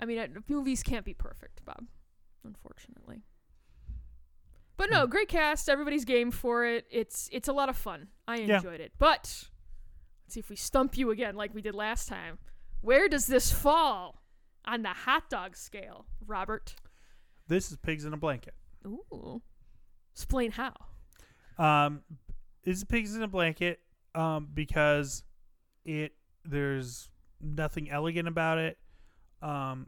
I 0.00 0.04
mean, 0.06 0.18
uh, 0.18 0.26
movies 0.48 0.82
can't 0.82 1.04
be 1.04 1.14
perfect, 1.14 1.64
Bob. 1.64 1.84
Unfortunately. 2.44 3.22
But 4.76 4.90
no, 4.90 5.02
Hmm. 5.04 5.10
great 5.10 5.28
cast. 5.28 5.68
Everybody's 5.68 6.04
game 6.04 6.30
for 6.30 6.64
it. 6.66 6.86
It's 6.90 7.28
it's 7.32 7.48
a 7.48 7.52
lot 7.52 7.68
of 7.68 7.76
fun. 7.76 8.08
I 8.26 8.38
Yeah. 8.38 8.56
enjoyed 8.56 8.80
it. 8.80 8.92
But 8.98 9.48
see 10.34 10.40
if 10.40 10.50
we 10.50 10.56
stump 10.56 10.98
you 10.98 11.10
again 11.10 11.36
like 11.36 11.54
we 11.54 11.62
did 11.62 11.74
last 11.74 12.08
time. 12.08 12.38
Where 12.80 13.08
does 13.08 13.26
this 13.26 13.52
fall 13.52 14.22
on 14.64 14.82
the 14.82 14.88
hot 14.88 15.30
dog 15.30 15.56
scale, 15.56 16.06
Robert? 16.26 16.74
This 17.46 17.70
is 17.70 17.76
Pigs 17.76 18.04
in 18.04 18.12
a 18.12 18.16
Blanket. 18.16 18.54
Ooh. 18.84 19.40
Explain 20.12 20.50
how. 20.50 20.74
Um, 21.56 22.02
this 22.64 22.78
is 22.78 22.84
Pigs 22.84 23.14
in 23.14 23.22
a 23.22 23.28
Blanket. 23.28 23.80
Um, 24.14 24.48
because 24.54 25.24
it 25.84 26.12
there's 26.44 27.08
nothing 27.40 27.90
elegant 27.90 28.28
about 28.28 28.58
it. 28.58 28.78
Um, 29.42 29.86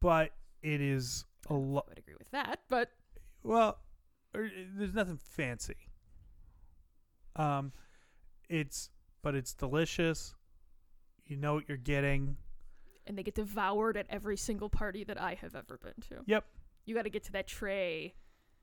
but 0.00 0.32
it 0.62 0.80
is 0.80 1.24
a 1.48 1.54
lot. 1.54 1.84
I 1.86 1.90
would 1.90 1.98
agree 1.98 2.14
with 2.18 2.30
that, 2.32 2.60
but 2.68 2.90
Well, 3.42 3.78
er, 4.34 4.50
there's 4.74 4.94
nothing 4.94 5.18
fancy. 5.18 5.76
Um, 7.34 7.72
it's 8.48 8.90
but 9.26 9.34
it's 9.34 9.54
delicious. 9.54 10.36
You 11.26 11.36
know 11.36 11.54
what 11.54 11.64
you're 11.68 11.76
getting. 11.76 12.36
and 13.08 13.18
they 13.18 13.24
get 13.24 13.34
devoured 13.34 13.96
at 13.96 14.06
every 14.08 14.36
single 14.36 14.68
party 14.70 15.02
that 15.02 15.20
I 15.20 15.34
have 15.34 15.56
ever 15.56 15.80
been 15.82 16.00
to. 16.10 16.22
Yep. 16.26 16.44
You 16.84 16.94
got 16.94 17.02
to 17.02 17.10
get 17.10 17.24
to 17.24 17.32
that 17.32 17.48
tray 17.48 18.14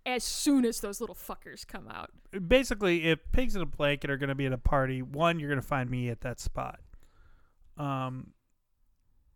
as 0.05 0.23
soon 0.23 0.63
as 0.63 0.79
those 0.79 1.01
little 1.01 1.17
fuckers 1.17 1.67
come 1.67 1.89
out. 1.89 2.11
Basically, 2.47 3.09
if 3.09 3.19
pigs 3.33 3.57
in 3.57 3.61
a 3.61 3.65
blanket 3.65 4.09
are 4.09 4.15
going 4.15 4.29
to 4.29 4.35
be 4.35 4.45
at 4.45 4.53
a 4.53 4.57
party, 4.57 5.01
one, 5.01 5.37
you're 5.37 5.49
going 5.49 5.59
to 5.61 5.67
find 5.67 5.89
me 5.89 6.07
at 6.07 6.21
that 6.21 6.39
spot. 6.39 6.79
Um, 7.75 8.27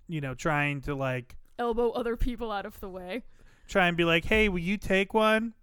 you 0.07 0.21
know, 0.21 0.33
trying 0.33 0.79
to 0.83 0.95
like 0.95 1.35
Elbow 1.59 1.89
other 1.89 2.15
people 2.15 2.53
out 2.53 2.65
of 2.65 2.79
the 2.79 2.87
way. 2.89 3.23
try 3.67 3.89
and 3.89 3.97
be 3.97 4.05
like, 4.05 4.23
"Hey, 4.23 4.47
will 4.47 4.59
you 4.59 4.77
take 4.77 5.13
one?" 5.13 5.55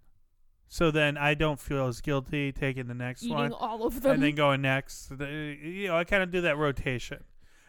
So 0.67 0.91
then 0.91 1.17
I 1.17 1.35
don't 1.35 1.59
feel 1.59 1.87
as 1.87 2.01
guilty 2.01 2.51
taking 2.51 2.87
the 2.87 2.93
next 2.93 3.23
Eating 3.23 3.35
one. 3.35 3.53
all 3.53 3.85
of 3.85 4.01
them. 4.01 4.13
and 4.13 4.23
then 4.23 4.35
going 4.35 4.61
next. 4.61 5.11
You 5.11 5.87
know, 5.87 5.97
I 5.97 6.03
kind 6.03 6.23
of 6.23 6.31
do 6.31 6.41
that 6.41 6.57
rotation. 6.57 7.23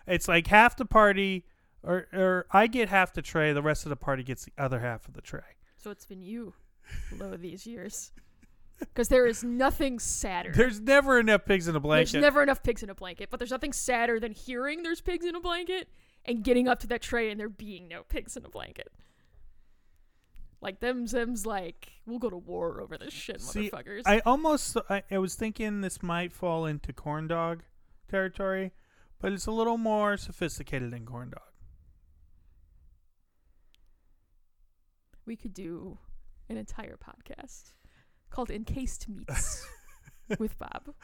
It's 0.07 0.29
like 0.29 0.47
half 0.47 0.77
the 0.77 0.85
party, 0.87 1.45
or 1.83 2.07
or 2.13 2.47
I 2.51 2.67
get 2.69 2.89
half 2.89 3.13
the 3.13 3.23
tray, 3.23 3.53
the 3.53 3.63
rest 3.63 3.85
of 3.85 3.91
the 3.91 3.97
party 3.97 4.23
gets 4.23 4.45
the 4.45 4.53
other 4.59 4.81
half 4.81 5.07
of 5.09 5.15
the 5.15 5.21
tray. 5.21 5.41
so 5.77 5.91
it's 5.91 6.07
been 6.07 6.23
you, 6.23 6.55
low 7.19 7.37
these 7.37 7.67
years. 7.67 8.13
Because 8.79 9.09
there 9.09 9.27
is 9.27 9.43
nothing 9.43 9.99
sadder. 9.99 10.53
There's 10.55 10.79
never 10.81 11.19
enough 11.19 11.47
pigs 11.47 11.67
in 11.67 11.75
a 11.77 11.81
blanket. 11.81 12.13
There's 12.13 12.23
never 12.23 12.43
enough 12.43 12.63
pigs 12.63 12.83
in 12.83 12.91
a 12.91 12.95
blanket, 12.95 13.31
but 13.31 13.39
there's 13.41 13.51
nothing 13.51 13.73
sadder 13.73 14.21
than 14.21 14.33
hearing 14.33 14.83
there's 14.83 15.01
pigs 15.01 15.25
in 15.25 15.35
a 15.35 15.41
blanket 15.41 15.89
and 16.27 16.45
getting 16.45 16.69
up 16.69 16.81
to 16.81 16.87
that 16.89 17.01
tray 17.01 17.31
and 17.31 17.41
there 17.41 17.49
being 17.49 17.89
no 17.89 18.03
pigs 18.03 18.37
in 18.37 18.45
a 18.45 18.51
blanket. 18.51 18.89
Like 20.61 20.81
them, 20.81 21.07
them's 21.07 21.45
like 21.47 21.93
we'll 22.07 22.19
go 22.19 22.31
to 22.31 22.37
war 22.37 22.81
over 22.81 22.97
this 22.97 23.13
shit, 23.13 23.41
See, 23.41 23.71
motherfuckers. 23.71 24.03
I 24.07 24.21
almost 24.21 24.77
I, 24.89 25.03
I 25.11 25.19
was 25.19 25.35
thinking 25.35 25.81
this 25.81 26.03
might 26.03 26.33
fall 26.33 26.67
into 26.67 26.93
corn 26.93 27.27
dog 27.29 27.63
territory, 28.11 28.73
but 29.21 29.33
it's 29.33 29.47
a 29.47 29.53
little 29.53 29.79
more 29.79 30.17
sophisticated 30.17 30.91
than 30.91 31.05
corn 31.05 31.31
dog. 31.31 31.43
we 35.27 35.37
could 35.37 35.53
do 35.53 35.99
an 36.49 36.57
entire 36.57 36.97
podcast 36.97 37.73
called 38.31 38.51
Encased 38.51 39.09
Meats 39.09 39.67
with 40.39 40.57
Bob. 40.59 40.95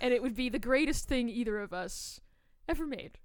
and 0.00 0.12
it 0.12 0.22
would 0.22 0.36
be 0.36 0.48
the 0.48 0.58
greatest 0.58 1.08
thing 1.08 1.28
either 1.28 1.58
of 1.58 1.72
us 1.72 2.20
ever 2.68 2.86
made. 2.86 3.18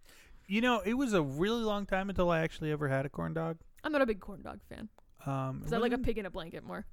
You 0.48 0.62
know, 0.62 0.82
it 0.86 0.94
was 0.94 1.14
a 1.14 1.22
really 1.22 1.62
long 1.62 1.86
time 1.86 2.10
until 2.10 2.32
I 2.32 2.40
actually 2.40 2.72
ever 2.72 2.88
had 2.88 3.06
a 3.06 3.10
corn 3.10 3.34
dog. 3.34 3.58
I'm 3.84 3.92
not 3.92 4.02
a 4.02 4.06
big 4.06 4.20
corn 4.20 4.42
dog 4.42 4.60
fan 4.70 4.90
Um, 5.26 5.60
because 5.60 5.74
I 5.74 5.78
like 5.78 5.94
a 5.94 5.98
pig 5.98 6.18
in 6.18 6.26
a 6.26 6.30
blanket 6.30 6.64
more. 6.64 6.86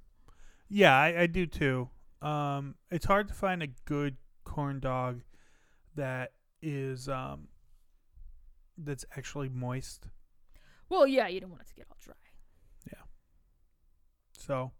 Yeah, 0.69 0.97
I, 0.97 1.21
I 1.21 1.27
do 1.27 1.45
too. 1.45 1.89
Um, 2.21 2.75
it's 2.89 3.05
hard 3.05 3.27
to 3.27 3.33
find 3.33 3.61
a 3.61 3.67
good 3.85 4.17
corn 4.43 4.79
dog 4.79 5.21
that 5.95 6.33
is 6.61 7.07
um 7.09 7.47
that's 8.77 9.05
actually 9.15 9.49
moist. 9.49 10.07
Well, 10.89 11.07
yeah, 11.07 11.27
you 11.27 11.39
don't 11.39 11.49
want 11.51 11.61
it 11.61 11.67
to 11.67 11.73
get 11.75 11.87
all 11.89 11.97
dry. 12.01 12.13
Yeah. 12.91 13.03
So 14.37 14.71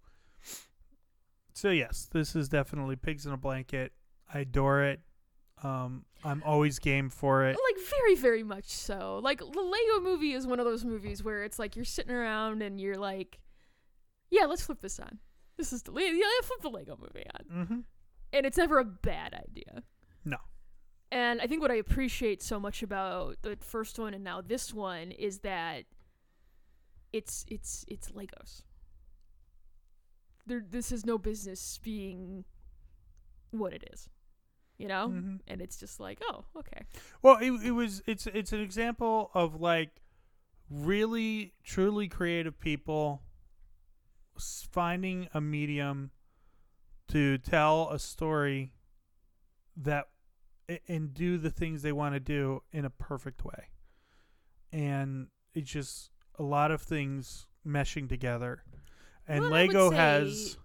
So 1.53 1.69
yes, 1.69 2.07
this 2.11 2.35
is 2.35 2.49
definitely 2.49 2.95
pigs 2.95 3.25
in 3.25 3.31
a 3.31 3.37
blanket. 3.37 3.93
I 4.33 4.39
adore 4.39 4.81
it. 4.83 5.01
Um, 5.63 6.05
I'm 6.23 6.43
always 6.45 6.79
game 6.79 7.09
for 7.09 7.45
it. 7.45 7.57
like 7.57 7.83
very 7.89 8.15
very 8.15 8.43
much 8.43 8.65
so 8.65 9.19
like 9.23 9.39
the 9.39 9.45
lego 9.45 10.01
movie 10.03 10.33
is 10.33 10.45
one 10.45 10.59
of 10.59 10.65
those 10.65 10.83
movies 10.83 11.23
where 11.23 11.43
it's 11.43 11.57
like 11.57 11.75
you're 11.75 11.85
sitting 11.85 12.11
around 12.13 12.61
and 12.61 12.79
you're 12.79 12.97
like 12.97 13.39
yeah 14.29 14.45
let's 14.45 14.61
flip 14.63 14.81
this 14.81 14.99
on 14.99 15.17
this 15.57 15.71
is 15.71 15.81
the 15.83 15.93
yeah 15.93 16.23
flip 16.43 16.61
the 16.61 16.69
lego 16.69 16.97
movie 16.99 17.25
on 17.33 17.57
Mm-hmm. 17.63 17.79
and 18.33 18.45
it's 18.45 18.57
never 18.57 18.79
a 18.79 18.85
bad 18.85 19.33
idea 19.33 19.81
No. 20.25 20.37
and 21.11 21.39
i 21.41 21.47
think 21.47 21.61
what 21.61 21.71
i 21.71 21.75
appreciate 21.75 22.43
so 22.43 22.59
much 22.59 22.83
about 22.83 23.37
the 23.41 23.55
first 23.61 23.97
one 23.97 24.13
and 24.13 24.23
now 24.23 24.41
this 24.41 24.73
one 24.73 25.11
is 25.11 25.39
that 25.39 25.85
it's 27.13 27.45
it's 27.47 27.85
it's 27.87 28.09
legos 28.11 28.61
there 30.45 30.63
this 30.69 30.91
is 30.91 31.05
no 31.05 31.17
business 31.17 31.79
being 31.81 32.43
what 33.51 33.73
it 33.73 33.83
is 33.93 34.09
you 34.77 34.87
know 34.87 35.07
Mhm. 35.09 35.39
and 35.47 35.61
it's 35.61 35.77
just 35.77 35.99
like 35.99 36.19
oh 36.23 36.45
okay 36.57 36.81
Well, 37.21 37.37
it, 37.41 37.51
it 37.65 37.71
was 37.71 38.01
it's 38.05 38.27
it's 38.27 38.51
an 38.53 38.59
example 38.61 39.31
of 39.33 39.61
like 39.61 40.01
really 40.69 41.53
truly 41.63 42.07
creative 42.07 42.59
people 42.59 43.21
finding 44.71 45.27
a 45.33 45.39
medium 45.41 46.11
to 47.07 47.37
tell 47.37 47.89
a 47.89 47.99
story 47.99 48.73
that 49.77 50.05
and 50.87 51.13
do 51.13 51.37
the 51.37 51.49
things 51.51 51.81
they 51.83 51.91
want 51.91 52.15
to 52.15 52.19
do 52.19 52.63
in 52.71 52.85
a 52.85 52.89
perfect 52.89 53.45
way. 53.45 53.69
And 54.71 55.27
it's 55.53 55.69
just 55.69 56.09
a 56.39 56.43
lot 56.43 56.71
of 56.71 56.81
things 56.81 57.45
meshing 57.65 58.09
together. 58.09 58.63
And 59.27 59.41
Well, 59.41 59.51
Lego 59.51 59.89
say- 59.91 59.95
has 59.97 60.57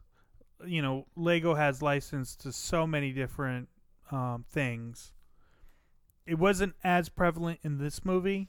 you 0.66 0.82
know, 0.82 1.06
Lego 1.16 1.54
has 1.54 1.80
license 1.80 2.36
to 2.36 2.52
so 2.52 2.86
many 2.86 3.12
different 3.12 3.68
um, 4.10 4.44
things. 4.50 5.12
It 6.26 6.38
wasn't 6.38 6.74
as 6.84 7.08
prevalent 7.08 7.60
in 7.62 7.78
this 7.78 8.04
movie. 8.04 8.48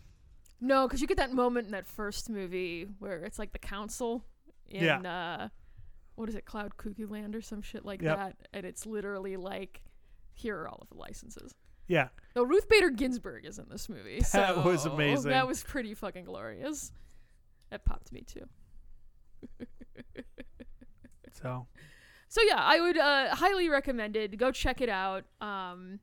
No, 0.60 0.88
because 0.88 1.02
you 1.02 1.08
get 1.08 1.18
that 1.18 1.34
moment 1.34 1.66
in 1.66 1.72
that 1.72 1.88
first 1.88 2.30
movie 2.30 2.88
where 3.00 3.24
it's 3.24 3.40
like 3.40 3.52
the 3.52 3.60
council 3.60 4.24
in 4.68 4.84
Yeah. 4.84 5.00
uh 5.02 5.50
what 6.16 6.30
is 6.30 6.36
it, 6.36 6.46
Cloud 6.46 6.78
Cuckoo 6.78 7.08
Land 7.08 7.36
or 7.36 7.42
some 7.42 7.62
shit 7.64 7.84
like 7.84 8.02
Yep. 8.02 8.18
that. 8.18 8.36
And 8.54 8.66
it's 8.66 8.86
literally 8.86 9.38
like 9.38 9.82
here 10.34 10.58
are 10.60 10.68
all 10.70 10.78
of 10.82 10.90
the 10.90 10.98
licenses. 10.98 11.56
Yeah. 11.88 12.10
No, 12.36 12.44
Ruth 12.44 12.70
Bader 12.70 12.92
Ginsburg 12.92 13.46
is 13.46 13.58
in 13.58 13.66
this 13.70 13.90
movie. 13.90 14.22
That 14.34 14.64
was 14.64 14.86
amazing. 14.86 15.32
That 15.32 15.48
was 15.48 15.64
pretty 15.64 15.94
fucking 15.96 16.26
glorious. 16.26 16.92
That 17.72 17.84
popped 17.86 18.12
me 18.12 18.22
too. 18.22 18.48
So 21.34 21.66
So 22.32 22.40
yeah, 22.48 22.62
I 22.64 22.80
would 22.80 22.98
uh, 22.98 23.36
highly 23.36 23.68
recommend 23.68 24.16
it. 24.16 24.38
Go 24.38 24.54
check 24.54 24.80
it 24.80 24.88
out. 24.88 25.26
Um, 25.42 26.00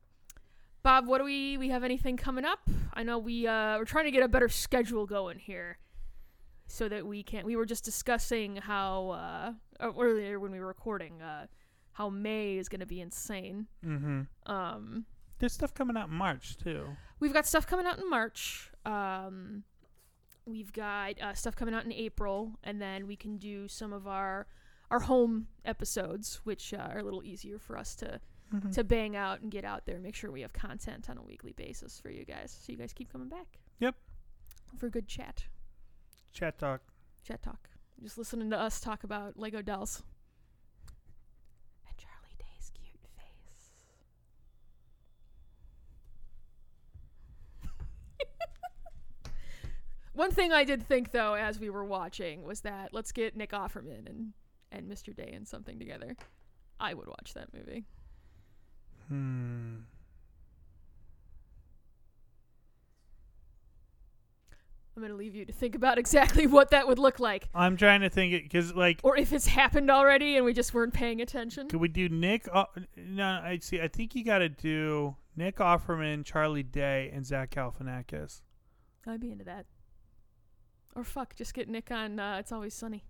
Bob, 0.83 1.07
what 1.07 1.19
do 1.19 1.25
we 1.25 1.57
we 1.57 1.71
have 1.71 1.83
anything 1.83 2.19
coming 2.19 2.45
up? 2.45 2.69
I 2.93 3.03
know 3.03 3.17
we 3.17 3.47
uh, 3.47 3.79
we're 3.79 3.87
trying 3.87 4.05
to 4.05 4.11
get 4.11 4.23
a 4.23 4.29
better 4.29 4.51
schedule 4.51 5.07
going 5.07 5.39
here, 5.39 5.79
so 6.67 6.87
that 6.87 7.07
we 7.07 7.23
can. 7.23 7.47
We 7.47 7.57
were 7.57 7.65
just 7.65 7.83
discussing 7.83 8.57
how 8.57 9.09
uh, 9.09 9.53
uh, 9.81 9.93
earlier 9.99 10.39
when 10.39 10.53
we 10.53 10.61
were 10.61 10.67
recording 10.67 11.23
uh, 11.23 11.47
how 11.93 12.11
May 12.11 12.59
is 12.59 12.69
going 12.69 12.81
to 12.81 12.87
be 12.87 13.01
insane. 13.01 13.67
Mm-hmm. 13.83 14.53
Um, 14.53 15.07
there's 15.39 15.55
stuff 15.55 15.73
coming 15.73 15.97
out 15.97 16.11
in 16.11 16.15
March 16.15 16.59
too. 16.59 16.89
we've 17.21 17.33
got 17.33 17.47
stuff 17.47 17.67
coming 17.67 17.87
out 17.87 17.99
in 17.99 18.11
March. 18.11 18.71
Um, 18.85 19.65
we've 20.45 20.75
got 20.75 21.19
uh, 21.23 21.33
stuff 21.33 21.57
coming 21.57 21.73
out 21.73 21.87
in 21.87 21.93
April, 21.93 22.53
and 22.63 22.83
then 22.83 23.07
we 23.07 23.17
can 23.17 23.39
do 23.39 23.67
some 23.67 23.95
of 23.95 24.07
our 24.07 24.47
our 24.91 25.01
home 25.01 25.49
episodes, 25.65 26.41
which 26.45 26.73
uh, 26.73 26.79
are 26.79 26.99
a 26.99 27.03
little 27.03 27.25
easier 27.25 27.59
for 27.59 27.77
us 27.77 27.95
to 27.97 28.21
Mhm. 28.53 28.73
to 28.73 28.83
bang 28.83 29.15
out 29.15 29.43
and 29.43 29.51
get 29.51 29.63
out 29.67 29.85
there. 29.85 29.99
Make 30.01 30.15
sure 30.15 30.31
we 30.31 30.41
have 30.41 30.55
content 30.55 31.11
on 31.11 31.19
a 31.19 31.23
weekly 31.23 31.53
basis 31.53 32.01
for 32.01 32.09
you 32.09 32.25
guys, 32.25 32.51
so 32.51 32.73
you 32.73 32.79
guys 32.79 32.95
keep 32.95 33.13
coming 33.13 33.29
back. 33.29 33.59
Yep. 33.79 33.95
For 34.79 34.89
good 34.89 35.07
chat, 35.07 35.45
Chat 36.33 36.59
talk. 36.59 36.81
chat 37.23 37.43
talk. 37.43 37.69
Just 38.03 38.17
listening 38.17 38.49
to 38.51 38.59
us 38.59 38.81
talk 38.81 39.05
about 39.05 39.39
Lego 39.39 39.61
dolls. 39.61 40.03
And 41.87 41.99
Charlie 41.99 42.37
Day's 42.39 42.71
cute 42.75 43.07
face. 43.17 43.71
One 50.15 50.31
thing 50.31 50.53
I 50.53 50.65
did 50.65 50.83
think 50.87 51.11
though, 51.13 51.35
as 51.35 51.61
we 51.61 51.69
were 51.71 51.85
watching, 51.85 52.43
was 52.45 52.63
that 52.63 52.93
let's 52.95 53.13
get 53.13 53.37
Nick 53.37 53.51
Offerman 53.51 54.09
and 54.09 54.33
and 54.73 54.91
Mr. 54.91 55.15
Day 55.15 55.31
in 55.33 55.45
something 55.47 55.79
together. 55.79 56.17
I 56.81 56.95
would 56.95 57.09
watch 57.09 57.35
that 57.35 57.49
movie. 57.55 57.85
Hmm. 59.09 59.77
I'm 64.97 65.03
gonna 65.03 65.15
leave 65.15 65.37
you 65.37 65.45
to 65.45 65.53
think 65.53 65.77
about 65.77 65.97
exactly 65.97 66.47
what 66.49 66.71
that 66.71 66.89
would 66.89 66.99
look 66.99 67.21
like, 67.21 67.49
I'm 67.55 67.77
trying 67.77 68.01
to 68.01 68.11
think 68.11 68.33
it 68.33 68.43
because 68.43 68.75
like 68.75 68.99
or 69.05 69.17
if 69.17 69.33
it's 69.33 69.47
happened 69.47 69.91
already 69.93 70.37
and 70.37 70.45
we 70.45 70.53
just 70.53 70.75
weren't 70.75 70.93
paying 70.93 71.21
attention. 71.21 71.69
could 71.69 71.81
we 71.81 71.87
do 71.89 72.09
Nick? 72.09 72.49
O- 72.53 72.67
no, 72.97 73.41
I 73.43 73.59
see. 73.63 73.81
I 73.81 73.87
think 73.87 74.17
you 74.17 74.25
got 74.25 74.39
to 74.39 74.49
do 74.49 75.15
Nick 75.37 75.59
Offerman, 75.59 76.25
Charlie 76.25 76.65
Day, 76.65 77.13
and 77.15 77.25
Zach 77.25 77.51
Galifianakis. 77.53 78.41
I'd 79.07 79.21
be 79.21 79.31
into 79.31 79.45
that. 79.45 79.67
Or 80.97 81.05
fuck, 81.05 81.37
just 81.37 81.55
get 81.55 81.69
Nick 81.69 81.93
on. 81.93 82.19
Uh, 82.19 82.39
it's 82.41 82.51
always 82.51 82.75
sunny. 82.75 83.05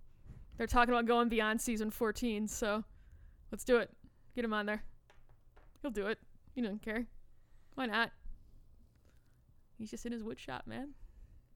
They're 0.59 0.67
talking 0.67 0.93
about 0.93 1.05
going 1.05 1.29
beyond 1.29 1.61
season 1.61 1.89
14, 1.89 2.49
so 2.49 2.83
let's 3.49 3.63
do 3.63 3.77
it. 3.77 3.89
Get 4.35 4.43
him 4.43 4.53
on 4.53 4.65
there. 4.65 4.83
He'll 5.81 5.89
do 5.89 6.07
it. 6.07 6.19
He 6.53 6.61
doesn't 6.61 6.81
care. 6.81 7.05
Why 7.75 7.85
not? 7.85 8.11
He's 9.77 9.89
just 9.89 10.05
in 10.05 10.11
his 10.11 10.21
wood 10.21 10.37
shop, 10.37 10.67
man, 10.67 10.89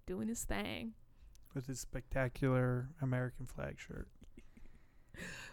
doing 0.07 0.29
his 0.29 0.45
thing. 0.45 0.93
with 1.53 1.67
his 1.67 1.81
spectacular 1.81 2.87
American 3.01 3.45
flag 3.45 3.77
shirt. 3.77 4.07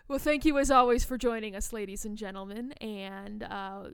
Well, 0.09 0.18
thank 0.18 0.44
you 0.44 0.59
as 0.59 0.72
always 0.72 1.05
for 1.05 1.16
joining 1.16 1.55
us, 1.55 1.72
ladies 1.72 2.05
and 2.05 2.16
gentlemen. 2.16 2.72
And 2.80 3.44
uh, 3.44 3.90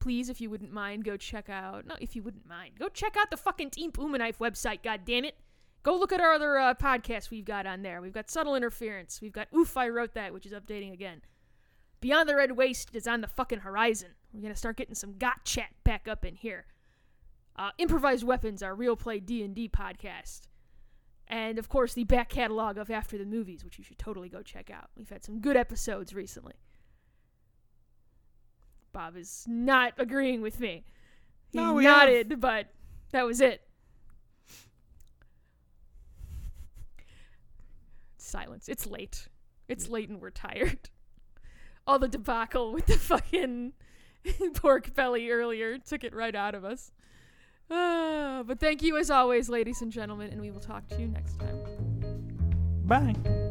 please, 0.00 0.28
if 0.28 0.40
you 0.40 0.50
wouldn't 0.50 0.72
mind, 0.72 1.04
go 1.04 1.16
check 1.16 1.48
out. 1.48 1.86
No, 1.86 1.94
if 2.00 2.16
you 2.16 2.22
wouldn't 2.24 2.48
mind, 2.48 2.72
go 2.80 2.88
check 2.88 3.16
out 3.16 3.30
the 3.30 3.36
fucking 3.36 3.70
Team 3.70 3.92
Puma 3.92 4.18
Knife 4.18 4.40
website. 4.40 4.82
God 4.82 5.02
damn 5.04 5.24
it! 5.24 5.36
Go 5.84 5.96
look 5.96 6.12
at 6.12 6.20
our 6.20 6.32
other 6.32 6.58
uh, 6.58 6.74
podcasts 6.74 7.30
we've 7.30 7.44
got 7.44 7.66
on 7.66 7.82
there. 7.82 8.00
We've 8.00 8.12
got 8.12 8.28
Subtle 8.30 8.56
Interference. 8.56 9.20
We've 9.22 9.32
got 9.32 9.46
Oof, 9.54 9.76
I 9.76 9.88
Wrote 9.88 10.14
That, 10.14 10.32
which 10.32 10.46
is 10.46 10.52
updating 10.52 10.92
again. 10.92 11.20
Beyond 12.00 12.28
the 12.28 12.34
Red 12.36 12.52
Waste 12.56 12.90
is 12.92 13.06
on 13.06 13.20
the 13.20 13.28
fucking 13.28 13.60
horizon. 13.60 14.10
We're 14.32 14.42
gonna 14.42 14.56
start 14.56 14.76
getting 14.76 14.94
some 14.96 15.16
got 15.18 15.44
chat 15.44 15.68
back 15.84 16.08
up 16.08 16.24
in 16.24 16.34
here. 16.34 16.66
Uh, 17.54 17.70
Improvised 17.78 18.24
Weapons, 18.24 18.62
our 18.62 18.74
real 18.74 18.96
play 18.96 19.20
D 19.20 19.42
and 19.44 19.54
D 19.54 19.68
podcast 19.68 20.48
and 21.28 21.58
of 21.58 21.68
course 21.68 21.94
the 21.94 22.04
back 22.04 22.28
catalog 22.28 22.76
of 22.78 22.90
After 22.90 23.16
the 23.16 23.24
Movies, 23.24 23.64
which 23.64 23.78
you 23.78 23.84
should 23.84 23.98
totally 23.98 24.28
go 24.28 24.42
check 24.42 24.70
out. 24.70 24.90
We've 24.96 25.08
had 25.08 25.24
some 25.24 25.40
good 25.40 25.56
episodes 25.56 26.14
recently. 26.14 26.54
Bob 28.92 29.16
is 29.16 29.44
not 29.48 29.94
agreeing 29.98 30.40
with 30.40 30.60
me. 30.60 30.84
He 31.50 31.58
No, 31.58 31.74
we 31.74 31.84
have- 31.84 32.08
nodded, 32.08 32.40
but 32.40 32.68
that 33.10 33.24
was 33.24 33.40
it. 33.40 33.63
Silence. 38.24 38.68
It's 38.68 38.86
late. 38.86 39.28
It's 39.68 39.88
late 39.88 40.08
and 40.08 40.20
we're 40.20 40.30
tired. 40.30 40.90
All 41.86 41.98
the 41.98 42.08
debacle 42.08 42.72
with 42.72 42.86
the 42.86 42.98
fucking 42.98 43.72
pork 44.54 44.94
belly 44.94 45.30
earlier 45.30 45.78
took 45.78 46.04
it 46.04 46.14
right 46.14 46.34
out 46.34 46.54
of 46.54 46.64
us. 46.64 46.92
Ah, 47.70 48.42
but 48.46 48.60
thank 48.60 48.82
you 48.82 48.96
as 48.98 49.10
always, 49.10 49.48
ladies 49.48 49.80
and 49.82 49.90
gentlemen, 49.90 50.30
and 50.30 50.40
we 50.40 50.50
will 50.50 50.60
talk 50.60 50.86
to 50.88 51.00
you 51.00 51.08
next 51.08 51.38
time. 51.38 51.58
Bye. 52.84 53.50